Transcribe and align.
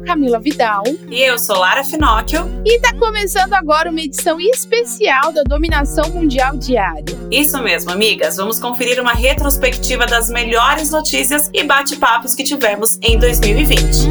sou 0.00 0.04
Camila 0.04 0.38
Vidal. 0.38 0.82
E 1.10 1.20
eu 1.20 1.38
sou 1.38 1.58
Lara 1.58 1.84
Finocchio. 1.84 2.48
E 2.64 2.80
tá 2.80 2.94
começando 2.98 3.52
agora 3.54 3.90
uma 3.90 4.00
edição 4.00 4.40
especial 4.40 5.32
da 5.32 5.42
Dominação 5.42 6.08
Mundial 6.10 6.56
Diária. 6.56 7.04
Isso 7.30 7.62
mesmo, 7.62 7.90
amigas. 7.90 8.36
Vamos 8.36 8.58
conferir 8.58 9.00
uma 9.00 9.12
retrospectiva 9.12 10.06
das 10.06 10.30
melhores 10.30 10.90
notícias 10.90 11.50
e 11.52 11.62
bate-papos 11.62 12.34
que 12.34 12.42
tivemos 12.42 12.98
em 13.02 13.18
2020. 13.18 14.08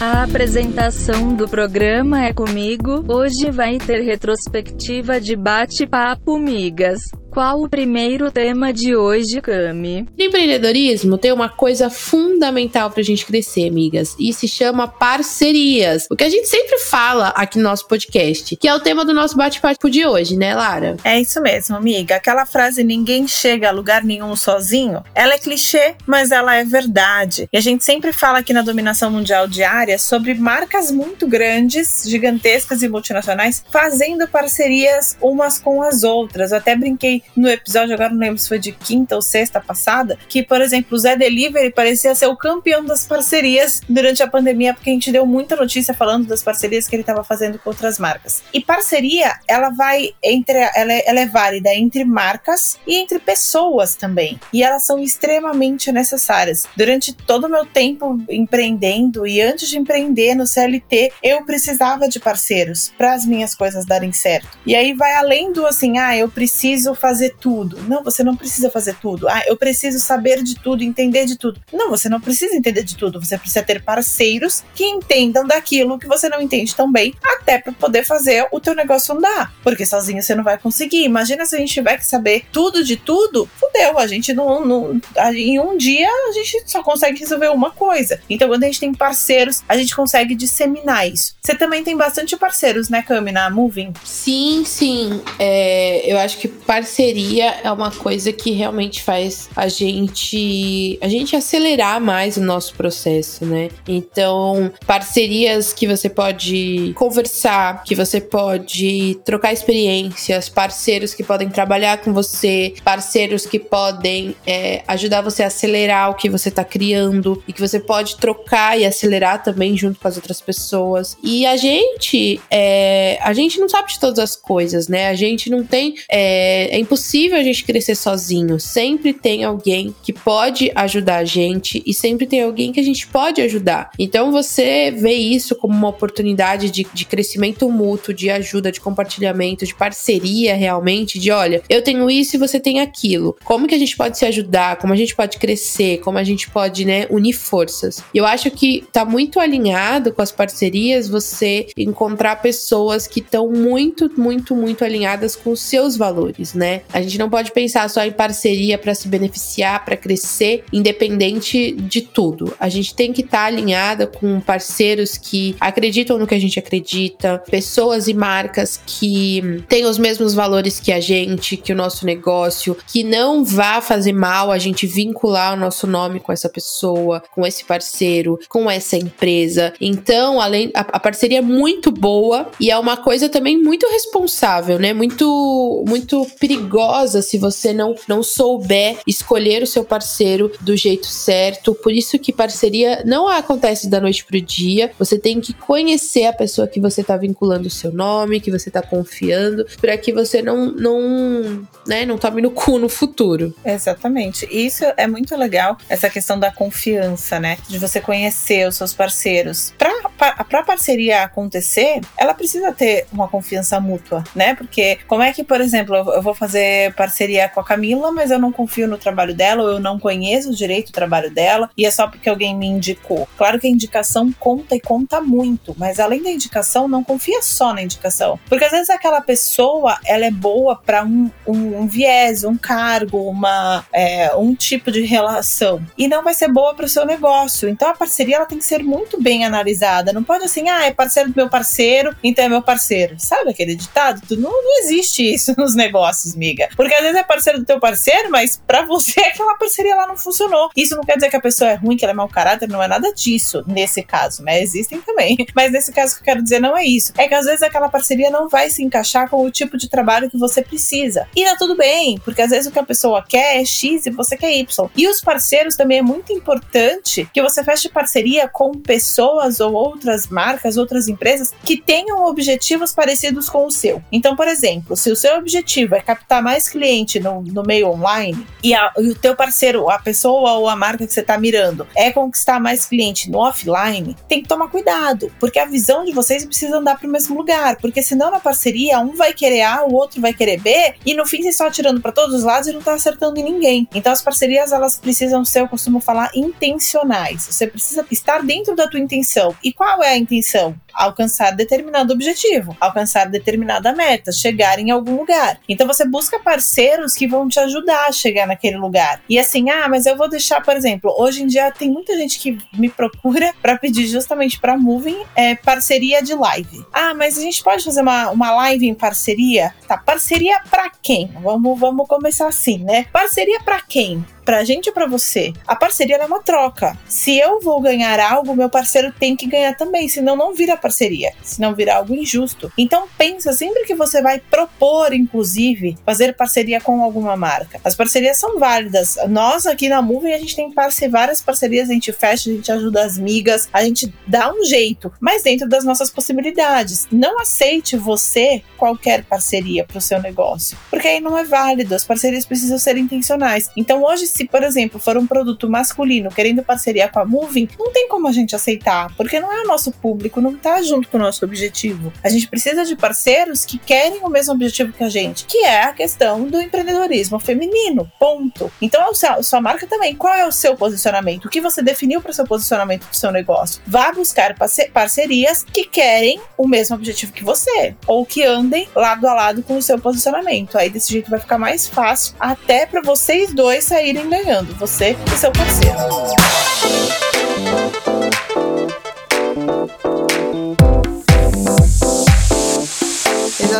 A 0.00 0.22
apresentação 0.24 1.34
do 1.34 1.46
programa 1.46 2.24
é 2.24 2.32
comigo. 2.32 3.04
Hoje 3.08 3.50
vai 3.50 3.78
ter 3.78 4.00
retrospectiva 4.00 5.20
de 5.20 5.36
bate-papo 5.36 6.38
migas. 6.38 7.00
Qual 7.30 7.62
o 7.62 7.68
primeiro 7.68 8.28
tema 8.32 8.72
de 8.72 8.96
hoje, 8.96 9.40
Cami? 9.40 10.08
empreendedorismo 10.18 11.16
tem 11.16 11.32
uma 11.32 11.48
coisa 11.48 11.88
fundamental 11.88 12.90
pra 12.90 13.04
gente 13.04 13.24
crescer, 13.24 13.68
amigas, 13.68 14.16
e 14.18 14.32
se 14.32 14.48
chama 14.48 14.88
parcerias. 14.88 16.08
O 16.10 16.16
que 16.16 16.24
a 16.24 16.28
gente 16.28 16.48
sempre 16.48 16.80
fala 16.80 17.28
aqui 17.28 17.56
no 17.56 17.64
nosso 17.64 17.86
podcast, 17.86 18.56
que 18.56 18.66
é 18.66 18.74
o 18.74 18.80
tema 18.80 19.04
do 19.04 19.14
nosso 19.14 19.36
bate-papo 19.36 19.88
de 19.88 20.04
hoje, 20.04 20.36
né, 20.36 20.56
Lara? 20.56 20.96
É 21.04 21.20
isso 21.20 21.40
mesmo, 21.40 21.76
amiga. 21.76 22.16
Aquela 22.16 22.44
frase 22.44 22.82
ninguém 22.82 23.28
chega 23.28 23.68
a 23.68 23.72
lugar 23.72 24.02
nenhum 24.02 24.34
sozinho, 24.34 25.04
ela 25.14 25.34
é 25.34 25.38
clichê, 25.38 25.94
mas 26.04 26.32
ela 26.32 26.56
é 26.56 26.64
verdade. 26.64 27.48
E 27.52 27.56
a 27.56 27.60
gente 27.60 27.84
sempre 27.84 28.12
fala 28.12 28.38
aqui 28.38 28.52
na 28.52 28.62
Dominação 28.62 29.08
Mundial 29.08 29.46
Diária 29.46 29.98
sobre 30.00 30.34
marcas 30.34 30.90
muito 30.90 31.28
grandes, 31.28 32.02
gigantescas 32.08 32.82
e 32.82 32.88
multinacionais 32.88 33.64
fazendo 33.70 34.26
parcerias 34.26 35.16
umas 35.20 35.60
com 35.60 35.80
as 35.80 36.02
outras. 36.02 36.50
Eu 36.50 36.58
até 36.58 36.74
brinquei 36.74 37.19
no 37.36 37.48
episódio, 37.48 37.94
agora 37.94 38.10
não 38.10 38.18
lembro 38.18 38.38
se 38.38 38.48
foi 38.48 38.58
de 38.58 38.72
quinta 38.72 39.14
ou 39.14 39.22
sexta 39.22 39.60
passada, 39.60 40.18
que, 40.28 40.42
por 40.42 40.60
exemplo, 40.60 40.96
o 40.96 40.98
Zé 40.98 41.16
Delivery 41.16 41.72
parecia 41.72 42.14
ser 42.14 42.26
o 42.26 42.36
campeão 42.36 42.84
das 42.84 43.06
parcerias 43.06 43.80
durante 43.88 44.22
a 44.22 44.28
pandemia, 44.28 44.74
porque 44.74 44.90
a 44.90 44.92
gente 44.92 45.12
deu 45.12 45.26
muita 45.26 45.56
notícia 45.56 45.94
falando 45.94 46.26
das 46.26 46.42
parcerias 46.42 46.88
que 46.88 46.96
ele 46.96 47.02
estava 47.02 47.22
fazendo 47.22 47.58
com 47.58 47.70
outras 47.70 47.98
marcas. 47.98 48.42
E 48.52 48.60
parceria, 48.60 49.38
ela 49.48 49.70
vai 49.70 50.10
entre. 50.22 50.58
Ela 50.74 50.92
é, 50.92 51.04
ela 51.06 51.20
é 51.20 51.26
válida 51.26 51.74
entre 51.74 52.04
marcas 52.04 52.78
e 52.86 52.96
entre 52.96 53.18
pessoas 53.18 53.94
também. 53.94 54.38
E 54.52 54.62
elas 54.62 54.84
são 54.84 54.98
extremamente 54.98 55.92
necessárias. 55.92 56.64
Durante 56.76 57.12
todo 57.12 57.44
o 57.44 57.48
meu 57.48 57.66
tempo 57.66 58.18
empreendendo 58.28 59.26
e 59.26 59.40
antes 59.40 59.68
de 59.68 59.78
empreender 59.78 60.34
no 60.34 60.46
CLT, 60.46 61.12
eu 61.22 61.44
precisava 61.44 62.08
de 62.08 62.18
parceiros 62.18 62.92
para 62.96 63.14
as 63.14 63.24
minhas 63.24 63.54
coisas 63.54 63.84
darem 63.84 64.12
certo. 64.12 64.58
E 64.66 64.74
aí 64.74 64.92
vai 64.94 65.14
além 65.14 65.52
do 65.52 65.66
assim, 65.66 65.98
ah, 65.98 66.16
eu 66.16 66.28
preciso 66.28 66.94
fazer 66.94 67.09
fazer 67.10 67.34
tudo. 67.40 67.76
Não, 67.88 68.04
você 68.04 68.22
não 68.22 68.36
precisa 68.36 68.70
fazer 68.70 68.94
tudo. 68.94 69.28
Ah, 69.28 69.42
eu 69.48 69.56
preciso 69.56 69.98
saber 69.98 70.44
de 70.44 70.54
tudo, 70.54 70.84
entender 70.84 71.26
de 71.26 71.36
tudo. 71.36 71.60
Não, 71.72 71.90
você 71.90 72.08
não 72.08 72.20
precisa 72.20 72.54
entender 72.54 72.84
de 72.84 72.96
tudo. 72.96 73.18
Você 73.18 73.36
precisa 73.36 73.64
ter 73.64 73.82
parceiros 73.82 74.62
que 74.76 74.84
entendam 74.84 75.44
daquilo 75.44 75.98
que 75.98 76.06
você 76.06 76.28
não 76.28 76.40
entende 76.40 76.74
tão 76.74 76.90
bem, 76.90 77.12
até 77.24 77.58
para 77.58 77.72
poder 77.72 78.04
fazer 78.04 78.46
o 78.52 78.60
teu 78.60 78.76
negócio 78.76 79.12
andar. 79.14 79.52
Porque 79.64 79.84
sozinho 79.84 80.22
você 80.22 80.36
não 80.36 80.44
vai 80.44 80.56
conseguir. 80.56 81.02
Imagina 81.02 81.44
se 81.44 81.56
a 81.56 81.58
gente 81.58 81.74
tiver 81.74 81.96
que 81.96 82.06
saber 82.06 82.44
tudo 82.52 82.84
de 82.84 82.96
tudo, 82.96 83.50
fudeu. 83.58 83.98
A 83.98 84.06
gente 84.06 84.32
não, 84.32 84.64
não 84.64 85.00
em 85.34 85.58
um 85.58 85.76
dia 85.76 86.08
a 86.08 86.32
gente 86.32 86.62
só 86.66 86.80
consegue 86.80 87.18
resolver 87.18 87.48
uma 87.48 87.72
coisa. 87.72 88.20
Então, 88.30 88.46
quando 88.46 88.62
a 88.62 88.66
gente 88.66 88.78
tem 88.78 88.94
parceiros, 88.94 89.64
a 89.68 89.76
gente 89.76 89.96
consegue 89.96 90.36
disseminar 90.36 91.08
isso. 91.08 91.34
Você 91.42 91.56
também 91.56 91.82
tem 91.82 91.96
bastante 91.96 92.36
parceiros, 92.36 92.88
né, 92.88 93.02
Cami, 93.02 93.32
na 93.32 93.50
Moving? 93.50 93.92
Sim, 94.04 94.62
sim. 94.64 95.20
É, 95.40 96.02
eu 96.06 96.16
acho 96.18 96.38
que 96.38 96.46
parceiros 96.46 96.99
parceria 97.00 97.54
é 97.64 97.72
uma 97.72 97.90
coisa 97.90 98.30
que 98.30 98.50
realmente 98.50 99.02
faz 99.02 99.48
a 99.56 99.68
gente 99.68 100.98
a 101.00 101.08
gente 101.08 101.34
acelerar 101.34 101.98
mais 101.98 102.36
o 102.36 102.42
nosso 102.42 102.74
processo, 102.74 103.46
né? 103.46 103.70
Então, 103.88 104.70
parcerias 104.86 105.72
que 105.72 105.86
você 105.86 106.10
pode 106.10 106.92
conversar, 106.94 107.82
que 107.84 107.94
você 107.94 108.20
pode 108.20 109.18
trocar 109.24 109.50
experiências, 109.50 110.50
parceiros 110.50 111.14
que 111.14 111.24
podem 111.24 111.48
trabalhar 111.48 112.02
com 112.02 112.12
você, 112.12 112.74
parceiros 112.84 113.46
que 113.46 113.58
podem 113.58 114.36
é, 114.46 114.82
ajudar 114.86 115.22
você 115.22 115.42
a 115.42 115.46
acelerar 115.46 116.10
o 116.10 116.14
que 116.14 116.28
você 116.28 116.50
está 116.50 116.64
criando 116.64 117.42
e 117.48 117.52
que 117.54 117.60
você 117.60 117.80
pode 117.80 118.16
trocar 118.16 118.78
e 118.78 118.84
acelerar 118.84 119.42
também 119.42 119.74
junto 119.74 119.98
com 119.98 120.06
as 120.06 120.16
outras 120.16 120.42
pessoas. 120.42 121.16
E 121.22 121.46
a 121.46 121.56
gente, 121.56 122.38
é, 122.50 123.18
a 123.22 123.32
gente 123.32 123.58
não 123.58 123.70
sabe 123.70 123.88
de 123.90 123.98
todas 123.98 124.18
as 124.18 124.36
coisas, 124.36 124.86
né? 124.86 125.08
A 125.08 125.14
gente 125.14 125.48
não 125.48 125.64
tem 125.64 125.94
é, 126.10 126.76
é 126.76 126.78
impossível 126.90 127.38
a 127.38 127.42
gente 127.44 127.64
crescer 127.64 127.94
sozinho. 127.94 128.58
Sempre 128.58 129.12
tem 129.12 129.44
alguém 129.44 129.94
que 130.02 130.12
pode 130.12 130.72
ajudar 130.74 131.18
a 131.18 131.24
gente 131.24 131.80
e 131.86 131.94
sempre 131.94 132.26
tem 132.26 132.42
alguém 132.42 132.72
que 132.72 132.80
a 132.80 132.82
gente 132.82 133.06
pode 133.06 133.40
ajudar. 133.40 133.92
Então 133.96 134.32
você 134.32 134.90
vê 134.90 135.12
isso 135.12 135.54
como 135.54 135.72
uma 135.72 135.88
oportunidade 135.88 136.68
de, 136.68 136.84
de 136.92 137.04
crescimento 137.04 137.70
mútuo, 137.70 138.12
de 138.12 138.28
ajuda, 138.28 138.72
de 138.72 138.80
compartilhamento, 138.80 139.64
de 139.64 139.74
parceria 139.74 140.56
realmente, 140.56 141.20
de 141.20 141.30
olha, 141.30 141.62
eu 141.68 141.80
tenho 141.80 142.10
isso 142.10 142.34
e 142.34 142.38
você 142.38 142.58
tem 142.58 142.80
aquilo. 142.80 143.36
Como 143.44 143.68
que 143.68 143.74
a 143.74 143.78
gente 143.78 143.96
pode 143.96 144.18
se 144.18 144.26
ajudar? 144.26 144.76
Como 144.76 144.92
a 144.92 144.96
gente 144.96 145.14
pode 145.14 145.38
crescer? 145.38 145.98
Como 145.98 146.18
a 146.18 146.24
gente 146.24 146.50
pode, 146.50 146.84
né, 146.84 147.06
unir 147.08 147.34
forças? 147.34 148.02
Eu 148.12 148.26
acho 148.26 148.50
que 148.50 148.84
tá 148.92 149.04
muito 149.04 149.38
alinhado 149.38 150.12
com 150.12 150.22
as 150.22 150.32
parcerias 150.32 151.08
você 151.08 151.68
encontrar 151.76 152.42
pessoas 152.42 153.06
que 153.06 153.20
estão 153.20 153.48
muito, 153.48 154.10
muito, 154.20 154.56
muito 154.56 154.84
alinhadas 154.84 155.36
com 155.36 155.50
os 155.50 155.60
seus 155.60 155.96
valores, 155.96 156.52
né? 156.52 156.79
A 156.92 157.00
gente 157.00 157.18
não 157.18 157.28
pode 157.28 157.52
pensar 157.52 157.88
só 157.88 158.04
em 158.04 158.12
parceria 158.12 158.78
para 158.78 158.94
se 158.94 159.08
beneficiar, 159.08 159.84
para 159.84 159.96
crescer, 159.96 160.64
independente 160.72 161.72
de 161.72 162.02
tudo. 162.02 162.54
A 162.58 162.68
gente 162.68 162.94
tem 162.94 163.12
que 163.12 163.22
estar 163.22 163.38
tá 163.38 163.44
alinhada 163.44 164.06
com 164.06 164.40
parceiros 164.40 165.16
que 165.16 165.56
acreditam 165.60 166.18
no 166.18 166.26
que 166.26 166.34
a 166.34 166.38
gente 166.38 166.58
acredita, 166.58 167.42
pessoas 167.50 168.08
e 168.08 168.14
marcas 168.14 168.80
que 168.86 169.62
têm 169.68 169.84
os 169.84 169.98
mesmos 169.98 170.34
valores 170.34 170.80
que 170.80 170.92
a 170.92 171.00
gente, 171.00 171.56
que 171.56 171.72
o 171.72 171.76
nosso 171.76 172.04
negócio, 172.06 172.76
que 172.86 173.04
não 173.04 173.44
vá 173.44 173.80
fazer 173.80 174.12
mal 174.12 174.50
a 174.50 174.58
gente 174.58 174.86
vincular 174.86 175.54
o 175.54 175.56
nosso 175.56 175.86
nome 175.86 176.20
com 176.20 176.32
essa 176.32 176.48
pessoa, 176.48 177.22
com 177.30 177.46
esse 177.46 177.64
parceiro, 177.64 178.38
com 178.48 178.70
essa 178.70 178.96
empresa. 178.96 179.72
Então, 179.80 180.40
além 180.40 180.70
a, 180.74 180.80
a 180.80 181.00
parceria 181.00 181.38
é 181.38 181.42
muito 181.42 181.90
boa 181.90 182.50
e 182.58 182.70
é 182.70 182.78
uma 182.78 182.96
coisa 182.96 183.28
também 183.28 183.60
muito 183.60 183.86
responsável, 183.88 184.78
né? 184.78 184.92
Muito 184.92 185.84
muito 185.86 186.26
perigosa 186.38 186.69
perigosa 186.70 187.20
se 187.20 187.36
você 187.36 187.72
não, 187.72 187.94
não 188.06 188.22
souber 188.22 188.98
escolher 189.06 189.62
o 189.62 189.66
seu 189.66 189.84
parceiro 189.84 190.52
do 190.60 190.76
jeito 190.76 191.06
certo. 191.06 191.74
Por 191.74 191.92
isso 191.92 192.18
que 192.18 192.32
parceria 192.32 193.02
não 193.04 193.26
acontece 193.26 193.88
da 193.88 194.00
noite 194.00 194.24
pro 194.24 194.40
dia. 194.40 194.92
Você 194.98 195.18
tem 195.18 195.40
que 195.40 195.52
conhecer 195.52 196.26
a 196.26 196.32
pessoa 196.32 196.68
que 196.68 196.80
você 196.80 197.02
tá 197.02 197.16
vinculando 197.16 197.66
o 197.66 197.70
seu 197.70 197.92
nome, 197.92 198.40
que 198.40 198.50
você 198.50 198.70
tá 198.70 198.80
confiando, 198.80 199.66
para 199.80 199.96
que 199.98 200.12
você 200.12 200.40
não, 200.40 200.70
não, 200.72 201.66
né, 201.86 202.06
não 202.06 202.16
tome 202.16 202.40
no 202.40 202.50
cu 202.50 202.78
no 202.78 202.88
futuro. 202.88 203.52
Exatamente. 203.64 204.46
Isso 204.50 204.84
é 204.96 205.06
muito 205.06 205.36
legal, 205.36 205.76
essa 205.88 206.08
questão 206.08 206.38
da 206.38 206.52
confiança, 206.52 207.40
né? 207.40 207.58
De 207.68 207.78
você 207.78 208.00
conhecer 208.00 208.68
os 208.68 208.76
seus 208.76 208.94
parceiros. 208.94 209.72
Pra, 210.20 210.44
pra 210.44 210.62
parceria 210.62 211.22
acontecer, 211.22 212.02
ela 212.18 212.34
precisa 212.34 212.70
ter 212.72 213.06
uma 213.10 213.26
confiança 213.26 213.80
mútua, 213.80 214.22
né? 214.36 214.54
Porque 214.54 214.98
como 215.08 215.22
é 215.22 215.32
que, 215.32 215.42
por 215.42 215.60
exemplo, 215.62 215.96
eu 215.96 216.20
vou 216.20 216.34
fazer 216.34 216.94
parceria 216.94 217.48
com 217.48 217.60
a 217.60 217.64
Camila, 217.64 218.12
mas 218.12 218.30
eu 218.30 218.38
não 218.38 218.52
confio 218.52 218.86
no 218.86 218.98
trabalho 218.98 219.34
dela, 219.34 219.62
ou 219.62 219.70
eu 219.70 219.80
não 219.80 219.98
conheço 219.98 220.54
direito 220.54 220.90
o 220.90 220.92
trabalho 220.92 221.30
dela, 221.30 221.70
e 221.76 221.86
é 221.86 221.90
só 221.90 222.06
porque 222.06 222.28
alguém 222.28 222.54
me 222.54 222.66
indicou. 222.66 223.26
Claro 223.38 223.58
que 223.58 223.66
a 223.66 223.70
indicação 223.70 224.30
conta 224.38 224.76
e 224.76 224.80
conta 224.80 225.22
muito, 225.22 225.74
mas 225.78 225.98
além 225.98 226.22
da 226.22 226.30
indicação, 226.30 226.86
não 226.86 227.02
confia 227.02 227.40
só 227.40 227.72
na 227.72 227.82
indicação. 227.82 228.38
Porque 228.46 228.64
às 228.64 228.72
vezes 228.72 228.90
aquela 228.90 229.22
pessoa, 229.22 229.98
ela 230.04 230.26
é 230.26 230.30
boa 230.30 230.76
para 230.76 231.02
um, 231.02 231.30
um, 231.46 231.80
um, 231.80 231.86
viés, 231.86 232.44
um 232.44 232.56
cargo, 232.56 233.30
uma, 233.30 233.86
é, 233.90 234.34
um 234.36 234.54
tipo 234.54 234.92
de 234.92 235.00
relação, 235.02 235.80
e 235.96 236.06
não 236.06 236.22
vai 236.22 236.34
ser 236.34 236.48
boa 236.48 236.74
para 236.74 236.84
o 236.84 236.88
seu 236.88 237.06
negócio. 237.06 237.68
Então 237.68 237.88
a 237.88 237.94
parceria 237.94 238.36
ela 238.36 238.46
tem 238.46 238.58
que 238.58 238.64
ser 238.64 238.82
muito 238.82 239.22
bem 239.22 239.46
analisada. 239.46 240.09
Não 240.12 240.22
pode 240.22 240.44
assim, 240.44 240.68
ah, 240.68 240.84
é 240.84 240.92
parceiro 240.92 241.30
do 241.30 241.36
meu 241.36 241.48
parceiro, 241.48 242.14
então 242.22 242.44
é 242.44 242.48
meu 242.48 242.62
parceiro. 242.62 243.16
Sabe 243.18 243.50
aquele 243.50 243.74
ditado? 243.74 244.20
Não, 244.30 244.50
não 244.50 244.80
existe 244.82 245.22
isso 245.22 245.54
nos 245.58 245.74
negócios, 245.74 246.34
amiga. 246.34 246.68
Porque 246.76 246.94
às 246.94 247.02
vezes 247.02 247.16
é 247.16 247.22
parceiro 247.22 247.58
do 247.58 247.64
teu 247.64 247.80
parceiro, 247.80 248.30
mas 248.30 248.60
para 248.66 248.82
você 248.82 249.20
aquela 249.24 249.56
parceria 249.56 249.94
lá 249.94 250.06
não 250.06 250.16
funcionou. 250.16 250.70
Isso 250.76 250.96
não 250.96 251.02
quer 251.02 251.14
dizer 251.16 251.30
que 251.30 251.36
a 251.36 251.40
pessoa 251.40 251.70
é 251.70 251.74
ruim, 251.74 251.96
que 251.96 252.04
ela 252.04 252.12
é 252.12 252.14
mau 252.14 252.28
caráter, 252.28 252.68
não 252.68 252.82
é 252.82 252.88
nada 252.88 253.12
disso 253.12 253.64
nesse 253.66 254.02
caso, 254.02 254.42
né? 254.42 254.60
Existem 254.62 255.00
também. 255.00 255.36
Mas 255.54 255.72
nesse 255.72 255.92
caso 255.92 256.14
que 256.14 256.20
eu 256.20 256.24
quero 256.24 256.42
dizer 256.42 256.60
não 256.60 256.76
é 256.76 256.84
isso. 256.84 257.12
É 257.16 257.28
que 257.28 257.34
às 257.34 257.46
vezes 257.46 257.62
aquela 257.62 257.88
parceria 257.88 258.30
não 258.30 258.48
vai 258.48 258.70
se 258.70 258.82
encaixar 258.82 259.28
com 259.28 259.44
o 259.44 259.50
tipo 259.50 259.76
de 259.76 259.88
trabalho 259.88 260.30
que 260.30 260.38
você 260.38 260.62
precisa. 260.62 261.26
E 261.34 261.44
tá 261.44 261.56
tudo 261.56 261.76
bem, 261.76 262.18
porque 262.24 262.42
às 262.42 262.50
vezes 262.50 262.66
o 262.66 262.70
que 262.70 262.78
a 262.78 262.84
pessoa 262.84 263.24
quer 263.26 263.60
é 263.60 263.64
X 263.64 264.06
e 264.06 264.10
você 264.10 264.36
quer 264.36 264.52
Y. 264.52 264.88
E 264.96 265.08
os 265.08 265.20
parceiros 265.20 265.76
também 265.76 265.98
é 265.98 266.02
muito 266.02 266.32
importante 266.32 267.28
que 267.32 267.42
você 267.42 267.62
feche 267.62 267.88
parceria 267.88 268.48
com 268.48 268.72
pessoas 268.72 269.60
ou 269.60 269.74
outras 270.00 270.26
marcas, 270.28 270.76
outras 270.78 271.08
empresas 271.08 271.52
que 271.62 271.80
tenham 271.80 272.24
objetivos 272.24 272.92
parecidos 272.92 273.48
com 273.50 273.66
o 273.66 273.70
seu. 273.70 274.02
Então, 274.10 274.34
por 274.34 274.48
exemplo, 274.48 274.96
se 274.96 275.10
o 275.10 275.16
seu 275.16 275.36
objetivo 275.36 275.94
é 275.94 276.00
captar 276.00 276.42
mais 276.42 276.68
cliente 276.68 277.20
no, 277.20 277.42
no 277.42 277.62
meio 277.62 277.88
online 277.88 278.46
e, 278.64 278.74
a, 278.74 278.90
e 278.98 279.10
o 279.10 279.14
teu 279.14 279.36
parceiro, 279.36 279.90
a 279.90 279.98
pessoa 279.98 280.54
ou 280.54 280.68
a 280.68 280.74
marca 280.74 281.06
que 281.06 281.12
você 281.12 281.20
está 281.20 281.36
mirando 281.36 281.86
é 281.94 282.10
conquistar 282.10 282.58
mais 282.58 282.86
cliente 282.86 283.30
no 283.30 283.38
offline, 283.38 284.16
tem 284.26 284.42
que 284.42 284.48
tomar 284.48 284.68
cuidado, 284.68 285.30
porque 285.38 285.58
a 285.58 285.66
visão 285.66 286.04
de 286.04 286.12
vocês 286.12 286.44
precisa 286.44 286.78
andar 286.78 286.98
para 286.98 287.06
o 287.06 287.10
mesmo 287.10 287.36
lugar, 287.36 287.76
porque 287.76 288.02
senão 288.02 288.30
na 288.30 288.40
parceria 288.40 289.00
um 289.00 289.14
vai 289.14 289.34
querer 289.34 289.62
A, 289.62 289.84
o 289.84 289.94
outro 289.94 290.20
vai 290.20 290.32
querer 290.32 290.60
B 290.60 290.94
e 291.04 291.14
no 291.14 291.26
fim 291.26 291.42
vocês 291.42 291.54
estão 291.54 291.66
atirando 291.66 292.00
para 292.00 292.12
todos 292.12 292.34
os 292.34 292.42
lados 292.42 292.68
e 292.68 292.72
não 292.72 292.78
está 292.78 292.94
acertando 292.94 293.38
em 293.38 293.44
ninguém. 293.44 293.88
Então 293.94 294.12
as 294.12 294.22
parcerias 294.22 294.72
elas 294.72 294.98
precisam 294.98 295.44
ser, 295.44 295.60
eu 295.60 295.68
costumo 295.68 296.00
falar, 296.00 296.30
intencionais. 296.34 297.46
Você 297.50 297.66
precisa 297.66 298.06
estar 298.10 298.42
dentro 298.42 298.74
da 298.74 298.88
tua 298.88 299.00
intenção. 299.00 299.54
E 299.62 299.72
qual 299.72 299.89
é 300.02 300.10
a 300.10 300.16
intenção? 300.16 300.74
Alcançar 300.94 301.52
determinado 301.52 302.12
objetivo, 302.12 302.76
alcançar 302.80 303.26
determinada 303.28 303.92
meta, 303.92 304.32
chegar 304.32 304.78
em 304.78 304.90
algum 304.90 305.16
lugar. 305.16 305.60
Então 305.68 305.86
você 305.86 306.06
busca 306.06 306.38
parceiros 306.38 307.14
que 307.14 307.26
vão 307.26 307.48
te 307.48 307.58
ajudar 307.60 308.06
a 308.08 308.12
chegar 308.12 308.46
naquele 308.46 308.76
lugar. 308.76 309.22
E 309.28 309.38
assim, 309.38 309.70
ah, 309.70 309.88
mas 309.88 310.06
eu 310.06 310.16
vou 310.16 310.28
deixar, 310.28 310.62
por 310.62 310.76
exemplo, 310.76 311.14
hoje 311.18 311.42
em 311.42 311.46
dia 311.46 311.70
tem 311.70 311.90
muita 311.90 312.16
gente 312.16 312.38
que 312.38 312.58
me 312.72 312.88
procura 312.88 313.54
para 313.60 313.78
pedir 313.78 314.06
justamente 314.06 314.58
para 314.58 314.76
Moving 314.76 315.22
é, 315.34 315.54
parceria 315.54 316.22
de 316.22 316.34
live. 316.34 316.84
Ah, 316.92 317.14
mas 317.14 317.38
a 317.38 317.42
gente 317.42 317.62
pode 317.62 317.84
fazer 317.84 318.02
uma, 318.02 318.30
uma 318.30 318.50
live 318.52 318.86
em 318.86 318.94
parceria? 318.94 319.74
Tá, 319.86 319.96
parceria 319.96 320.60
para 320.70 320.90
quem? 321.02 321.30
Vamos, 321.42 321.78
vamos 321.78 322.06
começar 322.06 322.48
assim, 322.48 322.78
né? 322.78 323.06
Parceria 323.12 323.60
para 323.60 323.80
quem? 323.80 324.24
pra 324.50 324.64
gente 324.64 324.88
ou 324.88 324.92
pra 324.94 325.06
você. 325.06 325.52
A 325.64 325.76
parceria 325.76 326.16
é 326.16 326.26
uma 326.26 326.42
troca. 326.42 326.98
Se 327.06 327.38
eu 327.38 327.60
vou 327.60 327.80
ganhar 327.80 328.18
algo, 328.18 328.56
meu 328.56 328.68
parceiro 328.68 329.12
tem 329.12 329.36
que 329.36 329.46
ganhar 329.46 329.76
também, 329.76 330.08
senão 330.08 330.34
não 330.34 330.52
vira 330.52 330.76
parceria, 330.80 331.32
senão 331.42 331.74
vira 331.74 331.96
algo 331.96 332.14
injusto. 332.14 332.72
Então 332.76 333.06
pensa 333.16 333.52
sempre 333.52 333.84
que 333.84 333.94
você 333.94 334.22
vai 334.22 334.40
propor, 334.40 335.12
inclusive, 335.12 335.96
fazer 336.04 336.34
parceria 336.34 336.80
com 336.80 337.02
alguma 337.02 337.36
marca. 337.36 337.80
As 337.84 337.94
parcerias 337.94 338.38
são 338.38 338.58
válidas. 338.58 339.16
Nós 339.28 339.66
aqui 339.66 339.88
na 339.88 340.02
Moving 340.02 340.32
a 340.32 340.38
gente 340.38 340.56
tem 340.56 340.72
parce 340.72 341.06
várias 341.08 341.40
parcerias, 341.40 341.90
a 341.90 341.92
gente 341.92 342.12
fecha, 342.12 342.50
a 342.50 342.52
gente 342.54 342.72
ajuda 342.72 343.04
as 343.04 343.18
migas, 343.18 343.68
a 343.72 343.84
gente 343.84 344.12
dá 344.26 344.52
um 344.52 344.64
jeito, 344.64 345.12
mas 345.20 345.42
dentro 345.42 345.68
das 345.68 345.84
nossas 345.84 346.10
possibilidades. 346.10 347.06
Não 347.10 347.38
aceite 347.40 347.96
você 347.96 348.62
qualquer 348.76 349.24
parceria 349.24 349.84
para 349.84 349.98
o 349.98 350.00
seu 350.00 350.20
negócio, 350.20 350.76
porque 350.90 351.08
aí 351.08 351.20
não 351.20 351.36
é 351.36 351.44
válido. 351.44 351.94
As 351.94 352.04
parcerias 352.04 352.46
precisam 352.46 352.78
ser 352.78 352.96
intencionais. 352.96 353.70
Então 353.76 354.02
hoje 354.02 354.26
se, 354.26 354.46
por 354.46 354.62
exemplo, 354.62 354.98
for 354.98 355.16
um 355.16 355.26
produto 355.26 355.68
masculino 355.68 356.30
querendo 356.30 356.62
parceria 356.62 357.08
com 357.08 357.20
a 357.20 357.24
Moving, 357.24 357.68
não 357.78 357.92
tem 357.92 358.08
como 358.08 358.26
a 358.26 358.32
gente 358.32 358.54
aceitar, 358.54 359.14
porque 359.16 359.40
não 359.40 359.52
é 359.52 359.62
o 359.62 359.66
nosso 359.66 359.92
público, 359.92 360.40
não 360.40 360.54
tá 360.70 360.82
junto 360.82 361.08
com 361.08 361.16
o 361.16 361.20
nosso 361.20 361.44
objetivo. 361.44 362.12
A 362.22 362.28
gente 362.28 362.46
precisa 362.46 362.84
de 362.84 362.94
parceiros 362.94 363.64
que 363.64 363.78
querem 363.78 364.20
o 364.22 364.28
mesmo 364.28 364.54
objetivo 364.54 364.92
que 364.92 365.02
a 365.02 365.08
gente, 365.08 365.44
que 365.44 365.58
é 365.58 365.82
a 365.82 365.92
questão 365.92 366.44
do 366.44 366.60
empreendedorismo 366.60 367.38
feminino. 367.38 368.10
Ponto. 368.18 368.72
Então, 368.80 369.08
a 369.08 369.14
sua, 369.14 369.30
a 369.30 369.42
sua 369.42 369.60
marca 369.60 369.86
também. 369.86 370.14
Qual 370.14 370.34
é 370.34 370.46
o 370.46 370.52
seu 370.52 370.76
posicionamento? 370.76 371.46
O 371.46 371.50
que 371.50 371.60
você 371.60 371.82
definiu 371.82 372.20
para 372.20 372.30
o 372.30 372.34
seu 372.34 372.46
posicionamento 372.46 373.08
do 373.08 373.16
seu 373.16 373.32
negócio? 373.32 373.82
Vá 373.86 374.12
buscar 374.12 374.54
parcerias 374.92 375.64
que 375.64 375.84
querem 375.84 376.40
o 376.56 376.68
mesmo 376.68 376.96
objetivo 376.96 377.32
que 377.32 377.44
você, 377.44 377.94
ou 378.06 378.24
que 378.24 378.44
andem 378.44 378.88
lado 378.94 379.26
a 379.26 379.34
lado 379.34 379.62
com 379.62 379.76
o 379.76 379.82
seu 379.82 379.98
posicionamento. 379.98 380.78
Aí 380.78 380.88
desse 380.90 381.12
jeito 381.12 381.30
vai 381.30 381.40
ficar 381.40 381.58
mais 381.58 381.86
fácil 381.86 382.34
até 382.38 382.86
para 382.86 383.02
vocês 383.02 383.52
dois 383.52 383.84
saírem 383.84 384.28
ganhando, 384.28 384.74
você 384.74 385.16
e 385.32 385.36
seu 385.36 385.50
parceiro. 385.52 385.98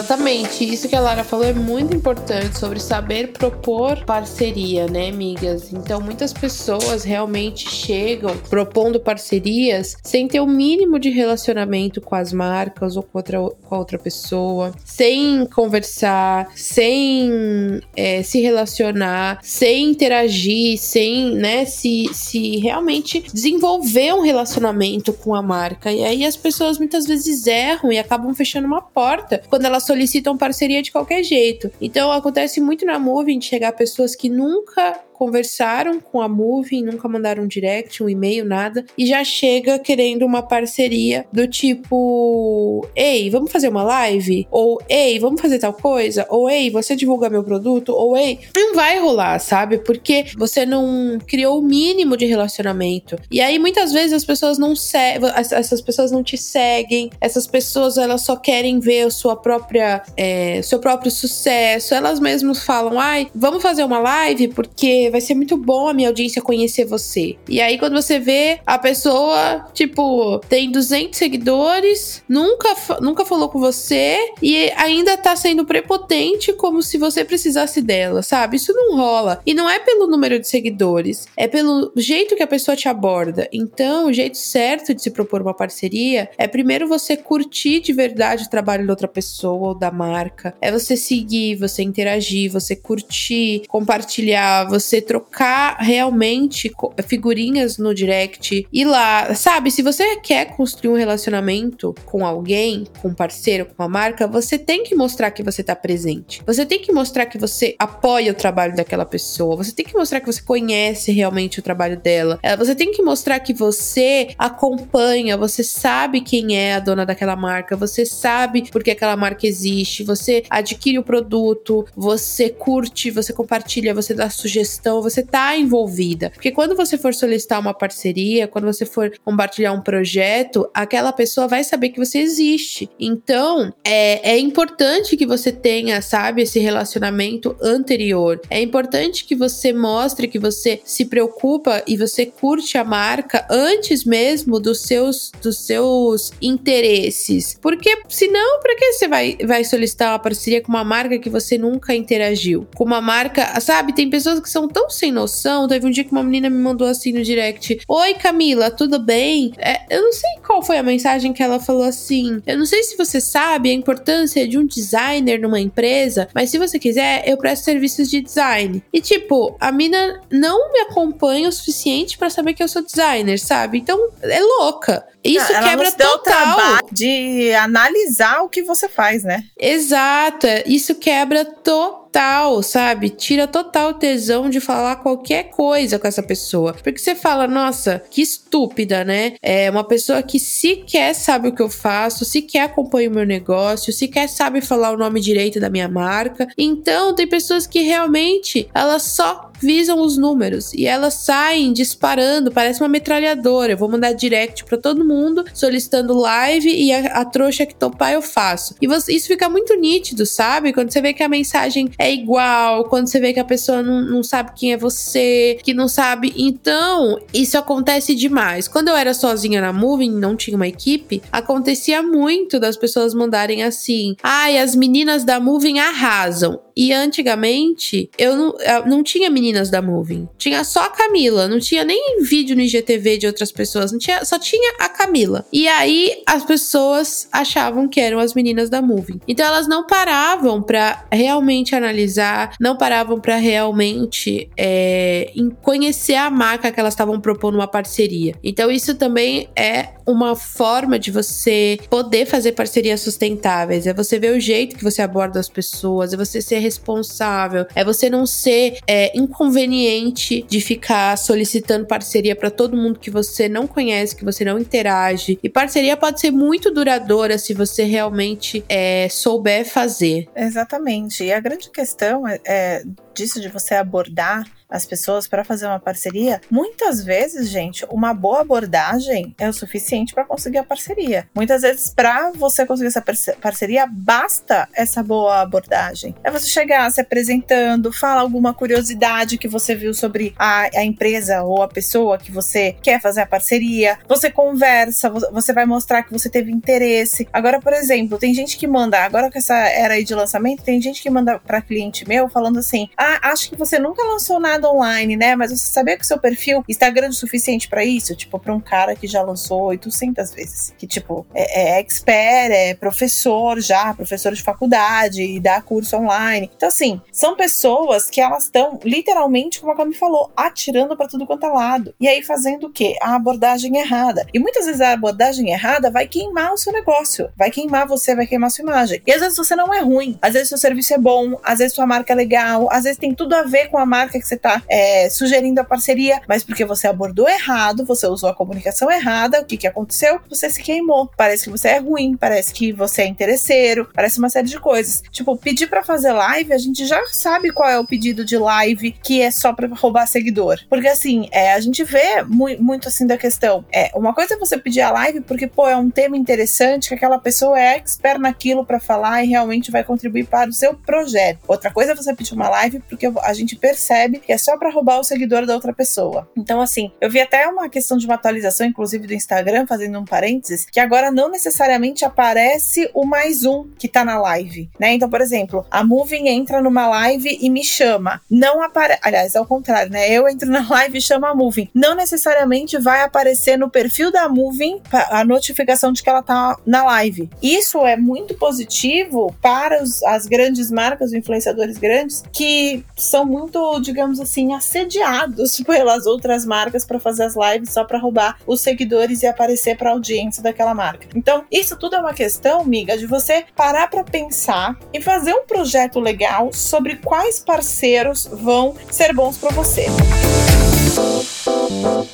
Exatamente. 0.00 0.64
Isso 0.64 0.88
que 0.88 0.97
a 0.97 1.00
Lara 1.00 1.23
falou 1.23 1.44
é 1.44 1.52
muito 1.52 1.94
importante 1.94 2.58
sobre 2.58 2.81
saber 2.81 3.32
propor 3.32 4.02
parceria, 4.06 4.87
né, 4.87 5.08
amigas? 5.08 5.73
Então, 5.73 6.00
muitas 6.00 6.32
pessoas 6.32 7.05
realmente 7.05 7.69
chegam 7.69 8.35
propondo 8.49 8.99
parcerias 8.99 9.97
sem 10.02 10.26
ter 10.26 10.41
o 10.41 10.47
mínimo 10.47 10.99
de 10.99 11.11
relacionamento 11.11 12.00
com 12.00 12.14
as 12.14 12.32
marcas 12.32 12.97
ou 12.97 13.02
com 13.02 13.19
outra, 13.19 13.38
com 13.41 13.75
a 13.75 13.79
outra 13.79 13.99
pessoa, 13.99 14.73
sem 14.85 15.44
conversar, 15.47 16.49
sem 16.56 17.81
é, 17.94 18.23
se 18.23 18.41
relacionar, 18.41 19.38
sem 19.43 19.91
interagir, 19.91 20.79
sem, 20.79 21.35
né, 21.35 21.67
se, 21.67 22.08
se 22.14 22.56
realmente 22.56 23.23
desenvolver 23.32 24.14
um 24.14 24.23
relacionamento 24.23 25.12
com 25.12 25.35
a 25.35 25.43
marca. 25.43 25.93
E 25.93 26.02
aí 26.02 26.25
as 26.25 26.37
pessoas 26.37 26.79
muitas 26.79 27.06
vezes 27.06 27.47
erram 27.47 27.93
e 27.93 27.99
acabam 27.99 28.35
fechando 28.35 28.67
uma 28.67 28.81
porta 28.81 29.43
quando 29.50 29.67
elas 29.67 29.90
solicitam 29.91 30.37
parceria 30.39 30.81
de 30.81 30.93
qualquer 30.93 31.25
jeito. 31.25 31.71
Então 31.81 32.13
acontece 32.13 32.61
muito 32.61 32.87
na 32.87 32.97
Moving 32.97 33.41
de 33.41 33.47
chegar 33.47 33.73
pessoas 33.73 34.15
que 34.15 34.29
nunca 34.29 35.01
conversaram 35.21 36.01
com 36.01 36.23
a 36.23 36.27
Moving, 36.27 36.83
nunca 36.83 37.07
mandaram 37.07 37.43
um 37.43 37.47
direct, 37.47 38.03
um 38.03 38.09
e-mail, 38.09 38.43
nada, 38.43 38.87
e 38.97 39.05
já 39.05 39.23
chega 39.23 39.79
querendo 39.79 40.25
uma 40.25 40.41
parceria 40.41 41.27
do 41.31 41.47
tipo: 41.47 42.89
Ei, 42.97 43.29
vamos 43.29 43.53
fazer 43.53 43.69
uma 43.69 43.83
live? 43.83 44.49
Ou 44.51 44.81
Ei, 44.89 45.19
vamos 45.19 45.39
fazer 45.39 45.59
tal 45.59 45.75
coisa? 45.75 46.27
Ou 46.31 46.49
Ei, 46.49 46.71
você 46.71 46.97
divulga 46.97 47.29
meu 47.29 47.45
produto? 47.45 47.91
Ou 47.91 48.17
Ei, 48.17 48.39
não 48.57 48.75
vai 48.75 48.99
rolar, 48.99 49.39
sabe? 49.41 49.77
Porque 49.77 50.25
você 50.39 50.65
não 50.65 51.19
criou 51.27 51.59
o 51.59 51.63
mínimo 51.63 52.17
de 52.17 52.25
relacionamento. 52.25 53.19
E 53.31 53.43
aí 53.43 53.59
muitas 53.59 53.93
vezes 53.93 54.15
as 54.15 54.25
pessoas 54.25 54.57
não 54.57 54.75
seguem, 54.75 55.31
essas 55.37 55.83
pessoas 55.83 56.11
não 56.11 56.23
te 56.23 56.39
seguem, 56.39 57.11
essas 57.21 57.47
pessoas 57.47 57.99
elas 57.99 58.23
só 58.23 58.37
querem 58.37 58.81
ver 58.81 59.03
a 59.03 59.11
sua 59.11 59.37
própria, 59.37 60.03
é, 60.17 60.63
seu 60.63 60.79
próprio 60.79 61.11
sucesso. 61.11 61.95
Elas 61.95 62.19
mesmas 62.19 62.63
falam: 62.63 62.99
Ai, 62.99 63.29
vamos 63.35 63.63
fazer 63.63 63.85
uma 63.85 63.99
live 63.99 64.49
porque 64.49 65.10
vai 65.11 65.21
ser 65.21 65.35
muito 65.35 65.57
bom 65.57 65.89
a 65.89 65.95
minha 65.95 66.09
audiência 66.09 66.43
conhecer 66.43 66.85
você. 66.85 67.37
E 67.49 67.61
aí, 67.61 67.79
quando 67.79 68.01
você 68.01 68.19
vê 68.19 68.61
a 68.67 68.79
pessoa, 68.79 69.67
tipo, 69.73 70.39
tem 70.49 70.71
200 70.71 71.19
seguidores, 71.19 72.23
nunca, 72.29 72.69
nunca 73.01 73.25
falou 73.25 73.49
com 73.49 73.59
você 73.59 74.17
e 74.43 74.71
ainda 74.77 75.17
tá 75.17 75.35
sendo 75.37 75.65
prepotente 75.65 76.53
como 76.53 76.83
se 76.83 76.99
você 76.99 77.25
precisasse 77.25 77.81
dela, 77.81 78.23
sabe? 78.23 78.57
Isso 78.57 78.73
não 78.73 78.97
rola. 78.97 79.41
E 79.45 79.55
não 79.55 79.69
é 79.69 79.79
pelo 79.79 80.07
número 80.07 80.39
de 80.39 80.49
seguidores, 80.49 81.27
é 81.37 81.49
pelo 81.49 81.93
jeito 81.97 82.37
que 82.37 82.43
a 82.43 82.47
pessoa 82.47 82.77
te 82.77 82.89
aborda. 82.89 83.49
Então, 83.52 84.09
o 84.09 84.12
jeito 84.12 84.38
certo 84.38 84.95
de 84.95 85.02
se 85.02 85.11
propor 85.11 85.43
uma 85.43 85.55
parceria 85.55 86.31
é 86.38 86.47
primeiro 86.47 86.88
você 86.88 87.17
curtir 87.17 87.81
de 87.81 87.93
verdade 87.93 88.45
o 88.45 88.50
trabalho 88.50 88.87
da 88.87 88.93
outra 88.93 89.09
pessoa 89.09 89.69
ou 89.69 89.75
da 89.75 89.90
marca. 89.90 90.55
É 90.61 90.71
você 90.71 90.97
seguir, 90.97 91.57
você 91.57 91.83
interagir, 91.83 92.50
você 92.50 92.76
curtir, 92.76 93.62
compartilhar, 93.69 94.69
você 94.69 95.00
trocar 95.00 95.76
realmente 95.78 96.71
figurinhas 97.07 97.78
no 97.78 97.95
direct, 97.95 98.66
ir 98.73 98.85
lá, 98.85 99.35
sabe? 99.35 99.71
Se 99.71 99.83
você 99.83 100.16
quer 100.16 100.57
construir 100.57 100.90
um 100.90 100.97
relacionamento 100.97 101.95
com 102.04 102.26
alguém, 102.26 102.87
com 103.00 103.09
um 103.09 103.14
parceiro, 103.14 103.66
com 103.66 103.83
uma 103.83 103.88
marca, 103.88 104.26
você 104.26 104.59
tem 104.59 104.85
que 104.85 104.95
mostrar 104.95 105.30
que 105.30 105.42
você 105.42 105.62
tá 105.62 105.75
presente. 105.75 106.42
Você 106.47 106.64
tem 106.64 106.80
que 106.80 106.92
mostrar 106.92 107.26
que 107.26 107.38
você 107.38 107.75
apoia 107.78 108.33
o 108.33 108.35
trabalho 108.35 108.75
daquela 108.75 109.04
pessoa. 109.04 109.57
Você 109.57 109.73
tem 109.73 109.85
que 109.85 109.97
mostrar 109.97 110.21
que 110.21 110.26
você 110.26 110.42
conhece 110.42 111.12
realmente 111.12 111.59
o 111.59 111.62
trabalho 111.62 111.97
dela. 111.97 112.38
É, 112.42 112.57
você 112.57 112.75
tem 112.75 112.92
que 112.92 113.02
mostrar 113.02 113.40
que 113.40 113.52
você 113.52 114.35
acompanha, 114.38 115.37
você 115.37 115.62
sabe 115.62 116.21
quem 116.21 116.57
é 116.57 116.75
a 116.75 116.80
dona 116.80 117.07
daquela 117.07 117.37
marca, 117.37 117.76
você 117.76 118.04
sabe 118.04 118.69
porque 118.71 118.90
aquela 118.90 119.16
marca 119.16 119.47
existe, 119.47 120.02
você 120.02 120.42
adquire 120.50 120.99
o 120.99 121.04
produto, 121.04 121.87
você 121.97 122.49
curte, 122.50 123.11
você 123.11 123.33
compartilha, 123.33 123.95
você 123.95 124.14
dá 124.14 124.28
sugestão 124.30 124.80
então 124.81 125.03
você 125.03 125.23
tá 125.23 125.57
envolvida. 125.57 126.31
Porque 126.31 126.51
quando 126.51 126.75
você 126.75 126.97
for 126.97 127.15
solicitar 127.15 127.61
uma 127.61 127.75
parceria, 127.75 128.49
quando 128.49 128.65
você 128.65 128.87
for 128.87 129.13
compartilhar 129.25 129.73
um 129.73 129.81
projeto, 129.81 130.69
aquela 130.75 131.13
pessoa 131.13 131.47
vai 131.47 131.63
saber 131.63 131.91
que 131.91 131.99
você 131.99 132.19
existe. 132.19 132.89
Então, 132.99 133.73
é, 133.85 134.33
é 134.33 134.39
importante 134.39 135.17
que 135.17 135.27
você 135.27 135.53
tenha, 135.53 136.01
sabe, 136.01 136.43
esse 136.43 136.59
relacionamento 136.59 137.55
anterior. 137.63 138.41
É 138.49 138.61
importante 138.61 139.25
que 139.25 139.35
você 139.35 139.73
mostre 139.73 140.29
que 140.29 140.39
você 140.39 140.81
se 140.85 141.05
preocupa 141.05 141.83
e 141.87 141.97
você 141.97 142.27
curte 142.27 142.79
a 142.79 142.85
marca 142.85 143.47
antes 143.51 144.05
mesmo 144.05 144.59
dos 144.59 144.81
seus, 144.81 145.31
dos 145.43 145.59
seus 145.59 146.33
interesses. 146.41 147.59
Porque 147.61 148.03
senão, 148.09 148.61
para 148.61 148.77
que 148.77 148.93
você 148.93 149.09
vai, 149.09 149.37
vai 149.45 149.65
solicitar 149.65 150.13
uma 150.13 150.19
parceria 150.19 150.61
com 150.61 150.69
uma 150.69 150.85
marca 150.85 151.19
que 151.19 151.29
você 151.29 151.59
nunca 151.59 151.95
interagiu? 151.95 152.67
Com 152.75 152.85
uma 152.85 153.01
marca, 153.01 153.61
sabe, 153.61 153.93
tem 153.93 154.09
pessoas 154.09 154.41
que 154.41 154.49
são 154.49 154.69
tão 154.73 154.89
sem 154.89 155.12
noção. 155.12 155.69
Teve 155.69 155.87
um 155.87 155.91
dia 155.91 156.05
que 156.05 156.12
uma 156.12 156.23
menina 156.23 156.49
me 156.49 156.59
mandou 156.59 156.87
assim 156.87 157.12
no 157.12 157.23
direct: 157.23 157.81
Oi, 157.89 158.15
Camila, 158.15 158.71
tudo 158.71 158.99
bem? 158.99 159.53
É, 159.59 159.81
eu 159.91 160.03
não 160.03 160.12
sei 160.12 160.31
qual 160.47 160.62
foi 160.62 160.79
a 160.79 160.83
mensagem 160.83 161.33
que 161.33 161.43
ela 161.43 161.61
falou 161.61 161.83
assim. 161.83 162.41
Eu 162.47 162.59
não 162.59 162.67
sei 162.67 162.83
se 162.83 162.97
você 162.97 163.21
sabe 163.21 163.71
a 163.71 163.75
importância 163.75 164.47
de 164.47 164.59
um 164.59 164.67
designer 164.67 165.41
numa 165.41 165.61
empresa, 165.61 166.29
mas 166.35 166.50
se 166.50 166.59
você 166.59 166.79
quiser, 166.79 167.23
eu 167.27 167.37
presto 167.37 167.65
serviços 167.65 168.09
de 168.09 168.21
design. 168.21 168.83
E 168.93 169.00
tipo, 169.00 169.57
a 169.61 169.71
mina 169.73 170.21
não 170.31 170.73
me 170.73 170.81
acompanha 170.81 171.49
o 171.49 171.53
suficiente 171.53 172.17
para 172.17 172.31
saber 172.31 172.55
que 172.55 172.62
eu 172.62 172.69
sou 172.69 172.85
designer, 172.85 173.39
sabe? 173.39 173.79
Então 173.79 174.11
é 174.23 174.41
louca. 174.41 175.05
Isso 175.23 175.53
ela 175.53 175.69
quebra 175.69 175.93
total. 175.93 176.79
de 176.91 177.53
analisar 177.55 178.43
o 178.43 178.49
que 178.49 178.62
você 178.62 178.89
faz, 178.89 179.23
né? 179.23 179.45
Exato, 179.59 180.47
isso 180.67 180.95
quebra 180.95 181.45
total, 181.45 182.62
sabe? 182.62 183.11
Tira 183.11 183.47
total 183.47 183.95
tesão 183.95 184.49
de 184.49 184.61
falar 184.61 184.97
qualquer 184.97 185.50
coisa 185.50 185.99
com 185.99 186.07
essa 186.07 186.23
pessoa. 186.23 186.73
Porque 186.73 186.99
você 186.99 187.15
fala, 187.15 187.47
nossa, 187.47 188.03
que 188.11 188.23
estúpida, 188.23 189.05
né? 189.05 189.35
É 189.43 189.71
uma 189.71 189.85
pessoa 189.85 190.23
que 190.23 190.41
sequer 190.41 191.15
sabe 191.15 191.49
o 191.49 191.55
que 191.55 191.62
eu 191.62 191.71
faço, 191.71 192.25
sequer 192.25 192.62
acompanha 192.62 193.11
o 193.11 193.15
meu 193.15 193.27
negócio, 193.27 193.93
sequer 193.93 194.29
sabe 194.29 194.61
falar 194.61 194.91
o 194.93 194.99
nome 194.99 195.21
direito 195.21 195.61
da 195.61 195.71
minha 195.71 195.89
marca. 195.89 196.49
Então, 196.57 197.15
tem 197.15 197.27
pessoas 197.27 197.67
que 197.67 197.81
realmente 197.83 198.69
elas 198.75 199.03
só 199.03 199.50
visam 199.61 200.00
os 200.00 200.17
números 200.17 200.73
e 200.73 200.87
elas 200.87 201.14
saem 201.14 201.73
disparando, 201.73 202.50
parece 202.50 202.81
uma 202.81 202.88
metralhadora. 202.88 203.73
Eu 203.73 203.76
vou 203.76 203.88
mandar 203.88 204.12
direct 204.12 204.64
para 204.64 204.79
todo 204.79 205.05
mundo 205.05 205.45
solicitando 205.55 206.14
live 206.14 206.69
e 206.69 206.93
a, 206.93 207.21
a 207.21 207.25
trouxa 207.25 207.67
que 207.67 207.75
topar 207.75 208.12
eu 208.12 208.23
faço. 208.23 208.75
E 208.81 208.87
você, 208.87 209.12
isso 209.12 209.29
fica 209.29 209.49
muito 209.49 209.75
nítido, 209.75 210.25
sabe? 210.26 210.73
Quando 210.73 210.90
você 210.90 211.00
vê 211.00 211.12
que 211.12 211.23
a 211.23 211.29
mensagem 211.29 211.90
é 211.99 212.12
igual, 212.12 212.85
quando 212.85 213.07
você 213.07 213.21
vê 213.21 213.33
que 213.33 213.40
a 213.40 213.45
pessoa 213.45 213.83
não, 213.83 214.02
não 214.02 214.23
sabe 214.23 214.52
quem 214.57 214.73
é 214.73 214.76
você, 214.76 215.59
que 215.62 215.75
não 215.75 215.88
sabe. 215.88 216.33
Então, 216.37 217.19
isso 217.33 217.59
acontece 217.59 218.14
demais. 218.14 218.69
Quando 218.69 218.88
eu 218.88 218.97
era 218.97 219.14
sozinha 219.14 219.61
na 219.61 219.73
Moving, 219.73 220.12
não 220.12 220.37
tinha 220.37 220.57
uma 220.57 220.69
equipe, 220.69 221.23
acontecia 221.31 222.02
muito 222.02 222.59
das 222.59 222.76
pessoas 222.76 223.14
mandarem 223.14 223.62
assim: 223.62 224.17
ai, 224.23 224.59
as 224.59 224.75
meninas 224.75 225.25
da 225.25 225.40
Moving 225.40 225.79
arrasam. 225.79 226.61
E 226.77 226.93
antigamente, 226.93 228.11
eu 228.19 228.37
não, 228.37 228.59
eu 228.61 228.87
não 228.87 229.03
tinha 229.03 229.31
meninas 229.31 229.71
da 229.71 229.83
Moving. 229.83 230.29
Tinha 230.39 230.65
só 230.65 230.85
a 230.85 230.91
Camila. 230.91 231.49
Não 231.49 231.59
tinha 231.59 231.85
nem 231.85 232.23
vídeo 232.23 232.57
no 232.57 232.62
IGTV 232.62 233.19
de 233.19 233.27
outras 233.27 233.53
pessoas. 233.53 233.93
Não 233.93 233.99
tinha, 233.99 234.25
só 234.25 234.39
tinha 234.39 234.75
a 234.79 234.89
Camila. 234.89 235.45
E 235.53 235.67
aí, 235.69 236.23
as 236.27 236.45
pessoas 236.45 237.29
achavam 237.33 237.89
que 237.89 238.00
eram 238.00 238.19
as 238.19 238.35
meninas 238.35 238.71
da 238.71 238.81
Moving. 238.83 239.21
Então, 239.27 239.47
elas 239.47 239.67
não 239.67 239.87
paravam 239.87 240.62
pra 240.62 241.07
realmente 241.12 241.75
analisar, 241.75 242.55
não 242.61 242.77
paravam 242.77 243.21
pra 243.21 243.37
realmente 243.37 244.50
é, 244.57 245.33
conhecer 245.62 246.15
a 246.15 246.31
marca 246.31 246.71
que 246.71 246.81
elas 246.81 246.95
estavam 246.95 247.21
propondo 247.21 247.55
uma 247.57 247.69
parceria. 247.69 248.35
Então, 248.43 248.71
isso 248.71 248.95
também 248.95 249.49
é 249.57 249.91
uma 250.07 250.35
forma 250.35 250.99
de 250.99 251.11
você 251.11 251.79
poder 251.89 252.27
fazer 252.27 252.53
parcerias 252.53 253.00
sustentáveis. 253.00 253.87
É 253.87 253.95
você 253.95 254.19
ver 254.19 254.37
o 254.37 254.41
jeito 254.41 254.77
que 254.77 254.85
você 254.85 255.03
aborda 255.03 255.39
as 255.39 255.49
pessoas, 255.49 256.12
é 256.12 256.17
você 256.17 256.41
ser 256.41 256.59
responsável, 256.71 257.67
é 257.75 257.85
você 257.85 258.09
não 258.09 258.25
ser 258.25 258.79
é, 258.87 259.17
inconveniente 259.19 260.45
de 260.49 260.61
ficar 260.61 261.19
solicitando 261.19 261.87
parceria 261.87 262.37
para 262.37 262.50
todo 262.50 262.77
mundo 262.77 263.00
que 263.00 263.11
você 263.11 263.49
não 263.49 263.67
conhece, 263.67 264.15
que 264.15 264.25
você 264.25 264.45
não 264.45 264.59
interage. 264.59 265.39
E 265.43 265.49
parceria 265.49 265.97
pode 265.97 266.21
ser 266.21 266.31
muito 266.31 266.71
duradoura 266.71 267.37
se 267.39 267.53
você 267.53 267.83
realmente 267.83 268.65
é, 268.69 269.09
souber 269.09 269.65
fazer. 269.67 270.29
Exatamente. 270.37 271.25
E 271.25 271.33
a 271.33 271.41
grande 271.41 271.69
questão 271.71 272.27
é, 272.27 272.41
é 272.47 272.85
disso 273.14 273.40
de 273.40 273.49
você 273.49 273.75
abordar 273.75 274.45
as 274.71 274.87
pessoas 274.87 275.26
para 275.26 275.45
fazer 275.45 275.67
uma 275.67 275.81
parceria, 275.81 276.40
muitas 276.50 277.02
vezes, 277.02 277.49
gente, 277.49 277.85
uma 277.90 278.14
boa 278.14 278.43
abordagem 278.43 279.35
é 279.38 279.49
o 279.49 279.52
suficiente 279.52 280.14
para 280.14 280.25
conseguir 280.25 280.59
a 280.59 280.64
parceria. 280.64 281.29
Muitas 281.35 281.62
vezes, 281.62 281.93
para 281.93 282.31
você 282.31 282.64
conseguir 282.64 282.88
essa 282.88 283.05
parceria, 283.40 283.87
basta 283.87 284.69
essa 284.73 285.02
boa 285.02 285.40
abordagem. 285.40 286.14
É 286.23 286.31
você 286.31 286.47
chegar 286.47 286.90
se 286.93 287.00
apresentando, 287.00 287.93
falar 287.93 288.21
alguma 288.21 288.55
curiosidade 288.55 289.38
que 289.38 289.49
você 289.49 289.75
viu 289.75 289.93
sobre 289.93 290.35
a, 290.38 290.69
a 290.79 290.85
empresa 290.85 291.43
ou 291.43 291.62
a 291.62 291.69
pessoa 291.69 292.19
que 292.19 292.31
você 292.31 292.76
quer 292.81 293.00
fazer 293.00 293.23
a 293.23 293.26
parceria. 293.26 293.99
Você 294.09 294.31
conversa, 294.31 295.11
você 295.11 295.52
vai 295.52 295.67
mostrar 295.67 296.02
que 296.02 296.12
você 296.12 296.31
teve 296.31 296.52
interesse. 296.52 297.26
Agora, 297.33 297.61
por 297.61 297.73
exemplo, 297.73 298.19
tem 298.19 298.33
gente 298.33 298.57
que 298.57 298.67
manda, 298.67 298.99
agora 299.00 299.31
com 299.31 299.38
essa 299.38 299.57
era 299.57 299.95
aí 299.95 300.05
de 300.05 300.14
lançamento, 300.14 300.62
tem 300.62 300.81
gente 300.81 301.02
que 301.02 301.11
manda 301.11 301.38
para 301.38 301.61
cliente 301.61 302.07
meu 302.07 302.29
falando 302.29 302.59
assim: 302.59 302.88
ah, 302.97 303.10
acho 303.23 303.50
que 303.50 303.57
você 303.57 303.79
nunca 303.79 304.02
lançou 304.05 304.38
nada 304.38 304.71
online, 304.71 305.17
né? 305.17 305.37
Mas 305.37 305.50
você 305.50 305.67
sabia 305.67 305.97
que 305.97 306.05
o 306.05 306.07
seu 306.07 306.19
perfil 306.19 306.64
está 306.69 306.90
grande 306.90 307.17
o 307.17 307.19
suficiente 307.19 307.69
para 307.69 307.85
isso? 307.85 308.14
Tipo, 308.14 308.38
para 308.38 308.55
um 308.55 308.61
cara 308.61 308.95
que 308.95 309.07
já 309.07 309.23
lançou 309.23 309.62
800 309.62 310.35
vezes. 310.35 310.75
Que, 310.79 310.87
tipo, 310.87 311.26
é, 311.35 311.76
é 311.76 311.81
expert, 311.81 312.52
é 312.52 312.75
professor 312.75 313.61
já, 313.61 313.93
professor 313.95 314.33
de 314.33 314.43
faculdade 314.43 315.23
e 315.23 315.40
dá 315.40 315.61
curso 315.61 315.97
online. 315.97 316.50
Então, 316.55 316.69
assim, 316.69 317.00
são 317.12 317.37
pessoas 317.37 318.09
que 318.09 318.21
elas 318.21 318.45
estão 318.45 318.79
literalmente, 318.85 319.61
como 319.61 319.73
a 319.73 319.76
Cami 319.76 319.95
falou, 319.95 320.31
atirando 320.37 320.97
para 320.97 321.09
tudo 321.09 321.26
quanto 321.26 321.47
é 321.47 321.49
lado. 321.49 321.95
E 322.00 322.09
aí 322.09 322.23
fazendo 322.23 322.67
o 322.67 322.73
quê? 322.73 322.97
A 323.02 323.14
abordagem 323.14 323.76
errada. 323.76 324.26
E 324.33 324.38
muitas 324.38 324.67
vezes 324.67 324.81
a 324.81 324.93
abordagem 324.93 325.50
errada 325.50 325.90
vai 325.90 326.07
queimar 326.07 326.52
o 326.52 326.59
seu 326.59 326.73
negócio, 326.73 327.31
vai 327.37 327.50
queimar 327.50 327.87
você, 327.87 328.14
vai 328.14 328.26
queimar 328.26 328.49
a 328.49 328.50
sua 328.50 328.62
imagem. 328.62 329.02
E 329.07 329.12
às 329.12 329.21
vezes 329.21 329.37
você 329.37 329.57
não 329.57 329.73
é 329.73 329.81
ruim, 329.81 330.19
às 330.21 330.33
vezes 330.33 330.49
seu 330.49 330.59
serviço 330.59 330.95
é 330.95 330.99
bom, 330.99 331.38
às 331.43 331.59
vezes 331.59 331.75
sua 331.75 331.87
marca 331.87 332.12
é 332.12 332.17
legal, 332.17 332.69
às 332.71 332.85
vezes 332.85 332.89
tem 332.97 333.14
tudo 333.14 333.35
a 333.35 333.42
ver 333.42 333.68
com 333.68 333.78
a 333.78 333.87
marca 333.87 334.18
que 334.18 334.26
você 334.26 334.35
está 334.35 334.62
é, 334.68 335.09
sugerindo 335.11 335.61
a 335.61 335.64
parceria, 335.64 336.20
mas 336.28 336.42
porque 336.42 336.64
você 336.64 336.87
abordou 336.87 337.28
errado, 337.28 337.85
você 337.85 338.06
usou 338.06 338.30
a 338.30 338.35
comunicação 338.35 338.90
errada, 338.90 339.40
o 339.40 339.44
que, 339.44 339.56
que 339.56 339.66
aconteceu? 339.66 340.20
Você 340.28 340.49
se 340.50 340.62
queimou. 340.62 341.11
Parece 341.16 341.44
que 341.44 341.50
você 341.50 341.68
é 341.68 341.78
ruim, 341.78 342.16
parece 342.16 342.52
que 342.52 342.73
você 342.73 343.02
é 343.02 343.06
interesseiro, 343.06 343.88
parece 343.94 344.18
uma 344.18 344.28
série 344.28 344.49
de 344.49 344.59
coisas. 344.59 345.02
Tipo, 345.11 345.37
pedir 345.37 345.68
para 345.68 345.82
fazer 345.82 346.12
live, 346.12 346.52
a 346.52 346.59
gente 346.59 346.87
já 346.87 347.00
sabe 347.12 347.52
qual 347.52 347.68
é 347.68 347.78
o 347.78 347.87
pedido 347.87 348.25
de 348.25 348.37
live 348.37 348.92
que 348.92 349.20
é 349.20 349.30
só 349.30 349.52
para 349.52 349.68
roubar 349.68 350.06
seguidor. 350.06 350.59
Porque 350.68 350.88
assim, 350.88 351.28
é, 351.30 351.52
a 351.52 351.61
gente 351.61 351.82
vê 351.85 352.23
mu 352.23 352.49
muito 352.59 352.88
assim 352.88 353.06
da 353.06 353.16
questão. 353.16 353.64
É, 353.73 353.90
uma 353.94 354.14
coisa 354.14 354.35
é 354.35 354.38
você 354.38 354.59
pedir 354.59 354.80
a 354.80 354.90
live 354.90 355.20
porque, 355.20 355.47
pô, 355.47 355.68
é 355.68 355.76
um 355.76 355.90
tema 355.90 356.16
interessante, 356.16 356.88
que 356.88 356.94
aquela 356.94 357.18
pessoa 357.18 357.59
é 357.59 357.76
expert 357.76 358.18
naquilo 358.20 358.64
para 358.64 358.80
falar 358.80 359.23
e 359.25 359.28
realmente 359.28 359.70
vai 359.70 359.85
contribuir 359.85 360.26
para 360.26 360.49
o 360.49 360.52
seu 360.52 360.75
projeto. 360.75 361.40
Outra 361.47 361.70
coisa 361.70 361.92
é 361.92 361.94
você 361.94 362.14
pedir 362.14 362.35
uma 362.35 362.49
live 362.49 362.80
porque 362.89 363.11
a 363.23 363.33
gente 363.33 363.57
percebe 363.57 364.19
que 364.19 364.33
é 364.33 364.39
só 364.39 364.57
para 364.57 364.71
roubar 364.71 364.99
o 364.99 365.05
seguidor 365.05 365.47
da 365.47 365.55
outra 365.55 365.73
pessoa. 365.73 366.29
Então, 366.37 366.61
assim, 366.61 366.91
eu 367.01 367.11
vi 367.11 367.21
até 367.21 367.47
uma 367.47 367.69
questão 367.69 367.97
de 367.97 368.07
uma 368.07 368.15
atualização, 368.15 368.67
inclusive 368.67 369.07
do 369.07 369.15
Instagram, 369.15 369.67
fazendo 369.67 369.99
um 369.99 370.05
parênteses, 370.05 370.65
que 370.65 370.81
agora 370.81 371.11
não 371.11 371.31
necessariamente 371.31 372.05
aparece 372.05 372.91
o 372.95 373.05
mais 373.05 373.45
um 373.45 373.69
que 373.79 373.89
tá 373.89 374.05
na 374.05 374.19
live, 374.19 374.71
né? 374.79 374.95
Então, 374.95 375.09
por 375.09 375.21
exemplo, 375.21 375.65
a 375.71 375.85
Moving 375.85 376.29
entra 376.29 376.63
numa 376.63 376.87
live 376.89 377.39
e 377.41 377.51
me 377.51 377.65
chama. 377.65 378.21
Não 378.31 378.63
aparece. 378.63 379.01
Aliás, 379.03 379.37
ao 379.37 379.47
contrário, 379.47 379.91
né? 379.91 380.11
Eu 380.11 380.29
entro 380.29 380.49
na 380.51 380.69
live 380.69 380.99
e 380.99 381.03
chamo 381.03 381.27
a 381.27 381.35
Moving. 381.35 381.69
Não 381.75 381.95
necessariamente 381.95 382.79
vai 382.79 383.03
aparecer 383.03 383.57
no 383.57 383.71
perfil 383.71 384.11
da 384.11 384.29
Moving 384.29 384.81
a 384.93 385.25
notificação 385.25 385.93
de 385.93 386.03
que 386.03 386.09
ela 386.09 386.23
tá 386.23 386.57
na 386.67 386.85
live. 386.85 387.31
Isso 387.43 387.85
é 387.87 387.97
muito 387.97 388.35
positivo 388.35 389.35
para 389.41 389.83
os, 389.83 390.03
as 390.05 390.27
grandes 390.27 390.71
marcas, 390.71 391.11
os 391.11 391.15
influenciadores 391.15 391.79
grandes, 391.79 392.23
que 392.33 392.70
são 392.97 393.25
muito, 393.25 393.81
digamos 393.81 394.21
assim, 394.21 394.53
assediados 394.53 395.59
pelas 395.67 396.07
outras 396.07 396.45
marcas 396.45 396.85
para 396.85 397.00
fazer 397.00 397.25
as 397.25 397.35
lives 397.37 397.73
só 397.73 397.85
para 397.85 397.99
roubar 397.99 398.39
os 398.47 398.61
seguidores 398.61 399.23
e 399.23 399.27
aparecer 399.27 399.77
para 399.77 399.91
audiência 399.91 400.43
daquela 400.43 400.75
marca. 400.75 401.07
Então, 401.15 401.45
isso 401.50 401.77
tudo 401.77 401.97
é 401.97 401.99
uma 401.99 402.15
questão, 402.15 402.65
miga, 402.65 402.97
de 402.97 403.07
você 403.07 403.45
parar 403.55 403.89
para 403.89 404.05
pensar 404.05 404.79
e 404.93 405.00
fazer 405.00 405.33
um 405.35 405.45
projeto 405.45 406.00
legal 406.00 406.53
sobre 406.53 406.97
quais 406.97 407.41
parceiros 407.41 408.29
vão 408.31 408.75
ser 408.91 409.12
bons 409.15 409.39
para 409.39 409.50
você. 409.50 409.87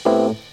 Uma 0.05 0.46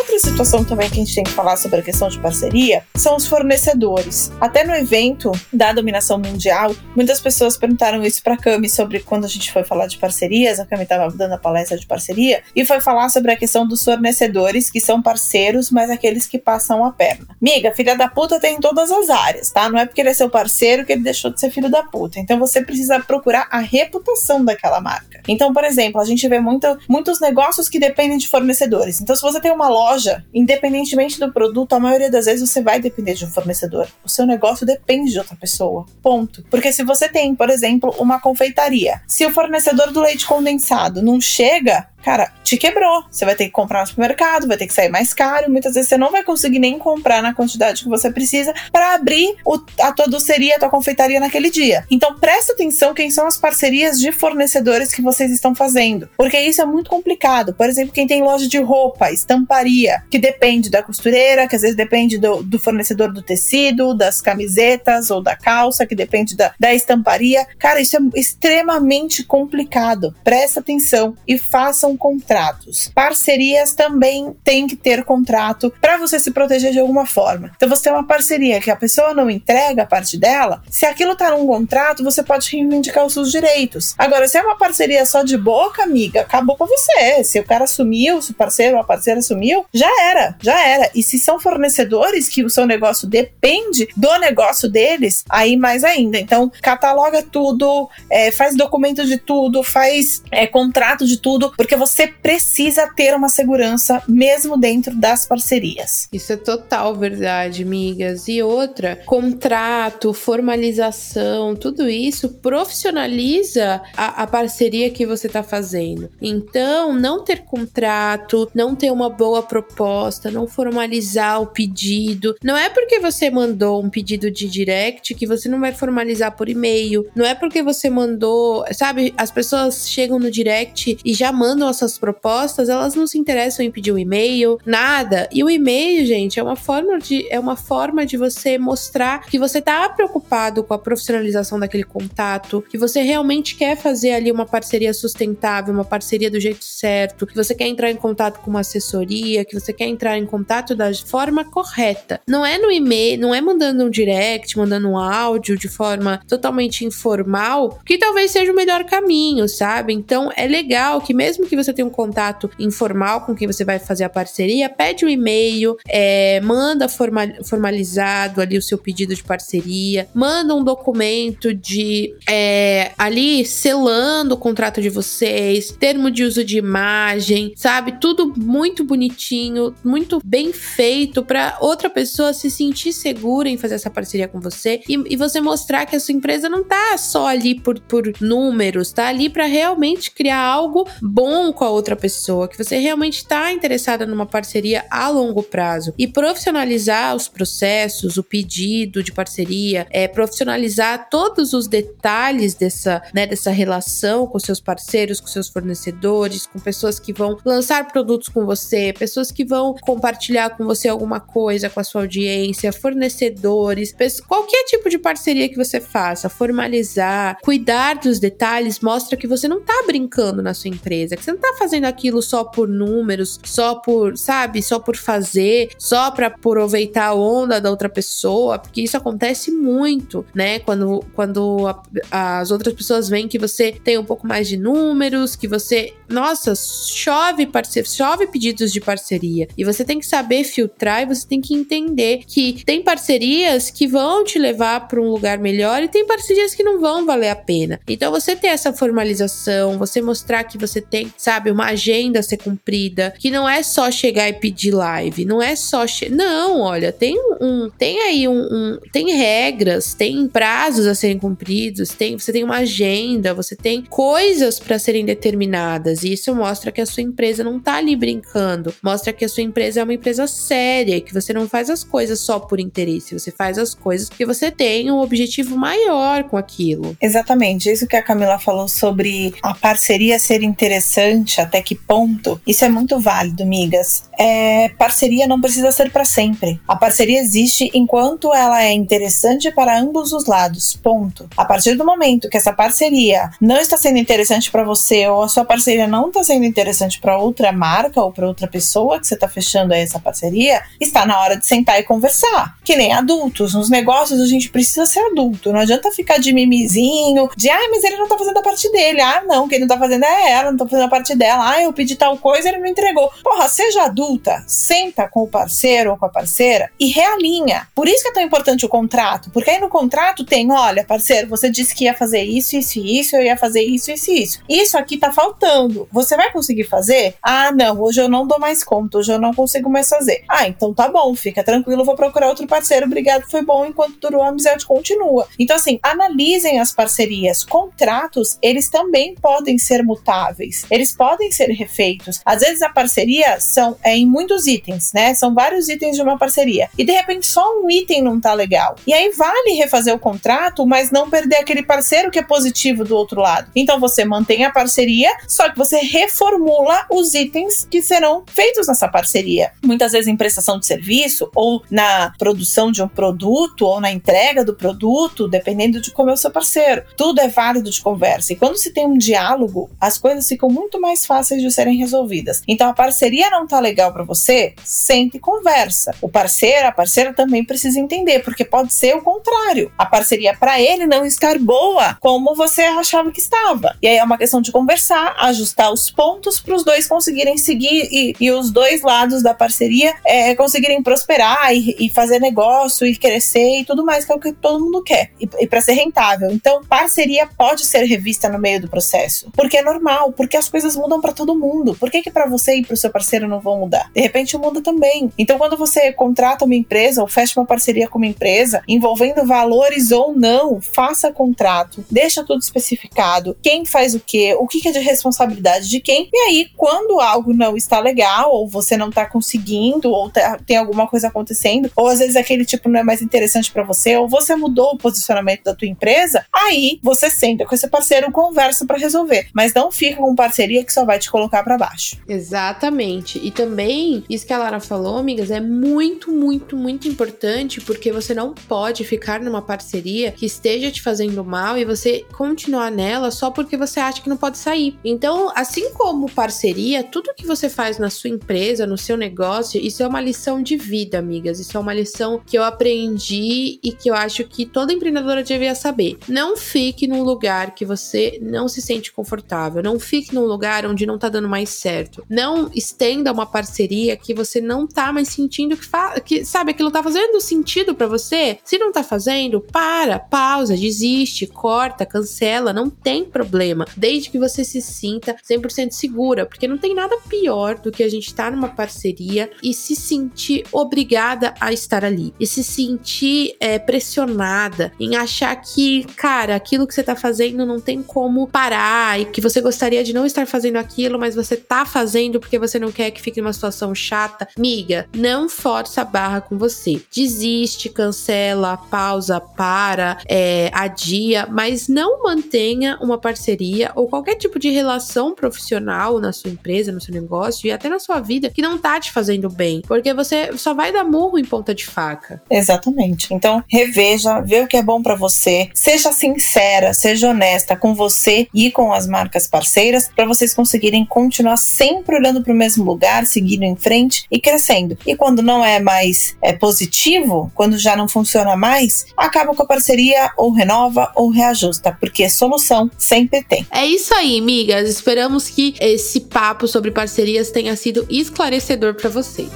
outra 0.00 0.18
situação 0.18 0.64
também 0.64 0.88
que 0.88 0.94
a 0.94 1.04
gente 1.04 1.14
tem 1.14 1.24
que 1.24 1.30
falar 1.30 1.56
sobre 1.56 1.80
a 1.80 1.82
questão 1.82 2.08
de 2.08 2.18
parceria 2.18 2.82
são 2.94 3.16
os 3.16 3.26
fornecedores. 3.26 4.32
Até 4.40 4.64
no 4.64 4.74
evento 4.74 5.30
da 5.52 5.72
dominação 5.72 6.18
mundial, 6.18 6.74
muitas 6.96 7.20
pessoas 7.20 7.56
perguntaram 7.56 8.02
isso 8.02 8.22
para 8.22 8.34
a 8.34 8.36
Cami 8.36 8.68
sobre 8.68 9.00
quando 9.00 9.26
a 9.26 9.28
gente 9.28 9.52
foi 9.52 9.62
falar 9.62 9.86
de 9.86 9.98
parcerias. 9.98 10.58
A 10.58 10.64
Cami 10.64 10.84
estava 10.84 11.10
dando 11.10 11.34
a 11.34 11.38
palestra 11.38 11.76
de 11.76 11.86
parceria 11.86 12.42
e 12.56 12.64
foi 12.64 12.80
falar 12.80 13.10
sobre 13.10 13.32
a 13.32 13.36
questão 13.36 13.68
dos 13.68 13.84
fornecedores 13.84 14.70
que 14.70 14.80
são 14.80 15.02
parceiros, 15.02 15.70
mas 15.70 15.90
aqueles 15.90 16.26
que 16.26 16.38
passam 16.38 16.82
a 16.84 16.92
perna. 16.92 17.26
Miga, 17.40 17.72
filha 17.72 17.96
da 17.96 18.08
puta 18.08 18.40
tem 18.40 18.56
em 18.56 18.60
todas 18.60 18.90
as 18.90 19.10
áreas, 19.10 19.50
tá? 19.50 19.68
Não 19.68 19.78
é 19.78 19.84
porque 19.84 20.00
ele 20.00 20.10
é 20.10 20.14
seu 20.14 20.30
parceiro 20.30 20.86
que 20.86 20.92
ele 20.92 21.02
deixou 21.02 21.30
de 21.30 21.38
ser 21.38 21.50
filho 21.50 21.70
da 21.70 21.82
puta. 21.82 22.18
Então 22.18 22.38
você 22.38 22.62
precisa 22.62 23.00
procurar 23.00 23.48
a 23.50 23.58
reputação 23.58 24.42
daquela 24.42 24.80
marca. 24.80 25.20
Então, 25.28 25.52
por 25.52 25.64
exemplo, 25.64 26.00
a 26.00 26.04
gente 26.04 26.26
vê 26.26 26.40
muito, 26.40 26.66
muitos 26.88 27.20
negócios 27.20 27.68
que 27.68 27.78
dependem 27.78 28.16
de 28.16 28.28
fornecedores. 28.28 29.00
Então, 29.00 29.14
se 29.14 29.22
você 29.22 29.40
tem 29.40 29.52
uma 29.52 29.68
loja, 29.68 29.89
independentemente 30.32 31.18
do 31.18 31.32
produto, 31.32 31.74
a 31.74 31.80
maioria 31.80 32.10
das 32.10 32.26
vezes 32.26 32.48
você 32.48 32.62
vai 32.62 32.80
depender 32.80 33.14
de 33.14 33.24
um 33.24 33.30
fornecedor. 33.30 33.88
O 34.04 34.08
seu 34.08 34.26
negócio 34.26 34.66
depende 34.66 35.10
de 35.10 35.18
outra 35.18 35.36
pessoa. 35.36 35.86
Ponto. 36.02 36.44
Porque 36.50 36.72
se 36.72 36.84
você 36.84 37.08
tem, 37.08 37.34
por 37.34 37.50
exemplo, 37.50 37.94
uma 37.98 38.20
confeitaria, 38.20 39.02
se 39.06 39.24
o 39.26 39.30
fornecedor 39.30 39.92
do 39.92 40.00
leite 40.00 40.26
condensado 40.26 41.02
não 41.02 41.20
chega, 41.20 41.88
cara, 42.02 42.32
te 42.42 42.56
quebrou. 42.56 43.04
Você 43.10 43.24
vai 43.24 43.34
ter 43.34 43.44
que 43.44 43.50
comprar 43.50 43.80
no 43.80 43.86
supermercado, 43.86 44.48
vai 44.48 44.56
ter 44.56 44.66
que 44.66 44.74
sair 44.74 44.88
mais 44.88 45.14
caro. 45.14 45.50
Muitas 45.50 45.74
vezes 45.74 45.88
você 45.88 45.96
não 45.96 46.10
vai 46.10 46.22
conseguir 46.24 46.58
nem 46.58 46.78
comprar 46.78 47.22
na 47.22 47.34
quantidade 47.34 47.82
que 47.82 47.88
você 47.88 48.10
precisa 48.10 48.52
para 48.72 48.94
abrir 48.94 49.36
o, 49.44 49.58
a 49.80 49.92
tua 49.92 50.06
doceria, 50.06 50.56
a 50.56 50.58
tua 50.58 50.70
confeitaria 50.70 51.20
naquele 51.20 51.50
dia. 51.50 51.84
Então 51.90 52.18
presta 52.18 52.52
atenção 52.52 52.94
quem 52.94 53.10
são 53.10 53.26
as 53.26 53.38
parcerias 53.38 53.98
de 53.98 54.12
fornecedores 54.12 54.92
que 54.92 55.02
vocês 55.02 55.30
estão 55.30 55.54
fazendo, 55.54 56.08
porque 56.16 56.38
isso 56.38 56.60
é 56.60 56.66
muito 56.66 56.90
complicado. 56.90 57.54
Por 57.54 57.66
exemplo, 57.68 57.92
quem 57.92 58.06
tem 58.06 58.22
loja 58.22 58.48
de 58.48 58.58
roupa, 58.58 59.10
estamparia, 59.12 60.02
que 60.10 60.18
depende 60.18 60.70
da 60.70 60.82
costureira, 60.82 61.46
que 61.46 61.56
às 61.56 61.62
vezes 61.62 61.76
depende 61.76 62.18
do, 62.18 62.42
do 62.42 62.58
fornecedor 62.58 63.12
do 63.12 63.22
tecido, 63.22 63.94
das 63.94 64.20
camisetas 64.20 65.10
ou 65.10 65.22
da 65.22 65.36
calça, 65.36 65.86
que 65.86 65.94
depende 65.94 66.36
da, 66.36 66.52
da 66.58 66.74
estamparia. 66.74 67.46
Cara, 67.58 67.80
isso 67.80 67.96
é 67.96 68.00
extremamente 68.14 69.22
complicado. 69.24 70.14
Presta 70.24 70.60
atenção 70.60 71.16
e 71.26 71.38
façam 71.38 71.89
contratos. 71.96 72.90
Parcerias 72.94 73.74
também 73.74 74.34
tem 74.44 74.66
que 74.66 74.76
ter 74.76 75.04
contrato 75.04 75.72
para 75.80 75.96
você 75.96 76.18
se 76.18 76.30
proteger 76.30 76.72
de 76.72 76.78
alguma 76.78 77.06
forma. 77.06 77.52
Então 77.56 77.68
você 77.68 77.84
tem 77.84 77.92
uma 77.92 78.06
parceria 78.06 78.60
que 78.60 78.70
a 78.70 78.76
pessoa 78.76 79.14
não 79.14 79.30
entrega 79.30 79.82
a 79.82 79.86
parte 79.86 80.18
dela, 80.18 80.62
se 80.68 80.86
aquilo 80.86 81.16
tá 81.16 81.30
num 81.30 81.46
contrato, 81.46 82.04
você 82.04 82.22
pode 82.22 82.50
reivindicar 82.50 83.04
os 83.04 83.12
seus 83.12 83.30
direitos. 83.30 83.94
Agora, 83.98 84.28
se 84.28 84.38
é 84.38 84.42
uma 84.42 84.56
parceria 84.56 85.04
só 85.04 85.22
de 85.22 85.36
boca, 85.36 85.82
amiga, 85.82 86.22
acabou 86.22 86.56
com 86.56 86.66
você. 86.66 87.24
Se 87.24 87.38
o 87.40 87.44
cara 87.44 87.66
sumiu, 87.66 88.20
se 88.22 88.32
o 88.32 88.34
parceiro 88.34 88.76
ou 88.76 88.82
a 88.82 88.84
parceira 88.84 89.20
sumiu, 89.22 89.64
já 89.72 89.90
era, 90.02 90.36
já 90.40 90.66
era. 90.66 90.90
E 90.94 91.02
se 91.02 91.18
são 91.18 91.38
fornecedores 91.38 92.28
que 92.28 92.44
o 92.44 92.50
seu 92.50 92.66
negócio 92.66 93.08
depende 93.08 93.88
do 93.96 94.18
negócio 94.18 94.68
deles, 94.68 95.24
aí 95.28 95.56
mais 95.56 95.84
ainda. 95.84 96.18
Então, 96.18 96.50
cataloga 96.62 97.22
tudo, 97.22 97.88
é, 98.10 98.30
faz 98.30 98.56
documento 98.56 99.04
de 99.04 99.18
tudo, 99.18 99.62
faz 99.62 100.22
é, 100.30 100.46
contrato 100.46 101.06
de 101.06 101.18
tudo, 101.18 101.52
porque 101.56 101.76
você 101.80 102.06
precisa 102.06 102.86
ter 102.94 103.14
uma 103.16 103.30
segurança 103.30 104.02
mesmo 104.06 104.58
dentro 104.58 104.94
das 104.94 105.24
parcerias. 105.24 106.08
Isso 106.12 106.30
é 106.34 106.36
total 106.36 106.94
verdade, 106.94 107.62
amigas. 107.62 108.28
E 108.28 108.42
outra, 108.42 108.96
contrato, 109.06 110.12
formalização, 110.12 111.56
tudo 111.56 111.88
isso 111.88 112.28
profissionaliza 112.28 113.80
a, 113.96 114.22
a 114.22 114.26
parceria 114.26 114.90
que 114.90 115.06
você 115.06 115.26
está 115.26 115.42
fazendo. 115.42 116.10
Então, 116.20 116.92
não 116.92 117.24
ter 117.24 117.44
contrato, 117.44 118.50
não 118.54 118.76
ter 118.76 118.92
uma 118.92 119.08
boa 119.08 119.42
proposta, 119.42 120.30
não 120.30 120.46
formalizar 120.46 121.40
o 121.40 121.46
pedido, 121.46 122.36
não 122.44 122.58
é 122.58 122.68
porque 122.68 123.00
você 123.00 123.30
mandou 123.30 123.82
um 123.82 123.88
pedido 123.88 124.30
de 124.30 124.46
direct 124.46 125.14
que 125.14 125.26
você 125.26 125.48
não 125.48 125.58
vai 125.58 125.72
formalizar 125.72 126.36
por 126.36 126.50
e-mail, 126.50 127.06
não 127.14 127.24
é 127.24 127.34
porque 127.34 127.62
você 127.62 127.88
mandou, 127.88 128.64
sabe, 128.72 129.14
as 129.16 129.30
pessoas 129.30 129.88
chegam 129.88 130.18
no 130.18 130.30
direct 130.30 130.98
e 131.02 131.14
já 131.14 131.32
mandam 131.32 131.69
as 131.70 131.76
suas 131.76 131.98
propostas, 131.98 132.68
elas 132.68 132.94
não 132.94 133.06
se 133.06 133.18
interessam 133.18 133.64
em 133.64 133.70
pedir 133.70 133.92
um 133.92 133.98
e-mail, 133.98 134.58
nada. 134.64 135.28
E 135.32 135.42
o 135.42 135.50
e-mail, 135.50 136.04
gente, 136.06 136.38
é 136.38 136.42
uma 136.42 136.56
forma 136.56 136.98
de 136.98 137.26
é 137.30 137.38
uma 137.38 137.56
forma 137.56 138.04
de 138.04 138.16
você 138.16 138.58
mostrar 138.58 139.26
que 139.26 139.38
você 139.38 139.60
tá 139.60 139.88
preocupado 139.88 140.62
com 140.62 140.74
a 140.74 140.78
profissionalização 140.78 141.58
daquele 141.58 141.84
contato, 141.84 142.64
que 142.68 142.78
você 142.78 143.02
realmente 143.02 143.56
quer 143.56 143.76
fazer 143.76 144.12
ali 144.12 144.30
uma 144.30 144.46
parceria 144.46 144.92
sustentável, 144.92 145.72
uma 145.72 145.84
parceria 145.84 146.30
do 146.30 146.40
jeito 146.40 146.64
certo, 146.64 147.26
que 147.26 147.34
você 147.34 147.54
quer 147.54 147.66
entrar 147.66 147.90
em 147.90 147.96
contato 147.96 148.40
com 148.40 148.50
uma 148.50 148.60
assessoria, 148.60 149.44
que 149.44 149.58
você 149.58 149.72
quer 149.72 149.86
entrar 149.86 150.18
em 150.18 150.26
contato 150.26 150.74
da 150.74 150.92
forma 150.94 151.44
correta. 151.44 152.20
Não 152.26 152.44
é 152.44 152.58
no 152.58 152.70
e-mail, 152.70 153.20
não 153.20 153.34
é 153.34 153.40
mandando 153.40 153.84
um 153.84 153.90
direct, 153.90 154.56
mandando 154.58 154.88
um 154.88 154.98
áudio 154.98 155.56
de 155.56 155.68
forma 155.68 156.20
totalmente 156.28 156.84
informal, 156.84 157.78
que 157.84 157.98
talvez 157.98 158.30
seja 158.30 158.52
o 158.52 158.56
melhor 158.56 158.84
caminho, 158.84 159.48
sabe? 159.48 159.92
Então 159.92 160.30
é 160.36 160.46
legal 160.46 161.00
que 161.00 161.14
mesmo 161.14 161.46
que 161.46 161.56
você 161.62 161.72
tenha 161.72 161.86
um 161.86 161.90
contato 161.90 162.50
informal 162.58 163.22
com 163.22 163.34
quem 163.34 163.46
você 163.46 163.64
vai 163.64 163.78
fazer 163.78 164.04
a 164.04 164.08
parceria, 164.08 164.68
pede 164.68 165.04
um 165.04 165.08
e-mail, 165.08 165.76
é, 165.88 166.40
manda 166.40 166.88
formal, 166.88 167.26
formalizado 167.44 168.40
ali 168.40 168.56
o 168.56 168.62
seu 168.62 168.78
pedido 168.78 169.14
de 169.14 169.22
parceria, 169.22 170.08
manda 170.14 170.54
um 170.54 170.62
documento 170.62 171.52
de 171.54 172.14
é, 172.28 172.92
ali 172.96 173.44
selando 173.44 174.34
o 174.34 174.38
contrato 174.38 174.80
de 174.80 174.88
vocês, 174.88 175.70
termo 175.70 176.10
de 176.10 176.24
uso 176.24 176.44
de 176.44 176.58
imagem, 176.58 177.52
sabe? 177.56 177.98
Tudo 178.00 178.32
muito 178.36 178.84
bonitinho, 178.84 179.74
muito 179.84 180.20
bem 180.24 180.52
feito 180.52 181.22
para 181.24 181.56
outra 181.60 181.90
pessoa 181.90 182.32
se 182.32 182.50
sentir 182.50 182.92
segura 182.92 183.48
em 183.48 183.56
fazer 183.56 183.74
essa 183.74 183.90
parceria 183.90 184.28
com 184.28 184.40
você 184.40 184.80
e, 184.88 184.94
e 185.12 185.16
você 185.16 185.40
mostrar 185.40 185.86
que 185.86 185.96
a 185.96 186.00
sua 186.00 186.14
empresa 186.14 186.48
não 186.48 186.64
tá 186.64 186.96
só 186.98 187.26
ali 187.26 187.54
por, 187.54 187.78
por 187.80 188.12
números, 188.20 188.92
tá 188.92 189.08
ali 189.08 189.28
para 189.28 189.46
realmente 189.46 190.10
criar 190.10 190.40
algo 190.40 190.88
bom 191.00 191.49
com 191.52 191.64
a 191.64 191.70
outra 191.70 191.96
pessoa, 191.96 192.48
que 192.48 192.58
você 192.58 192.78
realmente 192.78 193.18
está 193.18 193.52
interessada 193.52 194.06
numa 194.06 194.26
parceria 194.26 194.84
a 194.90 195.08
longo 195.08 195.42
prazo. 195.42 195.94
E 195.98 196.06
profissionalizar 196.06 197.14
os 197.14 197.28
processos, 197.28 198.16
o 198.16 198.22
pedido 198.22 199.02
de 199.02 199.12
parceria, 199.12 199.86
é 199.90 200.06
profissionalizar 200.08 201.08
todos 201.08 201.52
os 201.52 201.66
detalhes 201.66 202.54
dessa, 202.54 203.02
né, 203.14 203.26
dessa 203.26 203.50
relação 203.50 204.26
com 204.26 204.38
seus 204.38 204.60
parceiros, 204.60 205.20
com 205.20 205.26
seus 205.26 205.48
fornecedores, 205.48 206.46
com 206.46 206.58
pessoas 206.58 206.98
que 206.98 207.12
vão 207.12 207.38
lançar 207.44 207.90
produtos 207.90 208.28
com 208.28 208.44
você, 208.44 208.92
pessoas 208.92 209.30
que 209.30 209.44
vão 209.44 209.74
compartilhar 209.80 210.50
com 210.50 210.64
você 210.64 210.88
alguma 210.88 211.20
coisa 211.20 211.70
com 211.70 211.80
a 211.80 211.84
sua 211.84 212.02
audiência, 212.02 212.72
fornecedores, 212.72 213.94
qualquer 214.26 214.64
tipo 214.64 214.88
de 214.88 214.98
parceria 214.98 215.48
que 215.48 215.56
você 215.56 215.80
faça, 215.80 216.28
formalizar, 216.28 217.38
cuidar 217.42 217.94
dos 217.94 218.18
detalhes, 218.18 218.80
mostra 218.80 219.16
que 219.16 219.26
você 219.26 219.48
não 219.48 219.60
tá 219.60 219.84
brincando 219.86 220.42
na 220.42 220.54
sua 220.54 220.70
empresa, 220.70 221.16
que 221.16 221.24
você 221.24 221.32
não 221.32 221.39
tá 221.40 221.54
fazendo 221.58 221.84
aquilo 221.84 222.22
só 222.22 222.44
por 222.44 222.68
números, 222.68 223.38
só 223.44 223.74
por, 223.76 224.16
sabe, 224.16 224.62
só 224.62 224.78
por 224.78 224.96
fazer, 224.96 225.70
só 225.78 226.10
para 226.10 226.28
aproveitar 226.28 227.06
a 227.06 227.14
onda 227.14 227.60
da 227.60 227.70
outra 227.70 227.88
pessoa, 227.88 228.58
porque 228.58 228.82
isso 228.82 228.96
acontece 228.96 229.50
muito, 229.50 230.24
né? 230.34 230.58
Quando, 230.60 231.04
quando 231.14 231.66
a, 232.10 232.40
as 232.40 232.50
outras 232.50 232.74
pessoas 232.74 233.08
veem 233.08 233.28
que 233.28 233.38
você 233.38 233.72
tem 233.72 233.98
um 233.98 234.04
pouco 234.04 234.26
mais 234.26 234.48
de 234.48 234.56
números, 234.56 235.36
que 235.36 235.48
você, 235.48 235.94
nossa, 236.08 236.54
chove 236.54 237.46
parceiro, 237.46 237.88
chove 237.88 238.26
pedidos 238.26 238.72
de 238.72 238.80
parceria. 238.80 239.48
E 239.56 239.64
você 239.64 239.84
tem 239.84 239.98
que 239.98 240.06
saber 240.06 240.44
filtrar 240.44 241.02
e 241.02 241.06
você 241.06 241.26
tem 241.26 241.40
que 241.40 241.54
entender 241.54 242.24
que 242.26 242.62
tem 242.64 242.82
parcerias 242.82 243.70
que 243.70 243.86
vão 243.86 244.24
te 244.24 244.38
levar 244.38 244.88
para 244.88 245.00
um 245.00 245.10
lugar 245.10 245.38
melhor 245.38 245.82
e 245.82 245.88
tem 245.88 246.06
parcerias 246.06 246.54
que 246.54 246.62
não 246.62 246.80
vão 246.80 247.06
valer 247.06 247.30
a 247.30 247.36
pena. 247.36 247.80
Então 247.88 248.10
você 248.10 248.36
ter 248.36 248.48
essa 248.48 248.72
formalização, 248.72 249.78
você 249.78 250.00
mostrar 250.00 250.44
que 250.44 250.58
você 250.58 250.80
tem, 250.80 251.12
sabe, 251.16 251.29
uma 251.52 251.66
agenda 251.66 252.20
a 252.20 252.22
ser 252.22 252.38
cumprida, 252.38 253.14
que 253.18 253.30
não 253.30 253.48
é 253.48 253.62
só 253.62 253.90
chegar 253.90 254.28
e 254.28 254.32
pedir 254.32 254.70
live, 254.70 255.24
não 255.24 255.42
é 255.42 255.54
só 255.54 255.84
não, 256.10 256.60
olha, 256.60 256.92
tem 256.92 257.16
um, 257.40 257.68
tem 257.70 258.00
aí 258.00 258.28
um, 258.28 258.40
um, 258.40 258.78
tem 258.92 259.14
regras, 259.14 259.94
tem 259.94 260.26
prazos 260.28 260.86
a 260.86 260.94
serem 260.94 261.18
cumpridos, 261.18 261.90
tem, 261.90 262.18
você 262.18 262.32
tem 262.32 262.44
uma 262.44 262.58
agenda, 262.58 263.34
você 263.34 263.56
tem 263.56 263.82
coisas 263.82 264.58
para 264.58 264.78
serem 264.78 265.04
determinadas. 265.04 266.02
E 266.02 266.12
isso 266.12 266.34
mostra 266.34 266.70
que 266.70 266.80
a 266.80 266.86
sua 266.86 267.02
empresa 267.02 267.42
não 267.42 267.58
tá 267.58 267.76
ali 267.76 267.96
brincando, 267.96 268.74
mostra 268.82 269.12
que 269.12 269.24
a 269.24 269.28
sua 269.28 269.42
empresa 269.42 269.80
é 269.80 269.84
uma 269.84 269.94
empresa 269.94 270.26
séria, 270.26 271.00
que 271.00 271.12
você 271.12 271.32
não 271.32 271.48
faz 271.48 271.68
as 271.68 271.82
coisas 271.82 272.20
só 272.20 272.38
por 272.38 272.60
interesse, 272.60 273.18
você 273.18 273.30
faz 273.30 273.58
as 273.58 273.74
coisas 273.74 274.08
porque 274.08 274.26
você 274.26 274.50
tem 274.50 274.90
um 274.90 275.00
objetivo 275.00 275.56
maior 275.56 276.24
com 276.24 276.36
aquilo. 276.36 276.96
Exatamente, 277.00 277.70
isso 277.70 277.86
que 277.86 277.96
a 277.96 278.02
Camila 278.02 278.38
falou 278.38 278.68
sobre 278.68 279.34
a 279.42 279.54
parceria 279.54 280.18
ser 280.18 280.42
interessante, 280.42 281.09
até 281.40 281.60
que 281.60 281.74
ponto, 281.74 282.40
isso 282.46 282.64
é 282.64 282.68
muito 282.68 282.98
válido, 282.98 283.44
migas. 283.46 284.04
É, 284.18 284.68
parceria 284.70 285.26
não 285.26 285.40
precisa 285.40 285.70
ser 285.72 285.90
para 285.90 286.04
sempre. 286.04 286.60
A 286.66 286.76
parceria 286.76 287.20
existe 287.20 287.70
enquanto 287.74 288.32
ela 288.34 288.62
é 288.62 288.72
interessante 288.72 289.50
para 289.50 289.78
ambos 289.78 290.12
os 290.12 290.26
lados. 290.26 290.76
Ponto. 290.82 291.28
A 291.36 291.44
partir 291.44 291.74
do 291.74 291.84
momento 291.84 292.28
que 292.28 292.36
essa 292.36 292.52
parceria 292.52 293.30
não 293.40 293.56
está 293.56 293.76
sendo 293.76 293.98
interessante 293.98 294.50
para 294.50 294.64
você 294.64 295.08
ou 295.08 295.22
a 295.22 295.28
sua 295.28 295.44
parceria 295.44 295.86
não 295.86 296.08
está 296.08 296.22
sendo 296.24 296.44
interessante 296.44 297.00
para 297.00 297.18
outra 297.18 297.52
marca 297.52 298.00
ou 298.02 298.12
para 298.12 298.26
outra 298.26 298.46
pessoa 298.46 298.98
que 298.98 299.06
você 299.06 299.14
está 299.14 299.28
fechando 299.28 299.72
essa 299.72 299.98
parceria, 299.98 300.62
está 300.80 301.06
na 301.06 301.18
hora 301.20 301.36
de 301.36 301.46
sentar 301.46 301.78
e 301.78 301.82
conversar. 301.82 302.56
Que 302.64 302.76
nem 302.76 302.92
adultos. 302.92 303.54
Nos 303.54 303.70
negócios 303.70 304.20
a 304.20 304.26
gente 304.26 304.50
precisa 304.50 304.86
ser 304.86 305.00
adulto. 305.00 305.52
Não 305.52 305.60
adianta 305.60 305.90
ficar 305.90 306.18
de 306.18 306.32
mimizinho, 306.32 307.28
de 307.36 307.48
ah, 307.48 307.68
mas 307.70 307.84
ele 307.84 307.96
não 307.96 308.04
está 308.04 308.18
fazendo 308.18 308.38
a 308.38 308.42
parte 308.42 308.70
dele. 308.70 309.00
Ah, 309.00 309.22
não, 309.26 309.48
quem 309.48 309.58
não 309.58 309.66
está 309.66 309.78
fazendo 309.78 310.04
é 310.04 310.30
ela, 310.32 310.44
não 310.44 310.52
está 310.52 310.66
fazendo 310.66 310.86
a 310.86 310.90
parte 310.90 310.99
dela. 311.14 311.50
Ah, 311.50 311.62
eu 311.62 311.72
pedi 311.72 311.96
tal 311.96 312.16
coisa 312.18 312.48
ele 312.48 312.58
não 312.58 312.66
entregou. 312.66 313.10
Porra, 313.22 313.48
seja 313.48 313.84
adulta, 313.84 314.44
senta 314.46 315.08
com 315.08 315.22
o 315.22 315.28
parceiro 315.28 315.90
ou 315.90 315.96
com 315.96 316.06
a 316.06 316.08
parceira 316.08 316.70
e 316.78 316.86
realinha. 316.86 317.68
Por 317.74 317.88
isso 317.88 318.02
que 318.02 318.08
é 318.08 318.12
tão 318.12 318.22
importante 318.22 318.64
o 318.64 318.68
contrato, 318.68 319.30
porque 319.30 319.50
aí 319.50 319.60
no 319.60 319.68
contrato 319.68 320.24
tem, 320.24 320.50
olha, 320.50 320.84
parceiro, 320.84 321.28
você 321.28 321.50
disse 321.50 321.74
que 321.74 321.84
ia 321.84 321.94
fazer 321.94 322.22
isso, 322.22 322.56
isso 322.56 322.78
e 322.78 323.00
isso, 323.00 323.16
eu 323.16 323.22
ia 323.22 323.36
fazer 323.36 323.62
isso, 323.62 323.90
isso 323.90 324.10
e 324.10 324.22
isso. 324.22 324.40
Isso 324.48 324.78
aqui 324.78 324.96
tá 324.96 325.12
faltando. 325.12 325.88
Você 325.92 326.16
vai 326.16 326.32
conseguir 326.32 326.64
fazer? 326.64 327.14
Ah, 327.22 327.52
não, 327.52 327.80
hoje 327.80 328.00
eu 328.00 328.08
não 328.08 328.26
dou 328.26 328.38
mais 328.38 328.62
conta, 328.62 328.98
hoje 328.98 329.12
eu 329.12 329.20
não 329.20 329.32
consigo 329.32 329.70
mais 329.70 329.88
fazer. 329.88 330.24
Ah, 330.28 330.46
então 330.46 330.74
tá 330.74 330.88
bom, 330.88 331.14
fica 331.14 331.42
tranquilo, 331.42 331.84
vou 331.84 331.94
procurar 331.94 332.28
outro 332.28 332.46
parceiro, 332.46 332.86
obrigado, 332.86 333.30
foi 333.30 333.42
bom, 333.42 333.64
enquanto 333.64 333.98
durou 334.00 334.22
a 334.22 334.28
amizade 334.28 334.66
continua. 334.66 335.26
Então 335.38 335.56
assim, 335.56 335.78
analisem 335.82 336.58
as 336.60 336.72
parcerias 336.72 337.44
contratos, 337.44 338.38
eles 338.42 338.68
também 338.68 339.14
podem 339.14 339.58
ser 339.58 339.82
mutáveis, 339.82 340.64
eles 340.70 340.89
podem 340.94 341.30
ser 341.30 341.50
refeitos. 341.50 342.20
Às 342.24 342.40
vezes 342.40 342.62
a 342.62 342.68
parceria 342.68 343.40
são 343.40 343.76
é, 343.82 343.96
em 343.96 344.06
muitos 344.06 344.46
itens, 344.46 344.92
né? 344.92 345.14
São 345.14 345.34
vários 345.34 345.68
itens 345.68 345.96
de 345.96 346.02
uma 346.02 346.18
parceria. 346.18 346.68
E 346.76 346.84
de 346.84 346.92
repente 346.92 347.26
só 347.26 347.44
um 347.60 347.70
item 347.70 348.02
não 348.02 348.20
tá 348.20 348.34
legal. 348.34 348.76
E 348.86 348.92
aí 348.92 349.10
vale 349.10 349.52
refazer 349.52 349.94
o 349.94 349.98
contrato, 349.98 350.66
mas 350.66 350.90
não 350.90 351.10
perder 351.10 351.36
aquele 351.36 351.62
parceiro 351.62 352.10
que 352.10 352.18
é 352.18 352.22
positivo 352.22 352.84
do 352.84 352.96
outro 352.96 353.20
lado. 353.20 353.50
Então 353.54 353.78
você 353.78 354.04
mantém 354.04 354.44
a 354.44 354.50
parceria, 354.50 355.10
só 355.28 355.48
que 355.50 355.58
você 355.58 355.78
reformula 355.78 356.86
os 356.90 357.14
itens 357.14 357.66
que 357.70 357.82
serão 357.82 358.24
feitos 358.26 358.68
nessa 358.68 358.88
parceria. 358.88 359.52
Muitas 359.64 359.92
vezes 359.92 360.08
em 360.08 360.16
prestação 360.16 360.58
de 360.58 360.66
serviço 360.66 361.30
ou 361.34 361.62
na 361.70 362.12
produção 362.18 362.70
de 362.70 362.82
um 362.82 362.88
produto 362.88 363.66
ou 363.66 363.80
na 363.80 363.90
entrega 363.90 364.44
do 364.44 364.54
produto, 364.54 365.28
dependendo 365.28 365.80
de 365.80 365.90
como 365.90 366.10
é 366.10 366.12
o 366.12 366.16
seu 366.16 366.30
parceiro. 366.30 366.82
Tudo 366.96 367.20
é 367.20 367.28
válido 367.28 367.70
de 367.70 367.80
conversa. 367.80 368.32
E 368.32 368.36
quando 368.36 368.56
se 368.56 368.72
tem 368.72 368.86
um 368.86 368.98
diálogo, 368.98 369.70
as 369.80 369.98
coisas 369.98 370.26
ficam 370.26 370.48
muito 370.48 370.79
mais 370.80 371.06
fáceis 371.06 371.42
de 371.42 371.50
serem 371.50 371.76
resolvidas. 371.76 372.42
Então 372.48 372.68
a 372.68 372.74
parceria 372.74 373.30
não 373.30 373.46
tá 373.46 373.60
legal 373.60 373.92
para 373.92 374.04
você, 374.04 374.54
sente 374.64 375.16
e 375.16 375.20
conversa. 375.20 375.94
O 376.00 376.08
parceiro, 376.08 376.66
a 376.66 376.72
parceira 376.72 377.12
também 377.12 377.44
precisa 377.44 377.78
entender, 377.78 378.20
porque 378.20 378.44
pode 378.44 378.72
ser 378.72 378.96
o 378.96 379.02
contrário. 379.02 379.70
A 379.76 379.86
parceria 379.86 380.36
para 380.36 380.60
ele 380.60 380.86
não 380.86 381.04
estar 381.04 381.38
boa 381.38 381.96
como 382.00 382.34
você 382.34 382.62
achava 382.62 383.10
que 383.10 383.20
estava. 383.20 383.76
E 383.82 383.86
aí 383.86 383.96
é 383.96 384.04
uma 384.04 384.18
questão 384.18 384.40
de 384.40 384.52
conversar, 384.52 385.14
ajustar 385.18 385.72
os 385.72 385.90
pontos 385.90 386.40
para 386.40 386.54
os 386.54 386.64
dois 386.64 386.86
conseguirem 386.86 387.36
seguir 387.36 387.88
e, 387.90 388.14
e, 388.20 388.30
os 388.30 388.50
dois 388.50 388.82
lados 388.82 389.22
da 389.22 389.34
parceria 389.34 389.94
é, 390.04 390.34
conseguirem 390.34 390.82
prosperar 390.82 391.54
e, 391.54 391.76
e, 391.78 391.90
fazer 391.90 392.18
negócio 392.18 392.86
e 392.86 392.96
crescer 392.96 393.60
e 393.60 393.64
tudo 393.64 393.84
mais, 393.84 394.04
que 394.04 394.12
é 394.12 394.14
o 394.14 394.20
que 394.20 394.32
todo 394.32 394.64
mundo 394.64 394.82
quer. 394.82 395.10
E, 395.20 395.28
e 395.40 395.46
para 395.46 395.60
ser 395.60 395.72
rentável. 395.72 396.30
Então, 396.30 396.62
parceria 396.64 397.28
pode 397.36 397.64
ser 397.64 397.84
revista 397.84 398.28
no 398.28 398.38
meio 398.38 398.60
do 398.60 398.68
processo. 398.68 399.30
Porque 399.34 399.58
é 399.58 399.62
normal, 399.62 400.12
porque 400.12 400.36
as 400.36 400.48
coisas 400.48 400.69
mudam 400.76 401.00
para 401.00 401.12
todo 401.12 401.34
mundo. 401.34 401.74
Por 401.74 401.90
que, 401.90 402.02
que 402.02 402.10
para 402.10 402.26
você 402.26 402.56
e 402.56 402.64
para 402.64 402.74
o 402.74 402.76
seu 402.76 402.90
parceiro 402.90 403.28
não 403.28 403.40
vão 403.40 403.60
mudar? 403.60 403.90
De 403.94 404.00
repente 404.00 404.36
muda 404.36 404.60
também. 404.62 405.12
Então, 405.18 405.38
quando 405.38 405.56
você 405.56 405.92
contrata 405.92 406.44
uma 406.44 406.54
empresa 406.54 407.02
ou 407.02 407.08
fecha 407.08 407.38
uma 407.38 407.46
parceria 407.46 407.88
com 407.88 407.98
uma 407.98 408.06
empresa, 408.06 408.62
envolvendo 408.66 409.24
valores 409.24 409.90
ou 409.90 410.14
não, 410.14 410.60
faça 410.60 411.12
contrato, 411.12 411.84
deixa 411.90 412.24
tudo 412.24 412.40
especificado, 412.40 413.36
quem 413.42 413.64
faz 413.64 413.94
o 413.94 414.00
que, 414.00 414.34
o 414.34 414.46
que 414.46 414.66
é 414.68 414.72
de 414.72 414.78
responsabilidade 414.78 415.68
de 415.68 415.80
quem, 415.80 416.08
e 416.12 416.18
aí, 416.18 416.48
quando 416.56 417.00
algo 417.00 417.32
não 417.32 417.56
está 417.56 417.80
legal, 417.80 418.32
ou 418.32 418.48
você 418.48 418.76
não 418.76 418.88
está 418.88 419.06
conseguindo, 419.06 419.90
ou 419.90 420.10
tá, 420.10 420.38
tem 420.46 420.56
alguma 420.56 420.86
coisa 420.86 421.08
acontecendo, 421.08 421.70
ou 421.76 421.88
às 421.88 421.98
vezes 421.98 422.16
aquele 422.16 422.44
tipo 422.44 422.68
não 422.68 422.80
é 422.80 422.82
mais 422.82 423.02
interessante 423.02 423.50
para 423.50 423.62
você, 423.62 423.96
ou 423.96 424.08
você 424.08 424.36
mudou 424.36 424.72
o 424.72 424.78
posicionamento 424.78 425.44
da 425.44 425.54
tua 425.54 425.68
empresa, 425.68 426.24
aí 426.34 426.78
você 426.82 427.10
senta 427.10 427.44
com 427.44 427.54
esse 427.54 427.68
parceiro, 427.68 428.12
conversa 428.12 428.66
para 428.66 428.78
resolver, 428.78 429.28
mas 429.34 429.54
não 429.54 429.70
fica 429.70 429.96
com 429.96 430.14
parceria 430.14 430.59
que 430.64 430.72
só 430.72 430.84
vai 430.84 430.98
te 430.98 431.10
colocar 431.10 431.42
para 431.42 431.58
baixo. 431.58 431.96
Exatamente. 432.08 433.18
E 433.22 433.30
também, 433.30 434.04
isso 434.08 434.26
que 434.26 434.32
a 434.32 434.38
Lara 434.38 434.60
falou, 434.60 434.98
amigas, 434.98 435.30
é 435.30 435.40
muito, 435.40 436.12
muito, 436.12 436.56
muito 436.56 436.88
importante, 436.88 437.60
porque 437.60 437.92
você 437.92 438.14
não 438.14 438.34
pode 438.34 438.84
ficar 438.84 439.20
numa 439.20 439.42
parceria 439.42 440.12
que 440.12 440.26
esteja 440.26 440.70
te 440.70 440.82
fazendo 440.82 441.24
mal 441.24 441.58
e 441.58 441.64
você 441.64 442.04
continuar 442.12 442.70
nela 442.70 443.10
só 443.10 443.30
porque 443.30 443.56
você 443.56 443.80
acha 443.80 444.02
que 444.02 444.08
não 444.08 444.16
pode 444.16 444.38
sair. 444.38 444.78
Então, 444.84 445.32
assim 445.34 445.70
como 445.72 446.10
parceria, 446.10 446.82
tudo 446.82 447.14
que 447.14 447.26
você 447.26 447.48
faz 447.48 447.78
na 447.78 447.90
sua 447.90 448.10
empresa, 448.10 448.66
no 448.66 448.78
seu 448.78 448.96
negócio, 448.96 449.60
isso 449.60 449.82
é 449.82 449.86
uma 449.86 450.00
lição 450.00 450.42
de 450.42 450.56
vida, 450.56 450.98
amigas. 450.98 451.40
Isso 451.40 451.56
é 451.56 451.60
uma 451.60 451.74
lição 451.74 452.20
que 452.24 452.36
eu 452.36 452.44
aprendi 452.44 453.58
e 453.62 453.72
que 453.72 453.90
eu 453.90 453.94
acho 453.94 454.24
que 454.24 454.46
toda 454.46 454.72
empreendedora 454.72 455.22
devia 455.22 455.54
saber. 455.54 455.98
Não 456.08 456.36
fique 456.36 456.86
num 456.86 457.02
lugar 457.02 457.54
que 457.54 457.64
você 457.64 458.18
não 458.22 458.48
se 458.48 458.60
sente 458.60 458.92
confortável. 458.92 459.62
Não 459.62 459.78
fique 459.78 460.14
num 460.14 460.24
lugar 460.24 460.49
onde 460.66 460.86
não 460.86 460.98
tá 460.98 461.08
dando 461.08 461.28
mais 461.28 461.50
certo. 461.50 462.04
Não 462.08 462.50
estenda 462.54 463.12
uma 463.12 463.26
parceria 463.26 463.96
que 463.96 464.14
você 464.14 464.40
não 464.40 464.66
tá 464.66 464.92
mais 464.92 465.08
sentindo 465.08 465.56
que, 465.56 465.68
que 466.04 466.24
sabe, 466.24 466.50
aquilo 466.50 466.70
tá 466.70 466.82
fazendo 466.82 467.20
sentido 467.20 467.74
para 467.74 467.86
você. 467.86 468.38
Se 468.44 468.58
não 468.58 468.72
tá 468.72 468.82
fazendo, 468.82 469.40
para, 469.40 469.98
pausa, 469.98 470.56
desiste, 470.56 471.26
corta, 471.26 471.86
cancela, 471.86 472.52
não 472.52 472.68
tem 472.68 473.04
problema. 473.04 473.66
Desde 473.76 474.10
que 474.10 474.18
você 474.18 474.44
se 474.44 474.60
sinta 474.60 475.16
100% 475.28 475.70
segura, 475.70 476.26
porque 476.26 476.48
não 476.48 476.58
tem 476.58 476.74
nada 476.74 476.96
pior 477.08 477.58
do 477.58 477.70
que 477.70 477.82
a 477.82 477.88
gente 477.88 478.08
estar 478.08 478.24
tá 478.24 478.30
numa 478.30 478.48
parceria 478.48 479.30
e 479.42 479.54
se 479.54 479.76
sentir 479.76 480.44
obrigada 480.52 481.34
a 481.40 481.52
estar 481.52 481.84
ali. 481.84 482.12
E 482.18 482.26
se 482.26 482.42
sentir 482.42 483.36
é, 483.38 483.58
pressionada 483.58 484.72
em 484.78 484.96
achar 484.96 485.34
que, 485.36 485.84
cara, 485.96 486.34
aquilo 486.34 486.66
que 486.66 486.74
você 486.74 486.82
tá 486.82 486.96
fazendo 486.96 487.46
não 487.46 487.60
tem 487.60 487.82
como 487.82 488.26
parar 488.26 489.00
e 489.00 489.04
que 489.04 489.20
você 489.20 489.40
gostaria 489.40 489.84
de 489.84 489.92
não 489.92 490.06
estar 490.06 490.26
fazendo 490.26 490.39
aquilo, 490.58 490.98
mas 490.98 491.14
você 491.14 491.36
tá 491.36 491.64
fazendo 491.64 492.20
porque 492.20 492.38
você 492.38 492.58
não 492.58 492.72
quer 492.72 492.90
que 492.90 493.00
fique 493.00 493.20
numa 493.20 493.32
situação 493.32 493.74
chata. 493.74 494.28
Miga, 494.38 494.88
não 494.94 495.28
força 495.28 495.82
a 495.82 495.84
barra 495.84 496.20
com 496.20 496.38
você. 496.38 496.80
Desiste, 496.94 497.68
cancela, 497.68 498.56
pausa, 498.56 499.20
para, 499.20 499.98
é, 500.08 500.50
adia, 500.52 501.26
mas 501.30 501.68
não 501.68 502.02
mantenha 502.02 502.78
uma 502.80 502.98
parceria 502.98 503.72
ou 503.74 503.88
qualquer 503.88 504.16
tipo 504.16 504.38
de 504.38 504.50
relação 504.50 505.14
profissional 505.14 505.98
na 505.98 506.12
sua 506.12 506.30
empresa, 506.30 506.72
no 506.72 506.80
seu 506.80 506.94
negócio 506.94 507.46
e 507.46 507.52
até 507.52 507.68
na 507.68 507.78
sua 507.78 508.00
vida 508.00 508.30
que 508.30 508.42
não 508.42 508.58
tá 508.58 508.78
te 508.80 508.92
fazendo 508.92 509.28
bem, 509.28 509.62
porque 509.66 509.92
você 509.94 510.36
só 510.36 510.54
vai 510.54 510.72
dar 510.72 510.84
murro 510.84 511.18
em 511.18 511.24
ponta 511.24 511.54
de 511.54 511.66
faca. 511.66 512.22
Exatamente. 512.30 513.12
Então, 513.12 513.42
reveja, 513.48 514.20
vê 514.20 514.40
o 514.40 514.46
que 514.46 514.56
é 514.56 514.62
bom 514.62 514.82
para 514.82 514.94
você, 514.94 515.48
seja 515.54 515.92
sincera, 515.92 516.72
seja 516.74 517.10
honesta 517.10 517.56
com 517.56 517.74
você 517.74 518.28
e 518.34 518.50
com 518.50 518.72
as 518.72 518.86
marcas 518.86 519.26
parceiras 519.26 519.90
para 519.94 520.06
vocês 520.20 520.34
conseguirem 520.34 520.84
continuar 520.84 521.38
sempre 521.38 521.96
olhando 521.96 522.22
para 522.22 522.32
o 522.32 522.36
mesmo 522.36 522.62
lugar, 522.62 523.06
seguindo 523.06 523.42
em 523.42 523.56
frente 523.56 524.04
e 524.10 524.20
crescendo. 524.20 524.76
E 524.86 524.94
quando 524.94 525.22
não 525.22 525.42
é 525.42 525.58
mais 525.58 526.16
é 526.22 526.34
positivo, 526.34 527.32
quando 527.34 527.56
já 527.56 527.74
não 527.74 527.88
funciona 527.88 528.36
mais, 528.36 528.86
acaba 528.96 529.34
com 529.34 529.42
a 529.42 529.46
parceria 529.46 530.12
ou 530.16 530.30
renova 530.30 530.92
ou 530.94 531.10
reajusta, 531.10 531.72
porque 531.72 532.08
solução 532.10 532.70
sempre 532.76 533.24
tem. 533.24 533.46
É 533.50 533.64
isso 533.64 533.94
aí, 533.94 534.18
amigas. 534.18 534.68
Esperamos 534.68 535.28
que 535.28 535.54
esse 535.58 536.00
papo 536.00 536.46
sobre 536.46 536.70
parcerias 536.70 537.30
tenha 537.30 537.56
sido 537.56 537.86
esclarecedor 537.88 538.74
para 538.74 538.90
vocês. 538.90 539.30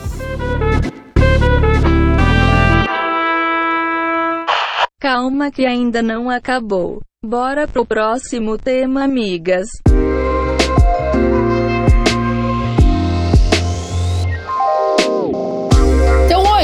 Calma 5.01 5.51
que 5.51 5.65
ainda 5.65 6.03
não 6.03 6.29
acabou. 6.29 7.01
Bora 7.25 7.67
pro 7.67 7.87
próximo 7.87 8.59
tema, 8.59 9.05
amigas. 9.05 9.69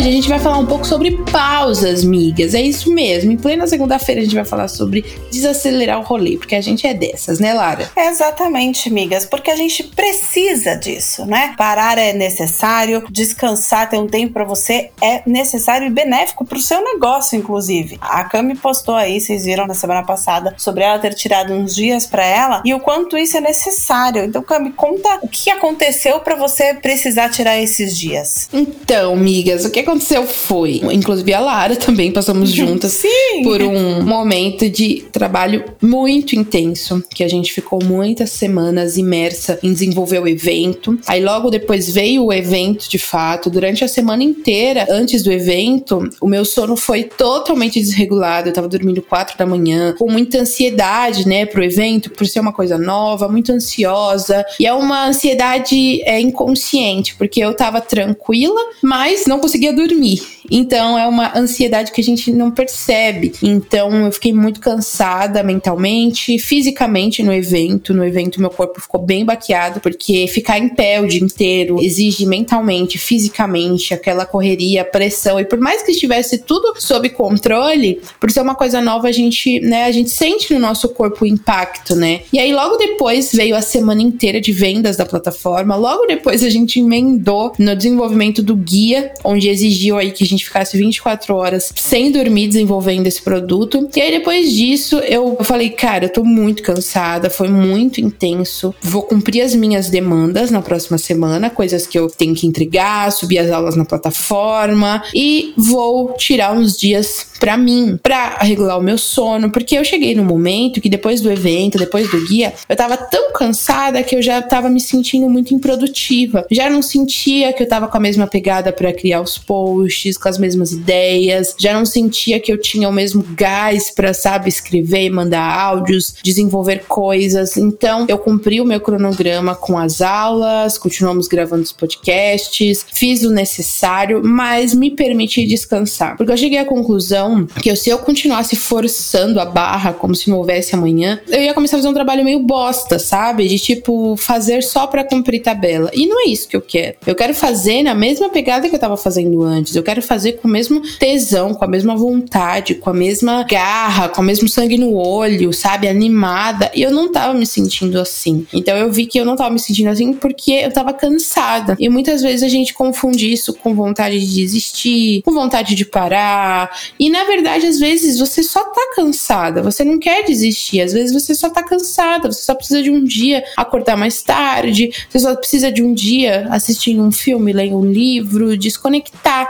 Hoje 0.00 0.08
a 0.08 0.12
gente 0.12 0.28
vai 0.30 0.38
falar 0.38 0.56
um 0.56 0.64
pouco 0.64 0.86
sobre 0.86 1.10
pausas, 1.30 2.02
migas. 2.02 2.54
É 2.54 2.62
isso 2.62 2.90
mesmo. 2.90 3.32
Em 3.32 3.36
plena 3.36 3.66
segunda-feira 3.66 4.22
a 4.22 4.24
gente 4.24 4.34
vai 4.34 4.46
falar 4.46 4.66
sobre 4.66 5.04
desacelerar 5.30 6.00
o 6.00 6.02
rolê, 6.02 6.38
porque 6.38 6.54
a 6.54 6.60
gente 6.62 6.86
é 6.86 6.94
dessas, 6.94 7.38
né, 7.38 7.52
Lara? 7.52 7.90
Exatamente, 7.94 8.88
migas, 8.88 9.26
porque 9.26 9.50
a 9.50 9.56
gente 9.56 9.84
precisa 9.84 10.74
disso, 10.74 11.26
né? 11.26 11.54
Parar 11.54 11.98
é 11.98 12.14
necessário, 12.14 13.04
descansar, 13.10 13.90
ter 13.90 13.98
um 13.98 14.06
tempo 14.06 14.32
para 14.32 14.44
você 14.44 14.90
é 15.02 15.20
necessário 15.26 15.86
e 15.86 15.90
benéfico 15.90 16.46
pro 16.46 16.58
seu 16.58 16.82
negócio, 16.82 17.38
inclusive. 17.38 17.98
A 18.00 18.24
Cami 18.24 18.56
postou 18.56 18.94
aí, 18.94 19.20
vocês 19.20 19.44
viram 19.44 19.66
na 19.66 19.74
semana 19.74 20.02
passada, 20.02 20.54
sobre 20.56 20.82
ela 20.82 20.98
ter 20.98 21.12
tirado 21.12 21.52
uns 21.52 21.74
dias 21.74 22.06
para 22.06 22.24
ela 22.24 22.62
e 22.64 22.72
o 22.72 22.80
quanto 22.80 23.18
isso 23.18 23.36
é 23.36 23.40
necessário. 23.42 24.24
Então, 24.24 24.42
Cami, 24.42 24.72
conta 24.72 25.18
o 25.20 25.28
que 25.28 25.50
aconteceu 25.50 26.20
para 26.20 26.36
você 26.36 26.72
precisar 26.72 27.28
tirar 27.28 27.60
esses 27.60 27.98
dias. 27.98 28.48
Então, 28.50 29.14
migas, 29.14 29.66
o 29.66 29.70
que 29.70 29.80
aconteceu? 29.80 29.89
Aconteceu 29.90 30.24
foi, 30.24 30.81
inclusive 30.92 31.35
a 31.35 31.40
Lara 31.40 31.74
também 31.74 32.12
passamos 32.12 32.50
juntas 32.55 32.92
Sim. 32.92 33.42
por 33.42 33.61
um 33.61 34.03
momento 34.03 34.68
de 34.68 35.05
trabalho 35.11 35.64
muito 35.83 36.37
intenso, 36.37 37.03
que 37.12 37.24
a 37.24 37.29
gente 37.29 37.53
ficou 37.53 37.83
muitas 37.83 38.31
semanas 38.31 38.96
imersa 38.96 39.59
em 39.62 39.72
desenvolver 39.72 40.20
o 40.20 40.29
evento. 40.29 40.98
Aí 41.07 41.22
logo 41.22 41.50
depois 41.50 41.90
veio 41.90 42.26
o 42.26 42.33
evento 42.33 42.88
de 42.88 42.98
fato. 42.98 43.50
Durante 43.50 43.85
a 43.85 43.88
semana 43.88 44.22
inteira, 44.22 44.87
antes 44.88 45.22
do 45.22 45.33
evento, 45.33 46.09
o 46.20 46.29
meu 46.29 46.44
sono 46.44 46.76
foi 46.76 47.05
totalmente 47.05 47.81
desregulado. 47.81 48.48
Eu 48.48 48.53
tava 48.53 48.68
dormindo 48.68 49.03
quatro 49.03 49.37
da 49.37 49.44
manhã, 49.44 49.94
com 49.98 50.11
muita 50.11 50.38
ansiedade, 50.38 51.26
né, 51.26 51.46
pro 51.46 51.64
evento, 51.64 52.11
por 52.11 52.26
ser 52.26 52.40
uma 52.40 52.53
coisa 52.53 52.79
nova, 52.79 53.29
muito 53.29 53.50
ansiosa. 53.50 54.44
E 54.59 54.66
é 54.66 54.72
uma 54.72 55.09
ansiedade 55.09 56.00
é, 56.03 56.20
inconsciente, 56.20 57.16
porque 57.16 57.40
eu 57.40 57.55
tava 57.55 57.81
tranquila, 57.81 58.61
mas 58.83 59.24
não 59.26 59.40
conseguia 59.40 59.72
dormir. 59.88 60.20
Então 60.50 60.98
é 60.98 61.06
uma 61.06 61.36
ansiedade 61.38 61.92
que 61.92 62.00
a 62.00 62.04
gente 62.04 62.32
não 62.32 62.50
percebe. 62.50 63.32
Então 63.42 64.06
eu 64.06 64.12
fiquei 64.12 64.32
muito 64.32 64.60
cansada 64.60 65.42
mentalmente, 65.42 66.38
fisicamente 66.38 67.22
no 67.22 67.32
evento. 67.32 67.94
No 67.94 68.04
evento 68.04 68.40
meu 68.40 68.50
corpo 68.50 68.80
ficou 68.80 69.00
bem 69.00 69.24
baqueado, 69.24 69.80
porque 69.80 70.26
ficar 70.26 70.58
em 70.58 70.68
pé 70.68 71.00
o 71.00 71.06
dia 71.06 71.22
inteiro 71.22 71.80
exige 71.80 72.26
mentalmente, 72.26 72.98
fisicamente, 72.98 73.94
aquela 73.94 74.26
correria, 74.26 74.84
pressão. 74.84 75.38
E 75.38 75.44
por 75.44 75.58
mais 75.58 75.82
que 75.82 75.92
estivesse 75.92 76.38
tudo 76.38 76.74
sob 76.78 77.08
controle, 77.10 78.00
por 78.18 78.30
ser 78.30 78.40
uma 78.40 78.54
coisa 78.54 78.80
nova, 78.80 79.08
a 79.08 79.12
gente, 79.12 79.60
né, 79.60 79.84
a 79.84 79.92
gente 79.92 80.10
sente 80.10 80.52
no 80.52 80.60
nosso 80.60 80.88
corpo 80.88 81.24
o 81.24 81.28
impacto, 81.28 81.94
né? 81.94 82.22
E 82.32 82.38
aí 82.38 82.52
logo 82.52 82.76
depois 82.76 83.32
veio 83.32 83.54
a 83.54 83.62
semana 83.62 84.02
inteira 84.02 84.40
de 84.40 84.52
vendas 84.52 84.96
da 84.96 85.06
plataforma. 85.06 85.76
Logo 85.76 86.06
depois 86.06 86.42
a 86.42 86.50
gente 86.50 86.80
emendou 86.80 87.52
no 87.58 87.76
desenvolvimento 87.76 88.42
do 88.42 88.56
guia, 88.56 89.12
onde 89.24 89.48
exigiu 89.48 89.98
aí 89.98 90.10
que 90.10 90.24
a 90.24 90.26
gente 90.26 90.39
ficasse 90.44 90.76
24 90.76 91.35
horas 91.35 91.72
sem 91.76 92.11
dormir 92.11 92.48
desenvolvendo 92.48 93.07
esse 93.07 93.22
produto. 93.22 93.88
E 93.94 94.00
aí 94.00 94.11
depois 94.11 94.53
disso 94.53 94.98
eu 95.00 95.37
falei, 95.42 95.70
cara, 95.70 96.07
eu 96.07 96.12
tô 96.12 96.24
muito 96.24 96.62
cansada, 96.62 97.31
foi 97.31 97.48
muito 97.48 98.00
intenso. 98.00 98.74
Vou 98.81 99.03
cumprir 99.03 99.42
as 99.42 99.55
minhas 99.55 99.90
demandas 99.90 100.50
na 100.50 100.62
próxima 100.62 100.98
semana, 100.98 101.50
coisas 101.50 101.87
que 101.87 101.98
eu 101.98 102.09
tenho 102.09 102.35
que 102.35 102.46
entregar, 102.46 103.11
subir 103.12 103.38
as 103.38 103.50
aulas 103.50 103.76
na 103.76 103.85
plataforma 103.85 105.03
e 105.14 105.53
vou 105.57 106.14
tirar 106.14 106.53
uns 106.53 106.76
dias 106.76 107.26
para 107.40 107.57
mim, 107.57 107.98
para 108.03 108.37
regular 108.38 108.79
o 108.79 108.83
meu 108.83 108.98
sono, 108.98 109.50
porque 109.50 109.76
eu 109.76 109.85
cheguei 109.85 110.14
no 110.14 110.22
momento 110.22 110.81
que 110.81 110.90
depois 110.90 111.22
do 111.22 111.33
evento, 111.33 111.79
depois 111.79 112.11
do 112.11 112.20
guia, 112.26 112.53
eu 112.68 112.76
tava 112.76 112.96
tão 112.96 113.33
cansada 113.33 114.03
que 114.03 114.14
eu 114.14 114.22
já 114.22 114.42
tava 114.42 114.68
me 114.68 114.81
sentindo 114.81 115.29
muito 115.29 115.55
improdutiva. 115.55 116.46
Já 116.50 116.68
não 116.68 116.83
sentia 116.83 117.53
que 117.53 117.62
eu 117.62 117.68
tava 117.68 117.88
com 117.88 117.96
a 117.96 118.00
mesma 118.00 118.26
pegada 118.26 118.72
para 118.72 118.92
criar 118.92 119.22
os 119.22 119.38
posts, 119.38 120.18
com 120.20 120.28
as 120.28 120.38
mesmas 120.38 120.72
ideias, 120.72 121.54
já 121.59 121.72
não 121.72 121.85
sentia 121.85 122.38
que 122.38 122.52
eu 122.52 122.59
tinha 122.59 122.88
o 122.88 122.92
mesmo 122.92 123.24
gás 123.35 123.90
para, 123.90 124.12
sabe, 124.12 124.48
escrever 124.48 125.11
mandar 125.11 125.42
áudios, 125.42 126.14
desenvolver 126.22 126.85
coisas. 126.87 127.56
Então, 127.56 128.06
eu 128.09 128.18
cumpri 128.18 128.61
o 128.61 128.64
meu 128.64 128.80
cronograma 128.80 129.54
com 129.54 129.78
as 129.78 130.00
aulas, 130.00 130.78
continuamos 130.78 131.28
gravando 131.28 131.62
os 131.62 131.72
podcasts, 131.72 132.85
fiz 132.92 133.22
o 133.22 133.30
necessário, 133.30 134.22
mas 134.24 134.74
me 134.74 134.90
permiti 134.90 135.46
descansar. 135.46 136.16
Porque 136.16 136.33
eu 136.33 136.37
cheguei 136.37 136.59
à 136.59 136.64
conclusão 136.64 137.46
que 137.62 137.74
se 137.74 137.90
eu 137.90 137.98
continuasse 137.98 138.56
forçando 138.56 139.40
a 139.40 139.44
barra 139.44 139.92
como 139.92 140.14
se 140.14 140.28
não 140.28 140.38
houvesse 140.38 140.74
amanhã, 140.74 141.20
eu 141.28 141.42
ia 141.42 141.54
começar 141.54 141.76
a 141.76 141.78
fazer 141.78 141.88
um 141.88 141.94
trabalho 141.94 142.24
meio 142.24 142.40
bosta, 142.40 142.98
sabe? 142.98 143.48
De 143.48 143.59
tipo, 143.59 144.16
fazer 144.16 144.62
só 144.62 144.87
para 144.87 145.04
cumprir 145.04 145.40
tabela. 145.40 145.90
E 145.94 146.06
não 146.06 146.20
é 146.20 146.28
isso 146.28 146.48
que 146.48 146.56
eu 146.56 146.62
quero. 146.62 146.96
Eu 147.06 147.14
quero 147.14 147.35
fazer 147.35 147.83
na 147.83 147.94
mesma 147.94 148.28
pegada 148.28 148.68
que 148.68 148.74
eu 148.74 148.78
tava 148.78 148.96
fazendo 148.96 149.42
antes. 149.42 149.74
Eu 149.74 149.83
quero 149.83 150.02
fazer 150.11 150.33
com 150.33 150.49
o 150.49 150.51
mesmo 150.51 150.83
tesão, 150.99 151.55
com 151.55 151.64
a 151.64 151.68
mesma 151.68 151.94
vontade, 151.94 152.75
com 152.75 152.90
a 152.90 152.92
mesma 152.92 153.44
garra, 153.44 154.09
com 154.09 154.20
o 154.20 154.25
mesmo 154.25 154.49
sangue 154.49 154.77
no 154.77 154.96
olho, 154.96 155.53
sabe? 155.53 155.87
Animada. 155.87 156.68
E 156.75 156.83
eu 156.83 156.90
não 156.90 157.12
tava 157.12 157.33
me 157.33 157.46
sentindo 157.46 157.96
assim. 158.01 158.44
Então 158.53 158.77
eu 158.77 158.90
vi 158.90 159.07
que 159.07 159.20
eu 159.20 159.25
não 159.25 159.37
tava 159.37 159.51
me 159.51 159.61
sentindo 159.61 159.88
assim 159.88 160.12
porque 160.12 160.51
eu 160.51 160.73
tava 160.73 160.92
cansada. 160.92 161.77
E 161.79 161.88
muitas 161.88 162.23
vezes 162.23 162.42
a 162.42 162.49
gente 162.49 162.75
confunde 162.75 163.33
isso 163.33 163.55
com 163.55 163.73
vontade 163.73 164.18
de 164.18 164.35
desistir, 164.35 165.23
com 165.23 165.31
vontade 165.31 165.77
de 165.77 165.85
parar. 165.85 166.77
E 166.99 167.09
na 167.09 167.23
verdade, 167.23 167.66
às 167.66 167.79
vezes 167.79 168.18
você 168.18 168.42
só 168.42 168.64
tá 168.64 168.90
cansada, 168.96 169.62
você 169.62 169.85
não 169.85 169.96
quer 169.96 170.25
desistir, 170.25 170.81
às 170.81 170.92
vezes 170.92 171.12
você 171.12 171.37
só 171.37 171.49
tá 171.49 171.62
cansada, 171.62 172.33
você 172.33 172.42
só 172.42 172.53
precisa 172.57 172.83
de 172.83 172.90
um 172.90 173.05
dia 173.05 173.44
acordar 173.57 173.96
mais 173.96 174.23
tarde, 174.23 174.90
você 175.09 175.20
só 175.20 175.37
precisa 175.37 175.70
de 175.70 175.85
um 175.85 175.94
dia 175.94 176.49
assistindo 176.51 177.01
um 177.01 177.12
filme, 177.12 177.53
ler 177.53 177.73
um 177.73 177.85
livro, 177.85 178.59
desconectar, 178.59 179.49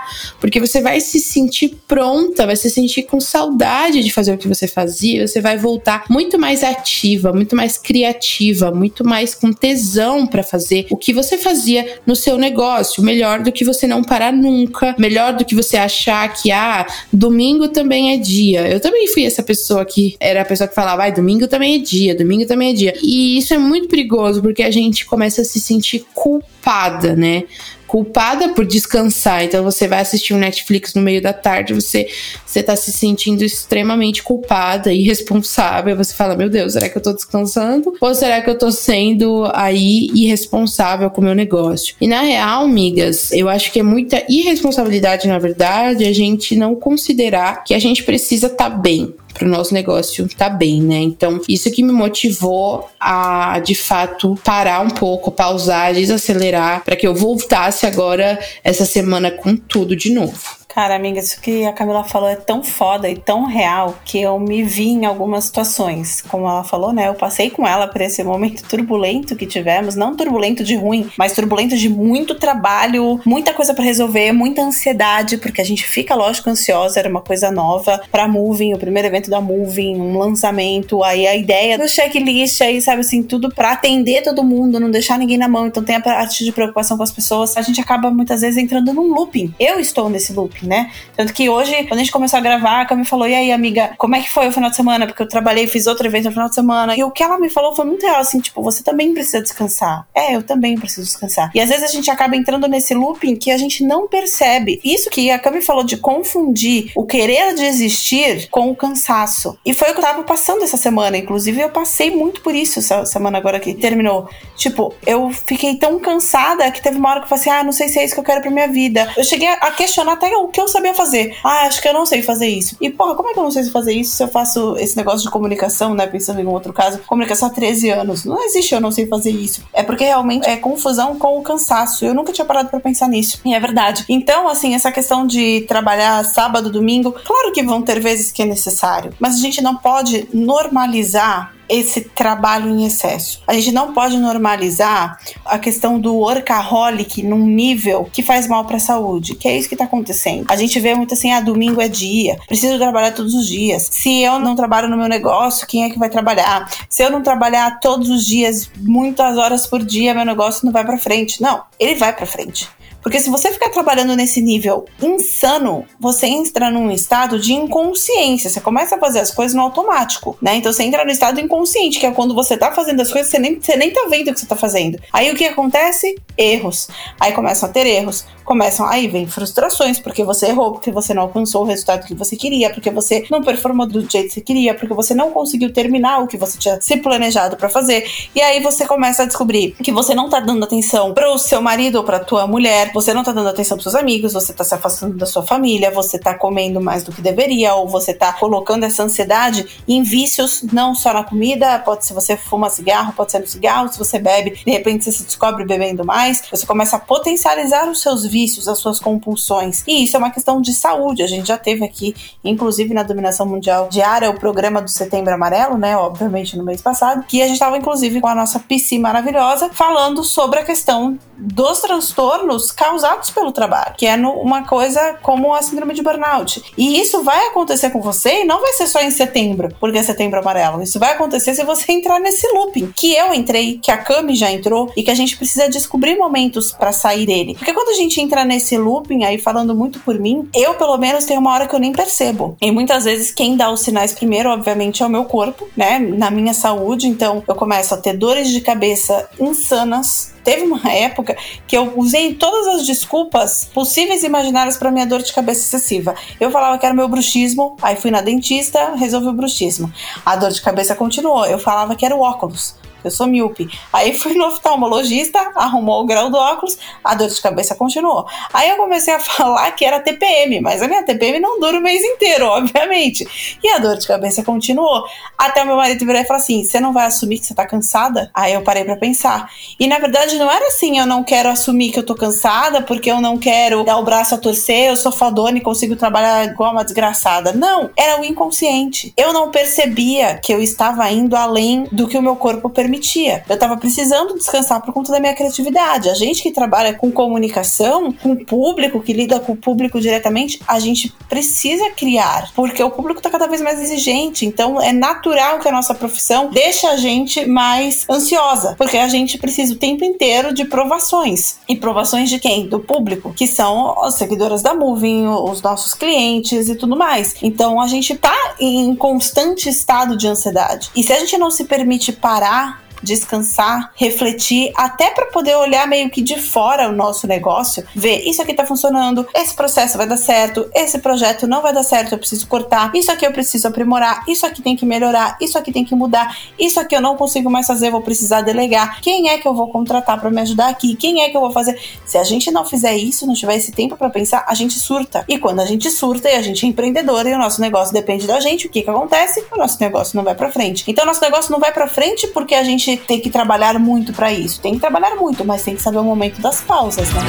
você 0.58 0.80
vai 0.80 1.00
se 1.00 1.20
sentir 1.20 1.76
pronta, 1.86 2.46
vai 2.46 2.56
se 2.56 2.70
sentir 2.70 3.02
com 3.02 3.20
saudade 3.20 4.02
de 4.02 4.10
fazer 4.10 4.32
o 4.32 4.38
que 4.38 4.48
você 4.48 4.66
fazia, 4.66 5.28
você 5.28 5.40
vai 5.40 5.56
voltar 5.58 6.04
muito 6.08 6.38
mais 6.38 6.64
ativa, 6.64 7.32
muito 7.32 7.54
mais 7.54 7.76
criativa, 7.76 8.70
muito 8.70 9.06
mais 9.06 9.34
com 9.34 9.52
tesão 9.52 10.26
para 10.26 10.42
fazer 10.42 10.86
o 10.90 10.96
que 10.96 11.12
você 11.12 11.36
fazia 11.36 12.00
no 12.06 12.16
seu 12.16 12.38
negócio, 12.38 13.02
melhor 13.02 13.42
do 13.42 13.52
que 13.52 13.64
você 13.64 13.86
não 13.86 14.02
parar 14.02 14.32
nunca, 14.32 14.96
melhor 14.98 15.34
do 15.34 15.44
que 15.44 15.54
você 15.54 15.76
achar 15.76 16.32
que 16.32 16.50
ah, 16.50 16.86
domingo 17.12 17.60
domingo 17.60 17.68
também 17.68 18.12
é 18.12 18.16
dia. 18.16 18.68
Eu 18.68 18.80
também 18.80 19.06
fui 19.08 19.24
essa 19.24 19.42
pessoa 19.42 19.84
que 19.84 20.16
era 20.20 20.42
a 20.42 20.44
pessoa 20.44 20.68
que 20.68 20.74
falava, 20.74 20.98
vai, 20.98 21.12
domingo 21.12 21.46
também 21.46 21.76
é 21.76 21.78
dia, 21.78 22.14
domingo 22.14 22.46
também 22.46 22.70
é 22.70 22.72
dia. 22.72 22.94
E 23.02 23.36
isso 23.36 23.52
é 23.52 23.58
muito 23.58 23.88
perigoso 23.88 24.40
porque 24.40 24.62
a 24.62 24.70
gente 24.70 25.04
começa 25.04 25.42
a 25.42 25.44
se 25.44 25.60
sentir 25.60 26.04
culpada, 26.14 27.14
né? 27.14 27.44
Culpada 27.90 28.50
por 28.50 28.64
descansar. 28.64 29.42
Então 29.42 29.64
você 29.64 29.88
vai 29.88 29.98
assistir 29.98 30.32
um 30.32 30.38
Netflix 30.38 30.94
no 30.94 31.02
meio 31.02 31.20
da 31.20 31.32
tarde, 31.32 31.74
você 31.74 32.06
você 32.46 32.62
tá 32.62 32.76
se 32.76 32.92
sentindo 32.92 33.42
extremamente 33.42 34.22
culpada 34.22 34.92
e 34.92 35.00
irresponsável. 35.00 35.96
Você 35.96 36.14
fala: 36.14 36.36
"Meu 36.36 36.48
Deus, 36.48 36.74
será 36.74 36.88
que 36.88 36.96
eu 36.96 37.02
tô 37.02 37.12
descansando? 37.12 37.92
Ou 38.00 38.14
será 38.14 38.40
que 38.40 38.48
eu 38.48 38.56
tô 38.56 38.70
sendo 38.70 39.50
aí 39.52 40.08
irresponsável 40.14 41.10
com 41.10 41.20
o 41.20 41.24
meu 41.24 41.34
negócio?". 41.34 41.96
E 42.00 42.06
na 42.06 42.20
real, 42.22 42.62
amigas, 42.62 43.32
eu 43.32 43.48
acho 43.48 43.72
que 43.72 43.80
é 43.80 43.82
muita 43.82 44.22
irresponsabilidade, 44.28 45.26
na 45.26 45.40
verdade, 45.40 46.04
a 46.04 46.12
gente 46.12 46.54
não 46.54 46.76
considerar 46.76 47.64
que 47.64 47.74
a 47.74 47.78
gente 47.80 48.04
precisa 48.04 48.46
estar 48.46 48.70
tá 48.70 48.76
bem 48.76 49.12
para 49.34 49.46
o 49.46 49.50
nosso 49.50 49.72
negócio 49.72 50.28
tá 50.36 50.48
bem, 50.48 50.82
né? 50.82 50.98
Então, 50.98 51.40
isso 51.48 51.70
que 51.70 51.82
me 51.82 51.92
motivou 51.92 52.88
a, 52.98 53.58
de 53.60 53.74
fato, 53.74 54.38
parar 54.44 54.80
um 54.80 54.90
pouco, 54.90 55.30
pausar, 55.30 55.94
desacelerar, 55.94 56.84
para 56.84 56.96
que 56.96 57.06
eu 57.06 57.14
voltasse 57.14 57.79
agora 57.86 58.38
essa 58.62 58.84
semana 58.84 59.30
com 59.30 59.56
tudo 59.56 59.96
de 59.96 60.12
novo. 60.12 60.59
Cara, 60.72 60.94
amiga, 60.94 61.18
isso 61.18 61.40
que 61.40 61.66
a 61.66 61.72
Camila 61.72 62.04
falou 62.04 62.28
é 62.28 62.36
tão 62.36 62.62
foda 62.62 63.10
e 63.10 63.16
tão 63.16 63.44
real 63.44 63.98
que 64.04 64.20
eu 64.20 64.38
me 64.38 64.62
vi 64.62 64.90
em 64.90 65.04
algumas 65.04 65.44
situações. 65.44 66.22
Como 66.22 66.46
ela 66.46 66.62
falou, 66.62 66.92
né? 66.92 67.08
Eu 67.08 67.14
passei 67.14 67.50
com 67.50 67.66
ela 67.66 67.88
por 67.88 68.00
esse 68.00 68.22
momento 68.22 68.62
turbulento 68.62 69.34
que 69.34 69.46
tivemos, 69.46 69.96
não 69.96 70.14
turbulento 70.14 70.62
de 70.62 70.76
ruim, 70.76 71.10
mas 71.18 71.32
turbulento 71.32 71.76
de 71.76 71.88
muito 71.88 72.36
trabalho, 72.36 73.20
muita 73.26 73.52
coisa 73.52 73.74
para 73.74 73.82
resolver, 73.82 74.30
muita 74.30 74.62
ansiedade, 74.62 75.38
porque 75.38 75.60
a 75.60 75.64
gente 75.64 75.84
fica, 75.84 76.14
lógico, 76.14 76.48
ansiosa, 76.48 77.00
era 77.00 77.08
uma 77.08 77.20
coisa 77.20 77.50
nova 77.50 78.00
pra 78.12 78.28
Moving, 78.28 78.72
o 78.72 78.78
primeiro 78.78 79.08
evento 79.08 79.28
da 79.28 79.40
Moving, 79.40 79.96
um 79.96 80.18
lançamento, 80.18 81.02
aí 81.02 81.26
a 81.26 81.34
ideia 81.34 81.76
do 81.76 81.88
checklist 81.88 82.60
aí, 82.60 82.80
sabe 82.80 83.00
assim, 83.00 83.24
tudo 83.24 83.52
para 83.52 83.72
atender 83.72 84.22
todo 84.22 84.44
mundo, 84.44 84.78
não 84.78 84.90
deixar 84.90 85.18
ninguém 85.18 85.36
na 85.36 85.48
mão, 85.48 85.66
então 85.66 85.82
tem 85.82 85.96
a 85.96 86.00
parte 86.00 86.44
de 86.44 86.52
preocupação 86.52 86.96
com 86.96 87.02
as 87.02 87.10
pessoas. 87.10 87.56
A 87.56 87.62
gente 87.62 87.80
acaba 87.80 88.08
muitas 88.08 88.42
vezes 88.42 88.56
entrando 88.56 88.94
num 88.94 89.12
looping. 89.12 89.52
Eu 89.58 89.80
estou 89.80 90.08
nesse 90.08 90.32
looping 90.32 90.59
né? 90.62 90.90
Tanto 91.16 91.32
que 91.32 91.48
hoje, 91.48 91.72
quando 91.84 91.94
a 91.94 91.98
gente 91.98 92.12
começou 92.12 92.38
a 92.38 92.42
gravar, 92.42 92.80
a 92.82 92.86
Cami 92.86 93.04
falou: 93.04 93.28
E 93.28 93.34
aí, 93.34 93.52
amiga, 93.52 93.92
como 93.98 94.16
é 94.16 94.20
que 94.20 94.30
foi 94.30 94.48
o 94.48 94.52
final 94.52 94.70
de 94.70 94.76
semana? 94.76 95.06
Porque 95.06 95.22
eu 95.22 95.28
trabalhei, 95.28 95.66
fiz 95.66 95.86
outro 95.86 96.06
evento 96.06 96.26
no 96.26 96.32
final 96.32 96.48
de 96.48 96.54
semana. 96.54 96.96
E 96.96 97.02
o 97.04 97.10
que 97.10 97.22
ela 97.22 97.38
me 97.38 97.48
falou 97.48 97.74
foi 97.74 97.84
muito 97.84 98.04
real, 98.04 98.20
assim, 98.20 98.40
tipo, 98.40 98.62
você 98.62 98.82
também 98.82 99.12
precisa 99.12 99.40
descansar. 99.40 100.06
É, 100.14 100.36
eu 100.36 100.42
também 100.42 100.76
preciso 100.76 101.06
descansar. 101.06 101.50
E 101.54 101.60
às 101.60 101.68
vezes 101.68 101.84
a 101.84 101.92
gente 101.92 102.10
acaba 102.10 102.36
entrando 102.36 102.66
nesse 102.68 102.94
looping 102.94 103.36
que 103.36 103.50
a 103.50 103.58
gente 103.58 103.84
não 103.84 104.08
percebe. 104.08 104.80
Isso 104.84 105.10
que 105.10 105.30
a 105.30 105.38
Cami 105.38 105.60
falou 105.60 105.84
de 105.84 105.96
confundir 105.96 106.92
o 106.94 107.04
querer 107.06 107.54
desistir 107.54 108.48
com 108.50 108.70
o 108.70 108.76
cansaço. 108.76 109.58
E 109.64 109.72
foi 109.74 109.90
o 109.90 109.92
que 109.92 109.98
eu 109.98 110.04
tava 110.04 110.22
passando 110.22 110.62
essa 110.62 110.76
semana. 110.76 111.16
Inclusive, 111.16 111.60
eu 111.60 111.70
passei 111.70 112.10
muito 112.10 112.40
por 112.40 112.54
isso 112.54 112.78
essa 112.78 113.04
semana 113.04 113.38
agora 113.38 113.60
que 113.60 113.74
terminou. 113.74 114.28
Tipo, 114.56 114.94
eu 115.06 115.30
fiquei 115.30 115.76
tão 115.76 115.98
cansada 115.98 116.70
que 116.70 116.82
teve 116.82 116.98
uma 116.98 117.10
hora 117.10 117.20
que 117.20 117.24
eu 117.24 117.28
falei 117.28 117.40
assim: 117.40 117.50
ah, 117.50 117.64
não 117.64 117.72
sei 117.72 117.88
se 117.88 117.98
é 117.98 118.04
isso 118.04 118.14
que 118.14 118.20
eu 118.20 118.24
quero 118.24 118.40
pra 118.40 118.50
minha 118.50 118.68
vida. 118.68 119.12
Eu 119.16 119.24
cheguei 119.24 119.48
a 119.48 119.70
questionar 119.70 120.12
até 120.12 120.34
o 120.36 120.48
que 120.50 120.60
eu 120.60 120.68
sabia 120.68 120.94
fazer. 120.94 121.36
Ah, 121.44 121.66
acho 121.66 121.80
que 121.80 121.88
eu 121.88 121.94
não 121.94 122.06
sei 122.06 122.22
fazer 122.22 122.48
isso. 122.48 122.76
E, 122.80 122.90
porra, 122.90 123.14
como 123.14 123.30
é 123.30 123.32
que 123.32 123.38
eu 123.38 123.42
não 123.42 123.50
sei 123.50 123.64
fazer 123.64 123.92
isso 123.92 124.16
se 124.16 124.22
eu 124.22 124.28
faço 124.28 124.76
esse 124.78 124.96
negócio 124.96 125.22
de 125.22 125.30
comunicação, 125.30 125.94
né? 125.94 126.06
Pensando 126.06 126.40
em 126.40 126.46
um 126.46 126.50
outro 126.50 126.72
caso, 126.72 127.00
comunicação 127.06 127.48
há 127.48 127.52
13 127.52 127.90
anos. 127.90 128.24
Não 128.24 128.42
existe 128.44 128.74
eu 128.74 128.80
não 128.80 128.90
sei 128.90 129.06
fazer 129.06 129.30
isso. 129.30 129.62
É 129.72 129.82
porque 129.82 130.04
realmente 130.04 130.48
é 130.48 130.56
confusão 130.56 131.18
com 131.18 131.38
o 131.38 131.42
cansaço. 131.42 132.04
Eu 132.04 132.14
nunca 132.14 132.32
tinha 132.32 132.44
parado 132.44 132.68
para 132.68 132.80
pensar 132.80 133.08
nisso. 133.08 133.40
E 133.44 133.54
é 133.54 133.60
verdade. 133.60 134.04
Então, 134.08 134.48
assim, 134.48 134.74
essa 134.74 134.92
questão 134.92 135.26
de 135.26 135.62
trabalhar 135.62 136.24
sábado, 136.24 136.70
domingo, 136.70 137.12
claro 137.12 137.52
que 137.52 137.62
vão 137.62 137.82
ter 137.82 138.00
vezes 138.00 138.32
que 138.32 138.42
é 138.42 138.46
necessário, 138.46 139.12
mas 139.18 139.34
a 139.34 139.38
gente 139.38 139.62
não 139.62 139.76
pode 139.76 140.28
normalizar 140.32 141.54
esse 141.70 142.00
trabalho 142.00 142.68
em 142.68 142.84
excesso. 142.84 143.42
A 143.46 143.54
gente 143.54 143.70
não 143.70 143.94
pode 143.94 144.18
normalizar 144.18 145.18
a 145.44 145.58
questão 145.58 146.00
do 146.00 146.16
workaholic 146.16 147.22
num 147.22 147.46
nível 147.46 148.08
que 148.12 148.22
faz 148.22 148.48
mal 148.48 148.64
para 148.64 148.76
a 148.76 148.80
saúde, 148.80 149.36
que 149.36 149.46
é 149.46 149.56
isso 149.56 149.68
que 149.68 149.74
está 149.76 149.84
acontecendo. 149.84 150.46
A 150.48 150.56
gente 150.56 150.78
vê 150.80 150.94
muito 150.94 151.14
assim, 151.14 151.30
ah, 151.30 151.40
domingo 151.40 151.80
é 151.80 151.88
dia, 151.88 152.36
preciso 152.48 152.76
trabalhar 152.76 153.12
todos 153.12 153.34
os 153.34 153.46
dias. 153.46 153.88
Se 153.90 154.20
eu 154.20 154.40
não 154.40 154.56
trabalho 154.56 154.88
no 154.88 154.96
meu 154.96 155.08
negócio, 155.08 155.66
quem 155.66 155.84
é 155.84 155.90
que 155.90 155.98
vai 155.98 156.10
trabalhar? 156.10 156.68
Se 156.88 157.04
eu 157.04 157.10
não 157.10 157.22
trabalhar 157.22 157.78
todos 157.78 158.10
os 158.10 158.26
dias, 158.26 158.70
muitas 158.76 159.38
horas 159.38 159.66
por 159.66 159.84
dia, 159.84 160.12
meu 160.12 160.24
negócio 160.24 160.66
não 160.66 160.72
vai 160.72 160.84
para 160.84 160.98
frente. 160.98 161.40
Não, 161.40 161.62
ele 161.78 161.94
vai 161.94 162.12
para 162.12 162.26
frente 162.26 162.68
Porque 163.02 163.20
se 163.20 163.30
você 163.30 163.50
ficar 163.52 163.70
trabalhando 163.70 164.14
nesse 164.14 164.40
nível 164.40 164.84
insano, 165.02 165.84
você 165.98 166.26
entra 166.26 166.70
num 166.70 166.90
estado 166.90 167.38
de 167.38 167.52
inconsciência. 167.52 168.50
Você 168.50 168.60
começa 168.60 168.96
a 168.96 168.98
fazer 168.98 169.20
as 169.20 169.30
coisas 169.30 169.54
no 169.54 169.62
automático, 169.62 170.36
né? 170.40 170.56
Então 170.56 170.72
você 170.72 170.82
entra 170.82 171.04
no 171.04 171.10
estado 171.10 171.40
inconsciente, 171.40 171.98
que 171.98 172.06
é 172.06 172.12
quando 172.12 172.34
você 172.34 172.56
tá 172.56 172.72
fazendo 172.72 173.00
as 173.00 173.12
coisas, 173.12 173.30
você 173.30 173.38
nem, 173.38 173.60
você 173.60 173.76
nem 173.76 173.90
tá 173.90 174.06
vendo 174.08 174.28
o 174.28 174.34
que 174.34 174.40
você 174.40 174.46
tá 174.46 174.56
fazendo. 174.56 174.98
Aí 175.12 175.30
o 175.30 175.34
que 175.34 175.44
acontece? 175.44 176.16
Erros. 176.36 176.88
Aí 177.18 177.32
começam 177.32 177.68
a 177.68 177.72
ter 177.72 177.86
erros. 177.86 178.24
Começam, 178.44 178.84
aí 178.86 179.06
vem 179.06 179.28
frustrações, 179.28 180.00
porque 180.00 180.24
você 180.24 180.46
errou, 180.46 180.72
porque 180.72 180.90
você 180.90 181.14
não 181.14 181.22
alcançou 181.22 181.62
o 181.62 181.64
resultado 181.64 182.04
que 182.04 182.14
você 182.14 182.34
queria, 182.34 182.68
porque 182.70 182.90
você 182.90 183.24
não 183.30 183.42
performou 183.42 183.86
do 183.86 184.00
jeito 184.00 184.26
que 184.26 184.34
você 184.34 184.40
queria, 184.40 184.74
porque 184.74 184.92
você 184.92 185.14
não 185.14 185.30
conseguiu 185.30 185.72
terminar 185.72 186.18
o 186.18 186.26
que 186.26 186.36
você 186.36 186.58
tinha 186.58 186.80
se 186.80 186.96
planejado 186.96 187.56
para 187.56 187.68
fazer. 187.68 188.10
E 188.34 188.42
aí 188.42 188.60
você 188.60 188.84
começa 188.86 189.22
a 189.22 189.26
descobrir 189.26 189.76
que 189.82 189.92
você 189.92 190.16
não 190.16 190.28
tá 190.28 190.40
dando 190.40 190.64
atenção 190.64 191.14
pro 191.14 191.38
seu 191.38 191.62
marido 191.62 191.96
ou 191.96 192.04
pra 192.04 192.18
tua 192.18 192.44
mulher, 192.46 192.89
você 192.92 193.14
não 193.14 193.22
tá 193.22 193.32
dando 193.32 193.48
atenção 193.48 193.76
pros 193.76 193.84
seus 193.84 193.94
amigos, 193.94 194.32
você 194.32 194.52
tá 194.52 194.64
se 194.64 194.74
afastando 194.74 195.16
da 195.16 195.26
sua 195.26 195.42
família, 195.42 195.90
você 195.90 196.18
tá 196.18 196.34
comendo 196.34 196.80
mais 196.80 197.02
do 197.02 197.12
que 197.12 197.20
deveria, 197.20 197.74
ou 197.74 197.88
você 197.88 198.12
tá 198.12 198.32
colocando 198.32 198.84
essa 198.84 199.02
ansiedade 199.02 199.82
em 199.86 200.02
vícios, 200.02 200.62
não 200.72 200.94
só 200.94 201.12
na 201.12 201.24
comida, 201.24 201.78
pode 201.78 202.06
ser 202.06 202.14
você 202.14 202.36
fuma 202.36 202.70
cigarro, 202.70 203.12
pode 203.12 203.32
ser 203.32 203.40
no 203.40 203.46
cigarro, 203.46 203.92
se 203.92 203.98
você 203.98 204.18
bebe, 204.18 204.50
de 204.64 204.70
repente 204.70 205.04
você 205.04 205.12
se 205.12 205.24
descobre 205.24 205.64
bebendo 205.64 206.04
mais, 206.04 206.42
você 206.50 206.66
começa 206.66 206.96
a 206.96 207.00
potencializar 207.00 207.88
os 207.88 208.00
seus 208.00 208.26
vícios, 208.26 208.68
as 208.68 208.78
suas 208.78 209.00
compulsões. 209.00 209.82
E 209.86 210.04
isso 210.04 210.16
é 210.16 210.18
uma 210.18 210.30
questão 210.30 210.60
de 210.60 210.72
saúde. 210.72 211.22
A 211.22 211.26
gente 211.26 211.48
já 211.48 211.58
teve 211.58 211.84
aqui, 211.84 212.14
inclusive 212.44 212.94
na 212.94 213.02
dominação 213.02 213.46
mundial 213.46 213.88
diária, 213.88 214.30
o 214.30 214.38
programa 214.38 214.80
do 214.80 214.90
Setembro 214.90 215.32
Amarelo, 215.32 215.76
né? 215.76 215.96
Obviamente 215.96 216.56
no 216.56 216.64
mês 216.64 216.80
passado, 216.80 217.24
que 217.26 217.42
a 217.42 217.46
gente 217.46 217.54
estava 217.54 217.76
inclusive 217.76 218.20
com 218.20 218.28
a 218.28 218.34
nossa 218.34 218.58
PC 218.58 218.98
maravilhosa 218.98 219.70
falando 219.72 220.22
sobre 220.24 220.60
a 220.60 220.64
questão 220.64 221.18
dos 221.40 221.80
transtornos 221.80 222.70
causados 222.70 223.30
pelo 223.30 223.52
trabalho, 223.52 223.94
que 223.96 224.06
é 224.06 224.14
uma 224.16 224.66
coisa 224.66 225.18
como 225.22 225.54
a 225.54 225.62
síndrome 225.62 225.94
de 225.94 226.02
burnout. 226.02 226.62
E 226.76 227.00
isso 227.00 227.22
vai 227.22 227.46
acontecer 227.46 227.90
com 227.90 228.00
você 228.00 228.42
e 228.42 228.44
não 228.44 228.60
vai 228.60 228.72
ser 228.74 228.86
só 228.86 229.00
em 229.00 229.10
setembro, 229.10 229.74
porque 229.80 229.98
é 229.98 230.02
setembro 230.02 230.38
amarelo. 230.38 230.82
Isso 230.82 230.98
vai 230.98 231.12
acontecer 231.12 231.54
se 231.54 231.64
você 231.64 231.90
entrar 231.92 232.20
nesse 232.20 232.46
looping 232.52 232.92
que 232.94 233.14
eu 233.14 233.32
entrei, 233.32 233.78
que 233.78 233.90
a 233.90 233.98
Cami 233.98 234.34
já 234.34 234.50
entrou 234.50 234.92
e 234.96 235.02
que 235.02 235.10
a 235.10 235.14
gente 235.14 235.36
precisa 235.36 235.68
descobrir 235.68 236.16
momentos 236.16 236.72
para 236.72 236.92
sair 236.92 237.26
dele. 237.26 237.54
Porque 237.54 237.72
quando 237.72 237.90
a 237.90 237.94
gente 237.94 238.20
entra 238.20 238.44
nesse 238.44 238.76
looping 238.76 239.24
aí 239.24 239.38
falando 239.38 239.74
muito 239.74 240.00
por 240.00 240.18
mim, 240.18 240.48
eu 240.54 240.74
pelo 240.74 240.96
menos 240.98 241.24
tenho 241.24 241.40
uma 241.40 241.52
hora 241.52 241.66
que 241.66 241.74
eu 241.74 241.80
nem 241.80 241.92
percebo. 241.92 242.56
E 242.60 242.70
muitas 242.70 243.04
vezes 243.04 243.30
quem 243.30 243.56
dá 243.56 243.70
os 243.70 243.80
sinais 243.80 244.12
primeiro, 244.12 244.50
obviamente, 244.50 245.02
é 245.02 245.06
o 245.06 245.10
meu 245.10 245.24
corpo, 245.24 245.68
né? 245.76 245.98
Na 245.98 246.30
minha 246.30 246.54
saúde, 246.54 247.06
então 247.06 247.42
eu 247.46 247.54
começo 247.54 247.94
a 247.94 247.96
ter 247.96 248.16
dores 248.16 248.48
de 248.50 248.60
cabeça 248.60 249.28
insanas, 249.38 250.32
teve 250.44 250.64
uma 250.64 250.80
época 250.90 251.29
que 251.66 251.76
eu 251.76 251.92
usei 251.96 252.34
todas 252.34 252.66
as 252.66 252.86
desculpas 252.86 253.68
possíveis 253.72 254.22
e 254.22 254.26
imaginárias 254.26 254.76
para 254.76 254.90
minha 254.90 255.06
dor 255.06 255.22
de 255.22 255.32
cabeça 255.32 255.60
excessiva. 255.60 256.14
Eu 256.38 256.50
falava 256.50 256.78
que 256.78 256.86
era 256.86 256.94
meu 256.94 257.08
bruxismo, 257.08 257.76
aí 257.82 257.96
fui 257.96 258.10
na 258.10 258.20
dentista, 258.20 258.94
resolvi 258.94 259.28
o 259.28 259.32
bruxismo. 259.32 259.92
A 260.24 260.36
dor 260.36 260.50
de 260.50 260.60
cabeça 260.60 260.94
continuou. 260.94 261.46
Eu 261.46 261.58
falava 261.58 261.94
que 261.94 262.04
era 262.04 262.14
o 262.14 262.20
óculos 262.20 262.74
eu 263.04 263.10
sou 263.10 263.26
míope. 263.26 263.68
Aí 263.92 264.12
fui 264.12 264.34
no 264.34 264.46
oftalmologista, 264.46 265.38
arrumou 265.54 266.02
o 266.02 266.06
grau 266.06 266.30
do 266.30 266.36
óculos, 266.36 266.78
a 267.02 267.14
dor 267.14 267.28
de 267.28 267.40
cabeça 267.40 267.74
continuou. 267.74 268.26
Aí 268.52 268.70
eu 268.70 268.76
comecei 268.76 269.14
a 269.14 269.18
falar 269.20 269.70
que 269.72 269.84
era 269.84 270.00
TPM, 270.00 270.60
mas 270.60 270.82
a 270.82 270.88
minha 270.88 271.02
TPM 271.02 271.40
não 271.40 271.60
dura 271.60 271.78
o 271.78 271.82
mês 271.82 272.02
inteiro, 272.02 272.46
obviamente. 272.50 273.58
E 273.62 273.68
a 273.68 273.78
dor 273.78 273.96
de 273.96 274.06
cabeça 274.06 274.42
continuou. 274.42 275.04
Até 275.36 275.64
meu 275.64 275.76
marido 275.76 276.04
virar 276.04 276.20
e 276.20 276.24
falar 276.24 276.38
assim: 276.38 276.64
você 276.64 276.80
não 276.80 276.92
vai 276.92 277.06
assumir 277.06 277.38
que 277.38 277.46
você 277.46 277.54
tá 277.54 277.66
cansada? 277.66 278.30
Aí 278.34 278.52
eu 278.52 278.62
parei 278.62 278.84
para 278.84 278.96
pensar. 278.96 279.50
E 279.78 279.86
na 279.86 279.98
verdade 279.98 280.38
não 280.38 280.50
era 280.50 280.68
assim, 280.68 280.98
eu 280.98 281.06
não 281.06 281.22
quero 281.24 281.48
assumir 281.48 281.92
que 281.92 281.98
eu 281.98 282.06
tô 282.06 282.14
cansada 282.14 282.82
porque 282.82 283.10
eu 283.10 283.20
não 283.20 283.38
quero 283.38 283.84
dar 283.84 283.98
o 283.98 284.04
braço 284.04 284.34
a 284.34 284.38
torcer, 284.38 284.90
eu 284.90 284.96
sou 284.96 285.12
fodona 285.12 285.58
e 285.58 285.60
consigo 285.60 285.96
trabalhar 285.96 286.44
igual 286.44 286.72
uma 286.72 286.84
desgraçada. 286.84 287.52
Não, 287.52 287.90
era 287.96 288.20
o 288.20 288.24
inconsciente. 288.24 289.12
Eu 289.16 289.32
não 289.32 289.50
percebia 289.50 290.38
que 290.38 290.52
eu 290.52 290.62
estava 290.62 291.10
indo 291.10 291.36
além 291.36 291.86
do 291.90 292.06
que 292.06 292.18
o 292.18 292.22
meu 292.22 292.36
corpo 292.36 292.68
permitia 292.68 292.89
permitia. 292.90 293.44
Eu 293.48 293.56
tava 293.56 293.76
precisando 293.76 294.34
descansar 294.34 294.82
por 294.82 294.92
conta 294.92 295.12
da 295.12 295.20
minha 295.20 295.34
criatividade. 295.34 296.08
A 296.08 296.14
gente 296.14 296.42
que 296.42 296.50
trabalha 296.50 296.92
com 296.92 297.10
comunicação, 297.12 298.12
com 298.12 298.32
o 298.32 298.44
público, 298.44 299.00
que 299.00 299.12
lida 299.12 299.38
com 299.38 299.52
o 299.52 299.56
público 299.56 300.00
diretamente, 300.00 300.60
a 300.66 300.80
gente 300.80 301.14
precisa 301.28 301.90
criar, 301.90 302.50
porque 302.54 302.82
o 302.82 302.90
público 302.90 303.22
tá 303.22 303.30
cada 303.30 303.46
vez 303.46 303.60
mais 303.60 303.80
exigente. 303.80 304.44
Então 304.44 304.80
é 304.80 304.92
natural 304.92 305.60
que 305.60 305.68
a 305.68 305.72
nossa 305.72 305.94
profissão 305.94 306.50
deixe 306.50 306.86
a 306.86 306.96
gente 306.96 307.46
mais 307.46 308.04
ansiosa, 308.10 308.74
porque 308.76 308.96
a 308.96 309.08
gente 309.08 309.38
precisa 309.38 309.72
o 309.74 309.76
tempo 309.76 310.04
inteiro 310.04 310.52
de 310.52 310.64
provações. 310.64 311.58
E 311.68 311.76
provações 311.76 312.28
de 312.28 312.38
quem? 312.40 312.66
Do 312.66 312.80
público, 312.80 313.32
que 313.32 313.46
são 313.46 314.02
as 314.02 314.14
seguidoras 314.14 314.62
da 314.62 314.74
Moving, 314.74 315.28
os 315.28 315.62
nossos 315.62 315.94
clientes 315.94 316.68
e 316.68 316.74
tudo 316.74 316.96
mais. 316.96 317.36
Então 317.42 317.80
a 317.80 317.86
gente 317.86 318.16
tá 318.16 318.54
em 318.58 318.94
constante 318.96 319.68
estado 319.68 320.16
de 320.16 320.26
ansiedade. 320.26 320.90
E 320.96 321.02
se 321.02 321.12
a 321.12 321.20
gente 321.20 321.38
não 321.38 321.50
se 321.50 321.64
permite 321.64 322.12
parar 322.12 322.79
descansar, 323.02 323.92
refletir, 323.94 324.72
até 324.76 325.10
para 325.10 325.26
poder 325.26 325.56
olhar 325.56 325.86
meio 325.86 326.10
que 326.10 326.22
de 326.22 326.40
fora 326.40 326.88
o 326.88 326.92
nosso 326.92 327.26
negócio, 327.26 327.84
ver 327.94 328.20
isso 328.28 328.42
aqui 328.42 328.54
tá 328.54 328.64
funcionando, 328.64 329.26
esse 329.34 329.54
processo 329.54 329.96
vai 329.96 330.06
dar 330.06 330.16
certo, 330.16 330.68
esse 330.74 330.98
projeto 330.98 331.46
não 331.46 331.62
vai 331.62 331.72
dar 331.72 331.82
certo, 331.82 332.12
eu 332.12 332.18
preciso 332.18 332.46
cortar, 332.46 332.90
isso 332.94 333.10
aqui 333.10 333.26
eu 333.26 333.32
preciso 333.32 333.68
aprimorar, 333.68 334.24
isso 334.28 334.46
aqui 334.46 334.62
tem 334.62 334.76
que 334.76 334.84
melhorar, 334.84 335.36
isso 335.40 335.58
aqui 335.58 335.72
tem 335.72 335.84
que 335.84 335.94
mudar, 335.94 336.36
isso 336.58 336.78
aqui 336.80 336.94
eu 336.94 337.00
não 337.00 337.16
consigo 337.16 337.50
mais 337.50 337.66
fazer, 337.66 337.90
vou 337.90 338.02
precisar 338.02 338.42
delegar. 338.42 339.00
Quem 339.00 339.28
é 339.28 339.38
que 339.38 339.46
eu 339.46 339.54
vou 339.54 339.68
contratar 339.68 340.20
para 340.20 340.30
me 340.30 340.40
ajudar 340.40 340.68
aqui? 340.68 340.94
Quem 340.96 341.22
é 341.22 341.28
que 341.28 341.36
eu 341.36 341.40
vou 341.40 341.50
fazer? 341.50 341.80
Se 342.04 342.18
a 342.18 342.24
gente 342.24 342.50
não 342.50 342.64
fizer 342.64 342.96
isso, 342.96 343.26
não 343.26 343.34
tiver 343.34 343.56
esse 343.56 343.72
tempo 343.72 343.96
para 343.96 344.10
pensar, 344.10 344.44
a 344.46 344.54
gente 344.54 344.78
surta. 344.78 345.24
E 345.28 345.38
quando 345.38 345.60
a 345.60 345.66
gente 345.66 345.90
surta 345.90 346.28
e 346.28 346.34
a 346.34 346.42
gente 346.42 346.64
é 346.64 346.68
empreendedor 346.68 347.26
e 347.26 347.32
o 347.32 347.38
nosso 347.38 347.60
negócio 347.60 347.92
depende 347.92 348.26
da 348.26 348.40
gente, 348.40 348.66
o 348.66 348.70
que 348.70 348.82
que 348.82 348.90
acontece? 348.90 349.44
O 349.52 349.56
nosso 349.56 349.78
negócio 349.80 350.16
não 350.16 350.24
vai 350.24 350.34
para 350.34 350.50
frente. 350.50 350.84
Então, 350.88 351.04
nosso 351.04 351.20
negócio 351.20 351.52
não 351.52 351.58
vai 351.58 351.72
para 351.72 351.86
frente 351.86 352.26
porque 352.28 352.54
a 352.54 352.62
gente 352.62 352.89
gente 352.90 353.02
tem 353.04 353.20
que 353.20 353.30
trabalhar 353.30 353.78
muito 353.78 354.12
para 354.12 354.32
isso. 354.32 354.60
Tem 354.60 354.74
que 354.74 354.80
trabalhar 354.80 355.16
muito, 355.16 355.44
mas 355.44 355.62
tem 355.62 355.74
que 355.74 355.82
saber 355.82 355.98
o 355.98 356.04
momento 356.04 356.40
das 356.40 356.60
pausas, 356.60 357.08
né? 357.10 357.20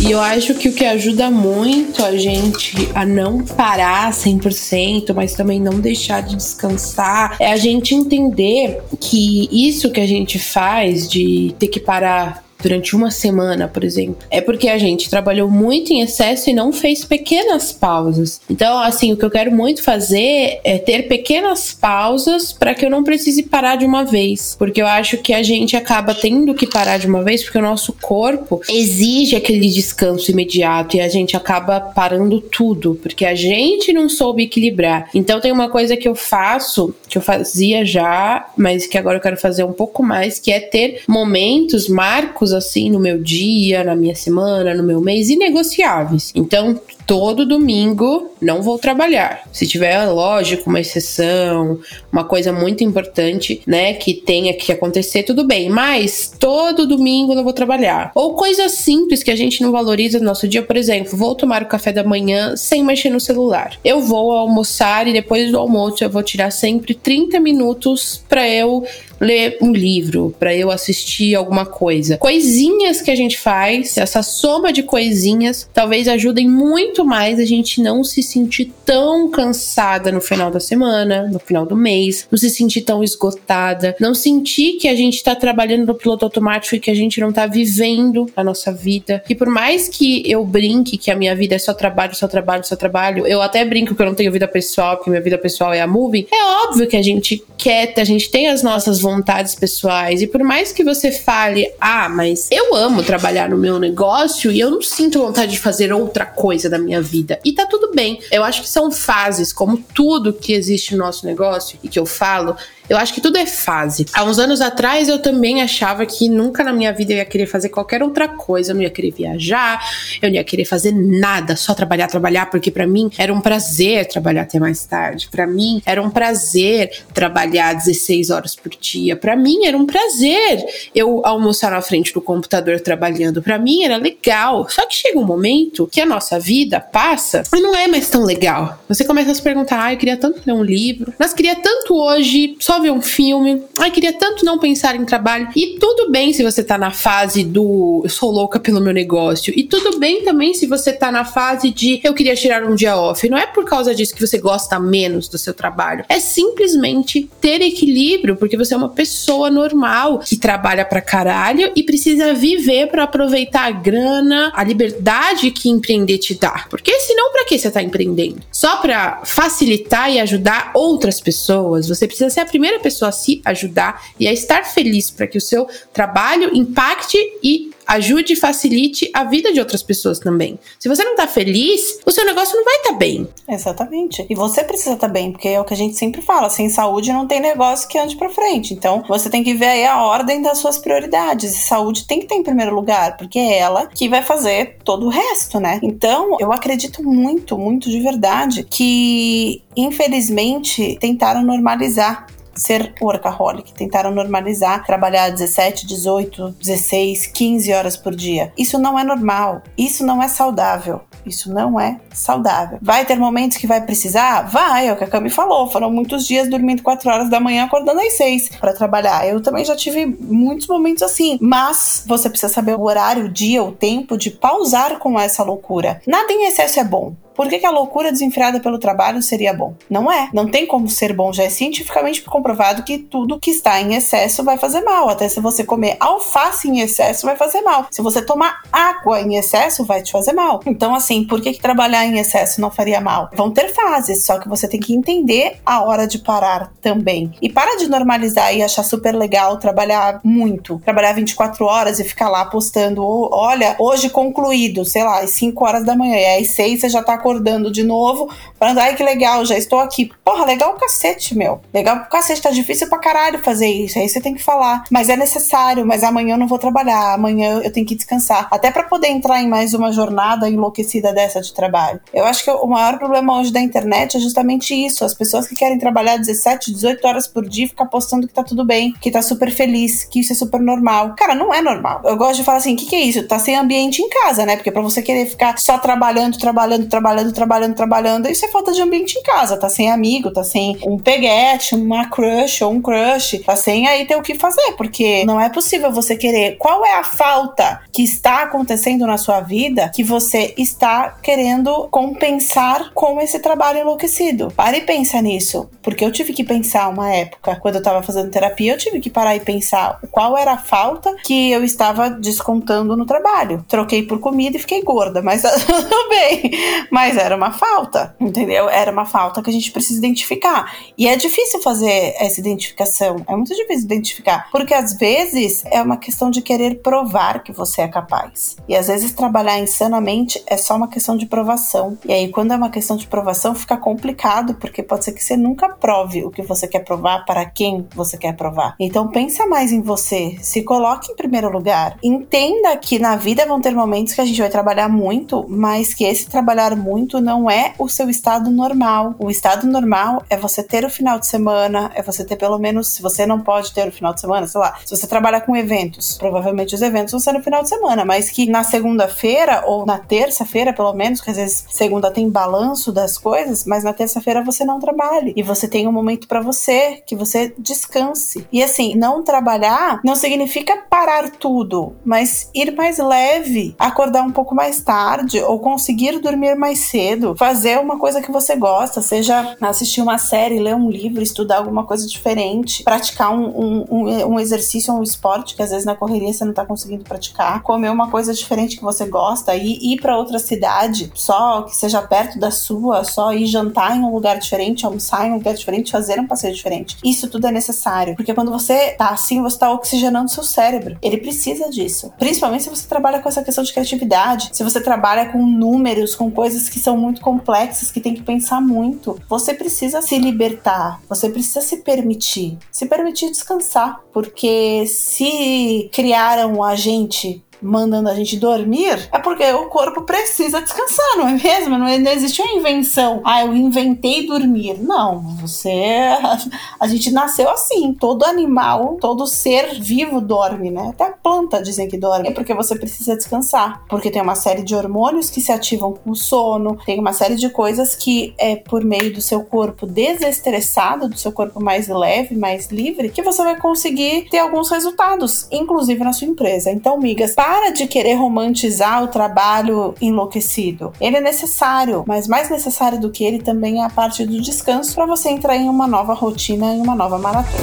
E 0.00 0.12
eu 0.12 0.20
acho 0.20 0.54
que 0.54 0.68
o 0.68 0.72
que 0.72 0.84
ajuda 0.84 1.30
muito 1.30 2.04
a 2.04 2.16
gente 2.16 2.88
a 2.94 3.04
não 3.04 3.44
parar 3.44 4.10
100%, 4.12 5.12
mas 5.14 5.34
também 5.34 5.60
não 5.60 5.78
deixar 5.78 6.22
de 6.22 6.36
descansar, 6.36 7.36
é 7.38 7.52
a 7.52 7.56
gente 7.56 7.94
entender 7.94 8.80
que 8.98 9.48
isso 9.52 9.90
que 9.90 10.00
a 10.00 10.06
gente 10.06 10.38
faz 10.38 11.08
de 11.08 11.54
ter 11.58 11.68
que 11.68 11.78
parar 11.78 12.42
durante 12.62 12.94
uma 12.94 13.10
semana, 13.10 13.68
por 13.68 13.84
exemplo, 13.84 14.18
é 14.30 14.40
porque 14.40 14.68
a 14.68 14.78
gente 14.78 15.10
trabalhou 15.10 15.50
muito 15.50 15.92
em 15.92 16.00
excesso 16.00 16.50
e 16.50 16.52
não 16.52 16.72
fez 16.72 17.04
pequenas 17.04 17.72
pausas. 17.72 18.40
Então, 18.48 18.78
assim, 18.78 19.12
o 19.12 19.16
que 19.16 19.24
eu 19.24 19.30
quero 19.30 19.50
muito 19.50 19.82
fazer 19.82 20.60
é 20.64 20.78
ter 20.78 21.08
pequenas 21.08 21.72
pausas 21.72 22.52
para 22.52 22.74
que 22.74 22.84
eu 22.84 22.90
não 22.90 23.04
precise 23.04 23.42
parar 23.42 23.76
de 23.76 23.84
uma 23.84 24.04
vez, 24.04 24.54
porque 24.58 24.80
eu 24.80 24.86
acho 24.86 25.18
que 25.18 25.32
a 25.32 25.42
gente 25.42 25.76
acaba 25.76 26.14
tendo 26.14 26.54
que 26.54 26.66
parar 26.66 26.98
de 26.98 27.06
uma 27.06 27.22
vez 27.22 27.42
porque 27.42 27.58
o 27.58 27.62
nosso 27.62 27.92
corpo 28.00 28.60
exige 28.68 29.36
aquele 29.36 29.68
descanso 29.68 30.30
imediato 30.30 30.96
e 30.96 31.00
a 31.00 31.08
gente 31.08 31.36
acaba 31.36 31.80
parando 31.80 32.40
tudo, 32.40 32.98
porque 33.02 33.24
a 33.24 33.34
gente 33.34 33.92
não 33.92 34.08
soube 34.08 34.42
equilibrar. 34.42 35.08
Então, 35.14 35.40
tem 35.40 35.52
uma 35.52 35.68
coisa 35.68 35.96
que 35.96 36.08
eu 36.08 36.14
faço, 36.14 36.94
que 37.08 37.18
eu 37.18 37.22
fazia 37.22 37.84
já, 37.84 38.48
mas 38.56 38.86
que 38.86 38.98
agora 38.98 39.16
eu 39.16 39.22
quero 39.22 39.36
fazer 39.36 39.64
um 39.64 39.72
pouco 39.72 40.02
mais, 40.02 40.38
que 40.38 40.52
é 40.52 40.60
ter 40.60 41.02
momentos, 41.08 41.88
marcos 41.88 42.49
assim 42.52 42.90
no 42.90 42.98
meu 42.98 43.22
dia, 43.22 43.84
na 43.84 43.94
minha 43.94 44.14
semana, 44.14 44.74
no 44.74 44.82
meu 44.82 45.00
mês, 45.00 45.28
inegociáveis. 45.28 46.32
Então, 46.34 46.80
todo 47.10 47.44
domingo 47.44 48.30
não 48.40 48.62
vou 48.62 48.78
trabalhar. 48.78 49.42
Se 49.52 49.66
tiver, 49.66 50.06
lógico, 50.06 50.70
uma 50.70 50.78
exceção, 50.78 51.80
uma 52.12 52.22
coisa 52.22 52.52
muito 52.52 52.84
importante, 52.84 53.62
né, 53.66 53.94
que 53.94 54.14
tenha 54.14 54.54
que 54.54 54.70
acontecer, 54.70 55.24
tudo 55.24 55.44
bem. 55.44 55.68
Mas 55.68 56.32
todo 56.38 56.86
domingo 56.86 57.34
não 57.34 57.42
vou 57.42 57.52
trabalhar. 57.52 58.12
Ou 58.14 58.34
coisas 58.34 58.72
simples 58.72 59.24
que 59.24 59.30
a 59.32 59.36
gente 59.36 59.60
não 59.60 59.72
valoriza 59.72 60.20
no 60.20 60.24
nosso 60.24 60.46
dia, 60.46 60.62
por 60.62 60.76
exemplo, 60.76 61.16
vou 61.16 61.34
tomar 61.34 61.64
o 61.64 61.66
café 61.66 61.92
da 61.92 62.04
manhã 62.04 62.56
sem 62.56 62.84
mexer 62.84 63.10
no 63.10 63.18
celular. 63.18 63.76
Eu 63.84 64.00
vou 64.00 64.30
almoçar 64.30 65.08
e 65.08 65.12
depois 65.12 65.50
do 65.50 65.58
almoço 65.58 66.04
eu 66.04 66.10
vou 66.10 66.22
tirar 66.22 66.52
sempre 66.52 66.94
30 66.94 67.40
minutos 67.40 68.22
para 68.28 68.48
eu 68.48 68.84
ler 69.20 69.58
um 69.60 69.72
livro, 69.72 70.34
para 70.38 70.54
eu 70.54 70.70
assistir 70.70 71.34
alguma 71.34 71.66
coisa. 71.66 72.16
Coisinhas 72.16 73.02
que 73.02 73.10
a 73.10 73.14
gente 73.14 73.38
faz, 73.38 73.98
essa 73.98 74.22
soma 74.22 74.72
de 74.72 74.82
coisinhas, 74.82 75.68
talvez 75.74 76.08
ajudem 76.08 76.48
muito 76.48 77.04
mais 77.04 77.38
a 77.38 77.44
gente 77.44 77.82
não 77.82 78.02
se 78.02 78.22
sentir 78.22 78.72
tão 78.84 79.30
cansada 79.30 80.10
no 80.10 80.20
final 80.20 80.50
da 80.50 80.58
semana, 80.58 81.28
no 81.28 81.38
final 81.38 81.66
do 81.66 81.76
mês, 81.76 82.26
não 82.30 82.38
se 82.38 82.48
sentir 82.48 82.80
tão 82.80 83.04
esgotada, 83.04 83.94
não 84.00 84.14
sentir 84.14 84.78
que 84.78 84.88
a 84.88 84.94
gente 84.94 85.22
tá 85.22 85.34
trabalhando 85.34 85.86
no 85.86 85.94
piloto 85.94 86.24
automático 86.24 86.74
e 86.74 86.80
que 86.80 86.90
a 86.90 86.94
gente 86.94 87.20
não 87.20 87.30
tá 87.30 87.46
vivendo 87.46 88.26
a 88.34 88.42
nossa 88.42 88.72
vida. 88.72 89.22
E 89.28 89.34
por 89.34 89.48
mais 89.48 89.88
que 89.88 90.22
eu 90.30 90.44
brinque 90.44 90.96
que 90.96 91.10
a 91.10 91.16
minha 91.16 91.36
vida 91.36 91.54
é 91.54 91.58
só 91.58 91.74
trabalho, 91.74 92.14
só 92.14 92.26
trabalho, 92.26 92.64
só 92.64 92.74
trabalho, 92.74 93.26
eu 93.26 93.42
até 93.42 93.64
brinco 93.64 93.94
que 93.94 94.00
eu 94.00 94.06
não 94.06 94.14
tenho 94.14 94.32
vida 94.32 94.48
pessoal, 94.48 94.98
que 94.98 95.10
minha 95.10 95.20
vida 95.20 95.36
pessoal 95.36 95.74
é 95.74 95.80
a 95.80 95.86
moving. 95.86 96.26
É 96.32 96.66
óbvio 96.66 96.86
que 96.86 96.96
a 96.96 97.02
gente 97.02 97.42
quer, 97.58 97.92
a 97.96 98.04
gente 98.04 98.30
tem 98.30 98.48
as 98.48 98.62
nossas 98.62 99.00
vontades 99.00 99.09
pessoais. 99.54 100.22
E 100.22 100.26
por 100.26 100.42
mais 100.42 100.72
que 100.72 100.84
você 100.84 101.10
fale, 101.10 101.72
ah, 101.80 102.08
mas 102.08 102.48
eu 102.50 102.74
amo 102.74 103.02
trabalhar 103.02 103.48
no 103.48 103.56
meu 103.56 103.78
negócio 103.78 104.50
e 104.52 104.60
eu 104.60 104.70
não 104.70 104.82
sinto 104.82 105.18
vontade 105.18 105.52
de 105.52 105.58
fazer 105.58 105.92
outra 105.92 106.24
coisa 106.24 106.68
da 106.68 106.78
minha 106.78 107.02
vida. 107.02 107.40
E 107.44 107.52
tá 107.52 107.66
tudo 107.66 107.92
bem. 107.92 108.20
Eu 108.30 108.44
acho 108.44 108.62
que 108.62 108.68
são 108.68 108.90
fases, 108.90 109.52
como 109.52 109.78
tudo 109.94 110.32
que 110.32 110.52
existe 110.52 110.94
no 110.94 111.04
nosso 111.04 111.26
negócio 111.26 111.78
e 111.82 111.88
que 111.88 111.98
eu 111.98 112.06
falo, 112.06 112.56
eu 112.90 112.96
acho 112.96 113.14
que 113.14 113.20
tudo 113.20 113.38
é 113.38 113.46
fase. 113.46 114.04
Há 114.12 114.24
uns 114.24 114.40
anos 114.40 114.60
atrás 114.60 115.08
eu 115.08 115.20
também 115.20 115.62
achava 115.62 116.04
que 116.04 116.28
nunca 116.28 116.64
na 116.64 116.72
minha 116.72 116.92
vida 116.92 117.12
eu 117.12 117.18
ia 117.18 117.24
querer 117.24 117.46
fazer 117.46 117.68
qualquer 117.68 118.02
outra 118.02 118.26
coisa. 118.26 118.72
Eu 118.72 118.74
não 118.74 118.82
ia 118.82 118.90
querer 118.90 119.12
viajar, 119.12 119.80
eu 120.20 120.28
não 120.28 120.34
ia 120.34 120.42
querer 120.42 120.64
fazer 120.64 120.92
nada, 120.92 121.54
só 121.54 121.72
trabalhar, 121.72 122.08
trabalhar, 122.08 122.46
porque 122.46 122.68
para 122.68 122.88
mim 122.88 123.08
era 123.16 123.32
um 123.32 123.40
prazer 123.40 124.08
trabalhar 124.08 124.42
até 124.42 124.58
mais 124.58 124.84
tarde. 124.84 125.28
Para 125.30 125.46
mim 125.46 125.80
era 125.86 126.02
um 126.02 126.10
prazer 126.10 126.90
trabalhar 127.14 127.74
16 127.74 128.30
horas 128.30 128.56
por 128.56 128.72
dia. 128.72 129.14
Para 129.14 129.36
mim 129.36 129.66
era 129.66 129.76
um 129.76 129.86
prazer 129.86 130.64
eu 130.92 131.22
almoçar 131.24 131.70
na 131.70 131.80
frente 131.80 132.12
do 132.12 132.20
computador 132.20 132.80
trabalhando. 132.80 133.40
Para 133.40 133.56
mim 133.56 133.84
era 133.84 133.98
legal. 133.98 134.68
Só 134.68 134.84
que 134.84 134.96
chega 134.96 135.16
um 135.16 135.24
momento 135.24 135.86
que 135.86 136.00
a 136.00 136.06
nossa 136.06 136.40
vida 136.40 136.80
passa 136.80 137.44
e 137.54 137.60
não 137.60 137.72
é 137.76 137.86
mais 137.86 138.10
tão 138.10 138.24
legal. 138.24 138.82
Você 138.88 139.04
começa 139.04 139.30
a 139.30 139.34
se 139.34 139.42
perguntar: 139.42 139.84
ah, 139.84 139.92
eu 139.92 139.96
queria 139.96 140.16
tanto 140.16 140.42
ler 140.44 140.54
um 140.54 140.64
livro, 140.64 141.14
mas 141.16 141.32
queria 141.32 141.54
tanto 141.54 141.94
hoje 141.94 142.56
só 142.58 142.79
ver 142.80 142.90
um 142.90 143.02
filme. 143.02 143.62
Ai, 143.78 143.90
queria 143.90 144.12
tanto 144.12 144.44
não 144.44 144.58
pensar 144.58 144.96
em 144.96 145.04
trabalho. 145.04 145.48
E 145.56 145.78
tudo 145.78 146.10
bem 146.10 146.32
se 146.32 146.42
você 146.42 146.62
tá 146.62 146.76
na 146.76 146.90
fase 146.90 147.44
do 147.44 148.00
eu 148.04 148.10
sou 148.10 148.30
louca 148.30 148.58
pelo 148.58 148.80
meu 148.80 148.92
negócio. 148.92 149.52
E 149.56 149.64
tudo 149.64 149.98
bem 149.98 150.22
também 150.24 150.54
se 150.54 150.66
você 150.66 150.92
tá 150.92 151.10
na 151.10 151.24
fase 151.24 151.70
de 151.70 152.00
eu 152.02 152.14
queria 152.14 152.34
tirar 152.34 152.64
um 152.64 152.74
dia 152.74 152.96
off. 152.96 153.28
Não 153.28 153.38
é 153.38 153.46
por 153.46 153.64
causa 153.64 153.94
disso 153.94 154.14
que 154.14 154.26
você 154.26 154.38
gosta 154.38 154.78
menos 154.78 155.28
do 155.28 155.38
seu 155.38 155.54
trabalho. 155.54 156.04
É 156.08 156.20
simplesmente 156.20 157.28
ter 157.40 157.60
equilíbrio, 157.60 158.36
porque 158.36 158.56
você 158.56 158.74
é 158.74 158.76
uma 158.76 158.88
pessoa 158.88 159.50
normal 159.50 160.18
que 160.20 160.36
trabalha 160.36 160.84
pra 160.84 161.00
caralho 161.00 161.72
e 161.74 161.82
precisa 161.82 162.34
viver 162.34 162.88
para 162.88 163.04
aproveitar 163.04 163.66
a 163.66 163.70
grana, 163.70 164.52
a 164.54 164.64
liberdade 164.64 165.50
que 165.50 165.68
empreender 165.68 166.18
te 166.18 166.34
dá. 166.34 166.66
Porque 166.68 166.92
senão, 167.00 167.32
para 167.32 167.44
que 167.44 167.58
você 167.58 167.70
tá 167.70 167.82
empreendendo? 167.82 168.40
Só 168.50 168.76
para 168.76 169.22
facilitar 169.24 170.10
e 170.10 170.20
ajudar 170.20 170.70
outras 170.74 171.20
pessoas, 171.20 171.88
você 171.88 172.06
precisa 172.06 172.30
ser 172.30 172.40
a 172.40 172.46
primeira 172.46 172.59
primeira 172.60 172.78
pessoa 172.78 173.08
a 173.08 173.12
se 173.12 173.40
ajudar 173.46 174.02
e 174.18 174.28
a 174.28 174.32
estar 174.32 174.64
feliz 174.64 175.10
para 175.10 175.26
que 175.26 175.38
o 175.38 175.40
seu 175.40 175.66
trabalho 175.94 176.54
impacte 176.54 177.16
e 177.42 177.70
ajude 177.90 178.34
e 178.34 178.36
facilite 178.36 179.10
a 179.12 179.24
vida 179.24 179.52
de 179.52 179.58
outras 179.58 179.82
pessoas 179.82 180.20
também. 180.20 180.58
Se 180.78 180.88
você 180.88 181.02
não 181.02 181.16
tá 181.16 181.26
feliz, 181.26 181.98
o 182.06 182.12
seu 182.12 182.24
negócio 182.24 182.56
não 182.56 182.64
vai 182.64 182.74
estar 182.76 182.92
tá 182.92 182.96
bem. 182.96 183.28
Exatamente. 183.48 184.24
E 184.30 184.34
você 184.34 184.62
precisa 184.62 184.94
estar 184.94 185.08
tá 185.08 185.12
bem, 185.12 185.32
porque 185.32 185.48
é 185.48 185.60
o 185.60 185.64
que 185.64 185.74
a 185.74 185.76
gente 185.76 185.96
sempre 185.96 186.22
fala, 186.22 186.48
sem 186.48 186.68
saúde 186.68 187.12
não 187.12 187.26
tem 187.26 187.40
negócio 187.40 187.88
que 187.88 187.98
ande 187.98 188.16
para 188.16 188.30
frente. 188.30 188.74
Então, 188.74 189.02
você 189.08 189.28
tem 189.28 189.42
que 189.42 189.54
ver 189.54 189.66
aí 189.66 189.86
a 189.86 190.04
ordem 190.04 190.40
das 190.40 190.58
suas 190.58 190.78
prioridades. 190.78 191.52
E 191.52 191.58
saúde 191.58 192.06
tem 192.06 192.20
que 192.20 192.26
ter 192.26 192.36
em 192.36 192.44
primeiro 192.44 192.72
lugar, 192.72 193.16
porque 193.16 193.38
é 193.38 193.58
ela 193.58 193.86
que 193.86 194.08
vai 194.08 194.22
fazer 194.22 194.76
todo 194.84 195.06
o 195.06 195.08
resto, 195.08 195.58
né? 195.58 195.80
Então, 195.82 196.36
eu 196.38 196.52
acredito 196.52 197.02
muito, 197.02 197.58
muito 197.58 197.90
de 197.90 198.00
verdade 198.00 198.62
que 198.62 199.62
infelizmente 199.76 200.96
tentaram 201.00 201.42
normalizar 201.42 202.26
ser 202.54 202.94
workaholic, 203.00 203.72
tentaram 203.72 204.10
normalizar 204.10 204.84
trabalhar 204.84 205.30
17, 205.30 205.86
18, 205.86 206.56
16, 206.60 207.26
15 207.28 207.72
horas 207.72 207.96
por 207.96 208.14
dia. 208.14 208.52
Isso 208.56 208.78
não 208.78 208.98
é 208.98 209.04
normal, 209.04 209.62
isso 209.76 210.04
não 210.04 210.22
é 210.22 210.28
saudável. 210.28 211.00
Isso 211.24 211.52
não 211.52 211.78
é 211.78 212.00
saudável. 212.12 212.78
Vai 212.80 213.04
ter 213.04 213.16
momentos 213.16 213.58
que 213.58 213.66
vai 213.66 213.80
precisar? 213.80 214.42
Vai, 214.42 214.88
é 214.88 214.92
o 214.92 214.96
que 214.96 215.04
a 215.04 215.06
Cami 215.06 215.30
falou. 215.30 215.70
Foram 215.70 215.90
muitos 215.90 216.26
dias 216.26 216.48
dormindo 216.48 216.82
4 216.82 217.10
horas 217.10 217.30
da 217.30 217.40
manhã, 217.40 217.64
acordando 217.64 218.00
às 218.00 218.14
6 218.14 218.56
para 218.58 218.72
trabalhar. 218.72 219.26
Eu 219.26 219.42
também 219.42 219.64
já 219.64 219.76
tive 219.76 220.06
muitos 220.06 220.66
momentos 220.66 221.02
assim. 221.02 221.38
Mas 221.40 222.04
você 222.06 222.28
precisa 222.28 222.52
saber 222.52 222.74
o 222.74 222.82
horário, 222.82 223.26
o 223.26 223.28
dia, 223.28 223.62
o 223.62 223.72
tempo 223.72 224.16
de 224.16 224.30
pausar 224.30 224.98
com 224.98 225.18
essa 225.18 225.42
loucura. 225.42 226.00
Nada 226.06 226.32
em 226.32 226.46
excesso 226.46 226.80
é 226.80 226.84
bom. 226.84 227.14
Por 227.40 227.48
que, 227.48 227.58
que, 227.58 227.64
a 227.64 227.70
loucura 227.70 228.12
desenfreada 228.12 228.60
pelo 228.60 228.78
trabalho 228.78 229.22
seria 229.22 229.54
bom? 229.54 229.72
Não 229.88 230.12
é. 230.12 230.28
Não 230.30 230.46
tem 230.46 230.66
como 230.66 230.90
ser 230.90 231.14
bom. 231.14 231.32
Já 231.32 231.44
é 231.44 231.48
cientificamente 231.48 232.20
comprovado 232.20 232.82
que 232.82 232.98
tudo 232.98 233.40
que 233.40 233.50
está 233.50 233.80
em 233.80 233.94
excesso 233.94 234.44
vai 234.44 234.58
fazer 234.58 234.82
mal. 234.82 235.08
Até 235.08 235.26
se 235.26 235.40
você 235.40 235.64
comer 235.64 235.96
alface 235.98 236.68
em 236.68 236.80
excesso, 236.80 237.24
vai 237.24 237.36
fazer 237.36 237.62
mal. 237.62 237.86
Se 237.90 238.02
você 238.02 238.20
tomar 238.20 238.60
água 238.70 239.22
em 239.22 239.36
excesso, 239.36 239.86
vai 239.86 240.02
te 240.02 240.12
fazer 240.12 240.34
mal. 240.34 240.60
Então, 240.66 240.94
assim, 240.94 241.24
por 241.24 241.40
que, 241.40 241.54
que 241.54 241.62
trabalhar 241.62 242.04
em 242.04 242.18
excesso 242.18 242.60
não 242.60 242.70
faria 242.70 243.00
mal? 243.00 243.30
Vão 243.32 243.50
ter 243.50 243.72
fases, 243.72 244.22
só 244.22 244.38
que 244.38 244.46
você 244.46 244.68
tem 244.68 244.78
que 244.78 244.94
entender 244.94 245.60
a 245.64 245.82
hora 245.82 246.06
de 246.06 246.18
parar 246.18 246.70
também. 246.82 247.32
E 247.40 247.48
para 247.48 247.78
de 247.78 247.88
normalizar 247.88 248.54
e 248.54 248.62
achar 248.62 248.82
super 248.82 249.14
legal 249.14 249.56
trabalhar 249.56 250.20
muito. 250.22 250.78
Trabalhar 250.84 251.14
24 251.14 251.64
horas 251.64 252.00
e 252.00 252.04
ficar 252.04 252.28
lá 252.28 252.44
postando, 252.44 253.02
olha, 253.32 253.76
hoje 253.78 254.10
concluído, 254.10 254.84
sei 254.84 255.04
lá, 255.04 255.20
às 255.20 255.30
5 255.30 255.64
horas 255.64 255.86
da 255.86 255.96
manhã. 255.96 256.16
E 256.16 256.24
aí, 256.26 256.44
6 256.44 256.80
você 256.80 256.90
já 256.90 257.02
tá 257.02 257.14
acordando 257.14 257.29
de 257.38 257.84
novo, 257.84 258.30
falando, 258.58 258.78
ai 258.78 258.94
que 258.96 259.02
legal, 259.02 259.44
já 259.44 259.56
estou 259.56 259.78
aqui. 259.78 260.10
Porra, 260.24 260.44
legal 260.44 260.74
o 260.74 260.78
cacete, 260.78 261.36
meu. 261.36 261.60
Legal 261.72 261.96
o 261.96 262.08
cacete, 262.08 262.42
tá 262.42 262.50
difícil 262.50 262.88
pra 262.88 262.98
caralho 262.98 263.38
fazer 263.40 263.68
isso. 263.68 263.98
Aí 263.98 264.08
você 264.08 264.20
tem 264.20 264.34
que 264.34 264.42
falar, 264.42 264.84
mas 264.90 265.08
é 265.08 265.16
necessário, 265.16 265.86
mas 265.86 266.02
amanhã 266.02 266.34
eu 266.34 266.38
não 266.38 266.48
vou 266.48 266.58
trabalhar, 266.58 267.14
amanhã 267.14 267.60
eu 267.62 267.72
tenho 267.72 267.86
que 267.86 267.94
descansar. 267.94 268.48
Até 268.50 268.70
para 268.70 268.84
poder 268.84 269.08
entrar 269.08 269.42
em 269.42 269.48
mais 269.48 269.74
uma 269.74 269.92
jornada 269.92 270.48
enlouquecida 270.48 271.12
dessa 271.12 271.40
de 271.40 271.52
trabalho. 271.52 272.00
Eu 272.12 272.24
acho 272.24 272.44
que 272.44 272.50
o 272.50 272.66
maior 272.66 272.98
problema 272.98 273.38
hoje 273.38 273.52
da 273.52 273.60
internet 273.60 274.16
é 274.16 274.20
justamente 274.20 274.74
isso. 274.74 275.04
As 275.04 275.14
pessoas 275.14 275.46
que 275.46 275.54
querem 275.54 275.78
trabalhar 275.78 276.16
17, 276.16 276.72
18 276.72 277.06
horas 277.06 277.26
por 277.26 277.48
dia 277.48 277.68
ficar 277.68 277.86
postando 277.86 278.26
que 278.26 278.34
tá 278.34 278.42
tudo 278.42 278.64
bem, 278.64 278.92
que 279.00 279.10
tá 279.10 279.22
super 279.22 279.50
feliz, 279.50 280.04
que 280.04 280.20
isso 280.20 280.32
é 280.32 280.36
super 280.36 280.60
normal. 280.60 281.14
Cara, 281.16 281.34
não 281.34 281.52
é 281.52 281.60
normal. 281.60 282.00
Eu 282.04 282.16
gosto 282.16 282.36
de 282.36 282.44
falar 282.44 282.58
assim: 282.58 282.74
o 282.74 282.76
que, 282.76 282.86
que 282.86 282.96
é 282.96 283.00
isso? 283.00 283.26
Tá 283.26 283.38
sem 283.38 283.56
ambiente 283.56 284.02
em 284.02 284.08
casa, 284.08 284.46
né? 284.46 284.56
Porque 284.56 284.70
pra 284.70 284.82
você 284.82 285.02
querer 285.02 285.26
ficar 285.26 285.58
só 285.58 285.78
trabalhando, 285.78 286.38
trabalhando, 286.38 286.88
trabalhando, 286.88 287.09
trabalhando, 287.10 287.32
trabalhando, 287.32 287.74
trabalhando. 287.74 288.30
Isso 288.30 288.44
é 288.44 288.48
falta 288.48 288.72
de 288.72 288.80
ambiente 288.80 289.18
em 289.18 289.22
casa. 289.22 289.56
Tá 289.56 289.68
sem 289.68 289.90
amigo, 289.90 290.30
tá 290.32 290.44
sem 290.44 290.78
um 290.86 290.98
peguete, 290.98 291.74
uma 291.74 292.08
crush 292.08 292.62
ou 292.62 292.72
um 292.72 292.80
crush. 292.80 293.38
Tá 293.44 293.56
sem 293.56 293.86
aí 293.86 294.06
ter 294.06 294.16
o 294.16 294.22
que 294.22 294.34
fazer. 294.34 294.72
Porque 294.76 295.24
não 295.24 295.40
é 295.40 295.48
possível 295.48 295.90
você 295.90 296.16
querer. 296.16 296.56
Qual 296.56 296.84
é 296.84 296.94
a 296.94 297.04
falta 297.04 297.80
que 297.92 298.02
está 298.02 298.42
acontecendo 298.42 299.06
na 299.06 299.18
sua 299.18 299.40
vida 299.40 299.90
que 299.94 300.04
você 300.04 300.54
está 300.56 301.10
querendo 301.22 301.88
compensar 301.90 302.92
com 302.94 303.20
esse 303.20 303.38
trabalho 303.40 303.80
enlouquecido? 303.80 304.52
Pare 304.54 304.78
e 304.78 304.82
pensa 304.82 305.20
nisso. 305.20 305.68
Porque 305.82 306.04
eu 306.04 306.12
tive 306.12 306.32
que 306.32 306.44
pensar 306.44 306.88
uma 306.88 307.10
época, 307.12 307.56
quando 307.56 307.76
eu 307.76 307.82
tava 307.82 308.02
fazendo 308.02 308.30
terapia, 308.30 308.74
eu 308.74 308.78
tive 308.78 309.00
que 309.00 309.10
parar 309.10 309.34
e 309.34 309.40
pensar 309.40 309.98
qual 310.10 310.36
era 310.36 310.52
a 310.52 310.58
falta 310.58 311.14
que 311.24 311.50
eu 311.50 311.64
estava 311.64 312.10
descontando 312.10 312.96
no 312.96 313.04
trabalho. 313.04 313.64
Troquei 313.68 314.02
por 314.02 314.20
comida 314.20 314.56
e 314.56 314.60
fiquei 314.60 314.82
gorda, 314.82 315.22
mas 315.22 315.42
tudo 315.66 316.08
bem. 316.08 316.50
Mas 316.90 316.99
mas 317.00 317.16
era 317.16 317.34
uma 317.34 317.50
falta, 317.50 318.14
entendeu? 318.20 318.68
Era 318.68 318.92
uma 318.92 319.06
falta 319.06 319.42
que 319.42 319.48
a 319.48 319.52
gente 319.52 319.72
precisa 319.72 319.98
identificar. 319.98 320.76
E 320.98 321.08
é 321.08 321.16
difícil 321.16 321.58
fazer 321.62 322.14
essa 322.18 322.38
identificação, 322.38 323.24
é 323.26 323.34
muito 323.34 323.54
difícil 323.56 323.86
identificar, 323.86 324.48
porque 324.52 324.74
às 324.74 324.92
vezes 324.92 325.64
é 325.64 325.80
uma 325.80 325.96
questão 325.96 326.30
de 326.30 326.42
querer 326.42 326.82
provar 326.82 327.42
que 327.42 327.52
você 327.52 327.80
é 327.80 327.88
capaz. 327.88 328.56
E 328.68 328.76
às 328.76 328.88
vezes 328.88 329.12
trabalhar 329.12 329.58
insanamente 329.58 330.42
é 330.46 330.58
só 330.58 330.76
uma 330.76 330.88
questão 330.88 331.16
de 331.16 331.24
provação. 331.24 331.96
E 332.04 332.12
aí, 332.12 332.28
quando 332.28 332.52
é 332.52 332.56
uma 332.56 332.68
questão 332.68 332.98
de 332.98 333.06
provação, 333.06 333.54
fica 333.54 333.78
complicado, 333.78 334.54
porque 334.56 334.82
pode 334.82 335.06
ser 335.06 335.12
que 335.12 335.24
você 335.24 335.38
nunca 335.38 335.70
prove 335.70 336.24
o 336.24 336.30
que 336.30 336.42
você 336.42 336.68
quer 336.68 336.80
provar 336.80 337.24
para 337.24 337.46
quem 337.46 337.88
você 337.94 338.18
quer 338.18 338.36
provar. 338.36 338.74
Então, 338.78 339.08
pensa 339.08 339.46
mais 339.46 339.72
em 339.72 339.80
você, 339.80 340.36
se 340.42 340.62
coloque 340.62 341.12
em 341.12 341.16
primeiro 341.16 341.50
lugar. 341.50 341.96
Entenda 342.02 342.76
que 342.76 342.98
na 342.98 343.16
vida 343.16 343.46
vão 343.46 343.58
ter 343.58 343.74
momentos 343.74 344.12
que 344.12 344.20
a 344.20 344.26
gente 344.26 344.40
vai 344.40 344.50
trabalhar 344.50 344.88
muito, 344.90 345.46
mas 345.48 345.94
que 345.94 346.04
esse 346.04 346.28
trabalhar 346.28 346.76
muito 346.76 346.89
muito 346.90 347.20
não 347.20 347.48
é 347.48 347.72
o 347.78 347.88
seu 347.88 348.10
estado 348.10 348.50
normal. 348.50 349.14
O 349.18 349.30
estado 349.30 349.66
normal 349.66 350.24
é 350.28 350.36
você 350.36 350.62
ter 350.62 350.84
o 350.84 350.90
final 350.90 351.20
de 351.20 351.26
semana, 351.26 351.90
é 351.94 352.02
você 352.02 352.24
ter 352.24 352.36
pelo 352.36 352.58
menos, 352.58 352.88
se 352.88 353.00
você 353.00 353.24
não 353.24 353.40
pode 353.40 353.72
ter 353.72 353.86
o 353.86 353.92
final 353.92 354.12
de 354.12 354.20
semana, 354.20 354.46
sei 354.46 354.60
lá, 354.60 354.76
se 354.84 354.96
você 354.96 355.06
trabalha 355.06 355.40
com 355.40 355.56
eventos, 355.56 356.18
provavelmente 356.18 356.74
os 356.74 356.82
eventos 356.82 357.12
vão 357.12 357.20
ser 357.20 357.32
no 357.32 357.42
final 357.42 357.62
de 357.62 357.68
semana, 357.68 358.04
mas 358.04 358.28
que 358.28 358.50
na 358.50 358.64
segunda-feira 358.64 359.62
ou 359.66 359.86
na 359.86 359.98
terça-feira, 359.98 360.72
pelo 360.72 360.92
menos, 360.92 361.20
que 361.20 361.30
às 361.30 361.36
vezes 361.36 361.64
segunda 361.70 362.10
tem 362.10 362.28
balanço 362.28 362.90
das 362.90 363.16
coisas, 363.16 363.64
mas 363.64 363.84
na 363.84 363.92
terça-feira 363.92 364.42
você 364.42 364.64
não 364.64 364.80
trabalhe 364.80 365.32
e 365.36 365.42
você 365.42 365.68
tem 365.68 365.86
um 365.86 365.92
momento 365.92 366.26
para 366.26 366.40
você, 366.40 367.02
que 367.06 367.14
você 367.14 367.54
descanse. 367.56 368.46
E 368.52 368.62
assim, 368.62 368.96
não 368.96 369.22
trabalhar 369.22 370.00
não 370.04 370.16
significa 370.16 370.76
parar 370.88 371.30
tudo, 371.30 371.94
mas 372.04 372.50
ir 372.54 372.74
mais 372.74 372.98
leve, 372.98 373.74
acordar 373.78 374.22
um 374.22 374.32
pouco 374.32 374.54
mais 374.54 374.80
tarde 374.82 375.40
ou 375.40 375.60
conseguir 375.60 376.18
dormir 376.18 376.56
mais 376.56 376.79
cedo, 376.80 377.34
fazer 377.36 377.78
uma 377.78 377.98
coisa 377.98 378.20
que 378.20 378.30
você 378.30 378.56
gosta, 378.56 379.00
seja 379.00 379.56
assistir 379.60 380.00
uma 380.00 380.18
série, 380.18 380.58
ler 380.58 380.74
um 380.74 380.90
livro, 380.90 381.22
estudar 381.22 381.58
alguma 381.58 381.84
coisa 381.84 382.06
diferente, 382.06 382.82
praticar 382.82 383.32
um, 383.32 383.46
um, 383.46 383.86
um, 383.90 384.26
um 384.34 384.40
exercício 384.40 384.90
um 384.92 385.02
esporte 385.02 385.54
que 385.54 385.62
às 385.62 385.70
vezes 385.70 385.84
na 385.84 385.94
correria 385.94 386.32
você 386.32 386.44
não 386.44 386.52
tá 386.52 386.64
conseguindo 386.64 387.04
praticar, 387.04 387.62
comer 387.62 387.90
uma 387.90 388.10
coisa 388.10 388.32
diferente 388.32 388.76
que 388.76 388.82
você 388.82 389.06
gosta 389.06 389.54
e 389.54 389.92
ir 389.92 390.00
para 390.00 390.16
outra 390.16 390.38
cidade, 390.38 391.10
só 391.14 391.62
que 391.62 391.76
seja 391.76 392.00
perto 392.02 392.38
da 392.38 392.50
sua, 392.50 393.04
só 393.04 393.32
ir 393.32 393.46
jantar 393.46 393.96
em 393.96 394.00
um 394.00 394.12
lugar 394.12 394.38
diferente, 394.38 394.86
almoçar 394.86 395.26
em 395.26 395.32
um 395.32 395.36
lugar 395.36 395.54
diferente, 395.54 395.92
fazer 395.92 396.18
um 396.18 396.26
passeio 396.26 396.54
diferente. 396.54 396.96
Isso 397.04 397.28
tudo 397.28 397.46
é 397.46 397.52
necessário, 397.52 398.16
porque 398.16 398.34
quando 398.34 398.50
você 398.50 398.92
tá 398.92 399.08
assim, 399.08 399.42
você 399.42 399.58
tá 399.58 399.72
oxigenando 399.72 400.30
seu 400.30 400.42
cérebro. 400.42 400.96
Ele 401.02 401.18
precisa 401.18 401.68
disso. 401.70 402.12
Principalmente 402.18 402.64
se 402.64 402.70
você 402.70 402.86
trabalha 402.86 403.20
com 403.20 403.28
essa 403.28 403.42
questão 403.42 403.64
de 403.64 403.72
criatividade, 403.72 404.50
se 404.52 404.64
você 404.64 404.80
trabalha 404.80 405.26
com 405.26 405.44
números, 405.44 406.14
com 406.14 406.30
coisas 406.30 406.68
que 406.70 406.78
são 406.78 406.96
muito 406.96 407.20
complexas, 407.20 407.90
que 407.90 408.00
tem 408.00 408.14
que 408.14 408.22
pensar 408.22 408.60
muito. 408.60 409.20
Você 409.28 409.54
precisa 409.54 410.00
se 410.00 410.18
libertar, 410.18 411.00
você 411.08 411.28
precisa 411.28 411.60
se 411.60 411.78
permitir, 411.78 412.58
se 412.70 412.86
permitir 412.86 413.30
descansar, 413.30 414.00
porque 414.12 414.86
se 414.86 415.90
criaram 415.92 416.62
a 416.62 416.74
gente 416.74 417.42
mandando 417.62 418.08
a 418.08 418.14
gente 418.14 418.38
dormir, 418.38 419.08
é 419.12 419.18
porque 419.18 419.44
o 419.52 419.66
corpo 419.66 420.02
precisa 420.02 420.60
descansar, 420.60 421.16
não 421.16 421.28
é 421.28 421.32
mesmo? 421.32 421.78
Não, 421.78 421.86
é, 421.86 421.98
não 421.98 422.10
existe 422.10 422.40
uma 422.42 422.52
invenção. 422.52 423.20
Ah, 423.24 423.44
eu 423.44 423.54
inventei 423.54 424.26
dormir. 424.26 424.78
Não, 424.80 425.20
você. 425.36 425.70
A 426.78 426.86
gente 426.86 427.10
nasceu 427.10 427.48
assim. 427.50 427.92
Todo 427.92 428.24
animal, 428.24 428.96
todo 429.00 429.26
ser 429.26 429.80
vivo 429.80 430.20
dorme, 430.20 430.70
né? 430.70 430.88
Até 430.90 431.04
a 431.04 431.12
planta 431.12 431.62
dizem 431.62 431.88
que 431.88 431.98
dorme. 431.98 432.28
É 432.28 432.30
porque 432.32 432.54
você 432.54 432.74
precisa 432.76 433.16
descansar. 433.16 433.82
Porque 433.88 434.10
tem 434.10 434.22
uma 434.22 434.34
série 434.34 434.62
de 434.62 434.74
hormônios 434.74 435.30
que 435.30 435.40
se 435.40 435.52
ativam 435.52 435.92
com 435.92 436.10
o 436.10 436.14
sono, 436.14 436.78
tem 436.86 436.98
uma 436.98 437.12
série 437.12 437.36
de 437.36 437.50
coisas 437.50 437.94
que 437.94 438.34
é 438.38 438.56
por 438.56 438.84
meio 438.84 439.12
do 439.12 439.20
seu 439.20 439.44
corpo 439.44 439.86
desestressado, 439.86 441.08
do 441.08 441.18
seu 441.18 441.32
corpo 441.32 441.62
mais 441.62 441.88
leve, 441.88 442.36
mais 442.36 442.68
livre, 442.68 443.10
que 443.10 443.22
você 443.22 443.42
vai 443.42 443.58
conseguir 443.58 444.28
ter 444.30 444.38
alguns 444.38 444.70
resultados, 444.70 445.46
inclusive 445.50 446.02
na 446.02 446.12
sua 446.12 446.28
empresa. 446.28 446.70
Então, 446.70 446.98
migas, 446.98 447.34
para 447.34 447.49
de 447.72 447.86
querer 447.86 448.14
romantizar 448.14 449.02
o 449.02 449.08
trabalho 449.08 449.94
enlouquecido. 450.00 450.92
Ele 451.00 451.16
é 451.16 451.20
necessário, 451.20 452.04
mas 452.06 452.26
mais 452.26 452.50
necessário 452.50 453.00
do 453.00 453.10
que 453.10 453.24
ele 453.24 453.38
também 453.38 453.80
é 453.80 453.84
a 453.84 453.90
parte 453.90 454.24
do 454.24 454.40
descanso 454.40 454.94
para 454.94 455.06
você 455.06 455.30
entrar 455.30 455.56
em 455.56 455.68
uma 455.68 455.86
nova 455.86 456.14
rotina, 456.14 456.74
em 456.74 456.80
uma 456.80 456.94
nova 456.94 457.18
maratona. 457.18 457.58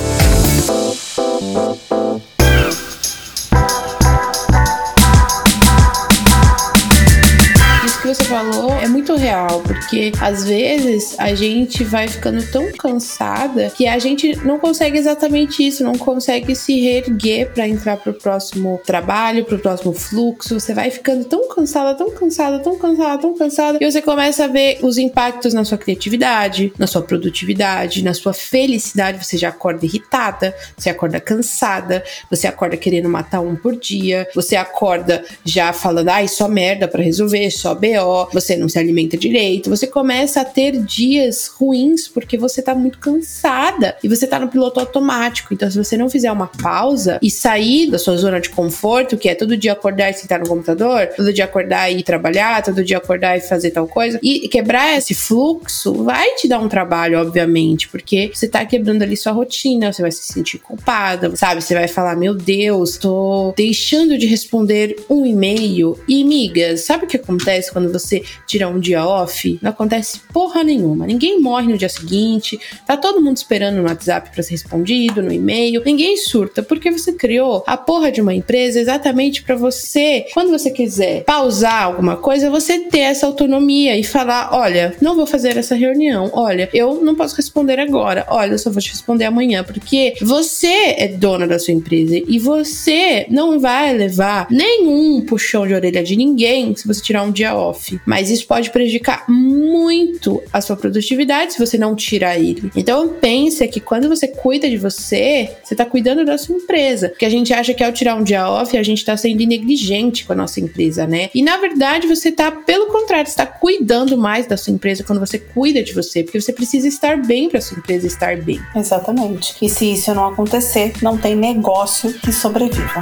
Porque 9.88 10.12
às 10.20 10.44
vezes 10.44 11.16
a 11.18 11.34
gente 11.34 11.82
vai 11.86 12.10
ficando 12.10 12.46
tão 12.52 12.70
cansada 12.74 13.70
que 13.70 13.88
a 13.88 13.98
gente 13.98 14.36
não 14.46 14.60
consegue 14.60 14.98
exatamente 14.98 15.66
isso, 15.66 15.82
não 15.82 15.98
consegue 15.98 16.54
se 16.58 16.78
reerguer 16.82 17.54
para 17.54 17.66
entrar 17.66 17.96
pro 17.96 18.14
próximo 18.14 18.82
trabalho, 18.86 19.46
pro 19.46 19.58
próximo 19.58 19.94
fluxo. 19.94 20.60
Você 20.60 20.74
vai 20.74 20.92
ficando 20.92 21.24
tão 21.24 21.48
cansada, 21.48 21.98
tão 21.98 22.12
cansada, 22.12 22.60
tão 22.60 22.78
cansada, 22.78 23.22
tão 23.22 23.34
cansada, 23.34 23.78
e 23.80 23.90
você 23.90 24.02
começa 24.02 24.44
a 24.44 24.48
ver 24.48 24.80
os 24.82 24.98
impactos 24.98 25.54
na 25.54 25.64
sua 25.64 25.78
criatividade, 25.78 26.74
na 26.78 26.86
sua 26.86 27.02
produtividade, 27.02 28.04
na 28.04 28.14
sua 28.14 28.34
felicidade. 28.34 29.26
Você 29.26 29.38
já 29.38 29.50
acorda 29.50 29.86
irritada, 29.86 30.54
você 30.78 30.90
acorda 30.90 31.22
cansada, 31.22 32.04
você 32.30 32.46
acorda 32.46 32.76
querendo 32.76 33.08
matar 33.08 33.40
um 33.40 33.56
por 33.56 33.78
dia, 33.78 34.28
você 34.36 34.58
acorda 34.58 35.24
já 35.46 35.72
falando, 35.72 36.10
ai, 36.10 36.28
só 36.28 36.50
merda 36.50 36.90
para 36.90 37.02
resolver, 37.02 37.50
só 37.52 37.74
BO 37.74 38.28
você 38.34 38.58
não 38.58 38.68
se 38.68 38.78
alimenta 38.78 39.16
direito, 39.16 39.70
você 39.78 39.88
começa 39.88 40.42
a 40.42 40.46
ter 40.46 40.82
dias 40.84 41.48
ruins 41.48 42.08
porque 42.08 42.38
você 42.38 42.62
tá 42.62 42.74
muito 42.74 42.98
cansada 42.98 43.96
e 44.04 44.08
você 44.08 44.26
tá 44.26 44.40
no 44.40 44.48
piloto 44.48 44.80
automático. 44.80 45.54
Então, 45.54 45.70
se 45.70 45.78
você 45.78 45.96
não 45.96 46.10
fizer 46.10 46.32
uma 46.32 46.48
pausa 46.48 47.20
e 47.22 47.30
sair 47.30 47.90
da 47.90 48.00
sua 48.00 48.18
zona 48.18 48.42
de 48.42 48.50
conforto, 48.50 49.18
que 49.18 49.30
é 49.30 49.36
todo 49.36 49.56
dia 49.56 49.74
acordar 49.74 50.10
e 50.10 50.14
sentar 50.14 50.40
no 50.40 50.48
computador, 50.48 51.08
todo 51.16 51.32
dia 51.32 51.46
acordar 51.46 51.92
e 51.92 52.00
ir 52.00 52.04
trabalhar, 52.04 52.64
todo 52.64 52.84
dia 52.84 52.98
acordar 52.98 53.38
e 53.38 53.42
fazer 53.42 53.72
tal 53.72 53.88
coisa, 53.88 54.20
e 54.24 54.48
quebrar 54.48 54.98
esse 54.98 55.14
fluxo, 55.14 56.04
vai 56.04 56.36
te 56.36 56.48
dar 56.48 56.60
um 56.60 56.68
trabalho, 56.68 57.20
obviamente, 57.20 57.88
porque 57.88 58.32
você 58.34 58.48
tá 58.48 58.66
quebrando 58.66 59.04
ali 59.04 59.16
sua 59.16 59.32
rotina, 59.32 59.94
você 59.94 60.02
vai 60.02 60.12
se 60.12 60.24
sentir 60.24 60.58
culpada, 60.58 61.36
sabe? 61.36 61.62
Você 61.62 61.74
vai 61.74 61.88
falar: 61.88 62.16
Meu 62.16 62.34
Deus, 62.34 62.98
tô 62.98 63.54
deixando 63.56 64.18
de 64.18 64.26
responder 64.26 64.96
um 65.10 65.26
e-mail. 65.26 66.00
E, 66.08 66.24
migas, 66.24 66.82
sabe 66.82 67.06
o 67.06 67.08
que 67.08 67.18
acontece 67.18 67.72
quando 67.72 67.92
você 67.92 68.24
tirar 68.46 68.70
um 68.70 68.80
dia 68.80 69.06
off, 69.06 69.60
não 69.68 69.74
acontece 69.74 70.22
porra 70.32 70.64
nenhuma. 70.64 71.06
Ninguém 71.06 71.42
morre 71.42 71.68
no 71.68 71.78
dia 71.78 71.90
seguinte, 71.90 72.60
tá 72.86 72.96
todo 72.96 73.22
mundo 73.22 73.38
esperando 73.38 73.78
no 73.78 73.84
WhatsApp 73.84 74.30
para 74.32 74.42
ser 74.42 74.52
respondido, 74.52 75.22
no 75.22 75.32
e-mail. 75.32 75.84
Ninguém 75.86 76.16
surta, 76.18 76.64
porque 76.64 76.90
você 76.90 77.14
criou 77.14 77.64
a 77.68 77.76
porra 77.76 78.12
de 78.12 78.22
uma 78.22 78.34
empresa 78.34 78.80
exatamente 78.80 79.44
para 79.44 79.56
você, 79.56 80.26
quando 80.34 80.50
você 80.50 80.72
quiser 80.72 81.24
pausar 81.24 81.84
alguma 81.84 82.16
coisa, 82.16 82.50
você 82.50 82.80
ter 82.80 83.00
essa 83.00 83.28
autonomia 83.28 83.98
e 83.98 84.04
falar: 84.04 84.50
olha, 84.54 84.96
não 85.02 85.16
vou 85.16 85.28
fazer 85.28 85.58
essa 85.58 85.76
reunião, 85.76 86.30
olha, 86.34 86.70
eu 86.74 87.02
não 87.04 87.16
posso 87.16 87.36
responder 87.36 87.80
agora, 87.80 88.26
olha, 88.30 88.54
eu 88.54 88.60
só 88.60 88.70
vou 88.70 88.82
te 88.82 88.92
responder 88.92 89.26
amanhã, 89.26 89.64
porque 89.64 90.14
você 90.22 90.96
é 90.98 91.08
dona 91.08 91.46
da 91.46 91.60
sua 91.60 91.74
empresa 91.74 92.18
e 92.18 92.40
você 92.40 93.26
não 93.30 93.60
vai 93.60 93.94
levar 93.94 94.48
nenhum 94.50 95.22
puxão 95.26 95.68
de 95.68 95.74
orelha 95.74 96.04
de 96.04 96.16
ninguém 96.16 96.76
se 96.76 96.88
você 96.88 97.02
tirar 97.02 97.24
um 97.24 97.32
dia 97.32 97.56
off. 97.56 98.00
Mas 98.06 98.30
isso 98.30 98.48
pode 98.48 98.70
prejudicar 98.70 99.26
muito 99.58 100.42
a 100.54 100.62
sua 100.62 100.76
produtividade 100.76 101.54
se 101.54 101.60
você 101.60 101.78
não 101.78 101.96
tirar 101.96 102.38
ele. 102.38 102.72
Então 102.76 103.10
pense 103.10 103.68
que 103.68 103.80
quando 103.80 104.08
você 104.08 104.28
cuida 104.28 104.70
de 104.70 104.78
você, 104.78 105.50
você 105.64 105.74
está 105.74 105.86
cuidando 105.86 106.24
da 106.24 106.38
sua 106.38 106.56
empresa. 106.56 107.10
Porque 107.10 107.26
a 107.26 107.30
gente 107.30 107.54
acha 107.54 107.74
que 107.74 107.84
ao 107.84 107.92
tirar 107.92 108.16
um 108.16 108.24
dia 108.24 108.50
off, 108.50 108.78
a 108.78 108.84
gente 108.84 109.00
está 109.00 109.18
sendo 109.18 109.46
negligente 109.46 110.26
com 110.26 110.34
a 110.34 110.36
nossa 110.36 110.60
empresa, 110.60 111.08
né? 111.08 111.30
E 111.34 111.42
na 111.42 111.58
verdade 111.58 112.08
você 112.08 112.30
está, 112.30 112.52
pelo 112.52 112.88
contrário, 112.88 113.28
está 113.28 113.46
cuidando 113.46 114.18
mais 114.18 114.46
da 114.46 114.58
sua 114.58 114.74
empresa 114.74 115.04
quando 115.04 115.20
você 115.20 115.40
cuida 115.40 115.84
de 115.84 115.94
você, 115.94 116.24
porque 116.24 116.40
você 116.40 116.54
precisa 116.54 116.88
estar 116.88 117.18
bem 117.18 117.50
para 117.50 117.62
sua 117.62 117.78
empresa 117.78 118.08
estar 118.08 118.38
bem. 118.38 118.60
Exatamente. 118.76 119.56
E 119.62 119.70
se 119.70 119.92
isso 119.92 120.14
não 120.14 120.28
acontecer, 120.28 120.94
não 121.02 121.18
tem 121.18 121.36
negócio 121.36 122.14
que 122.14 122.32
sobreviva. 122.32 123.02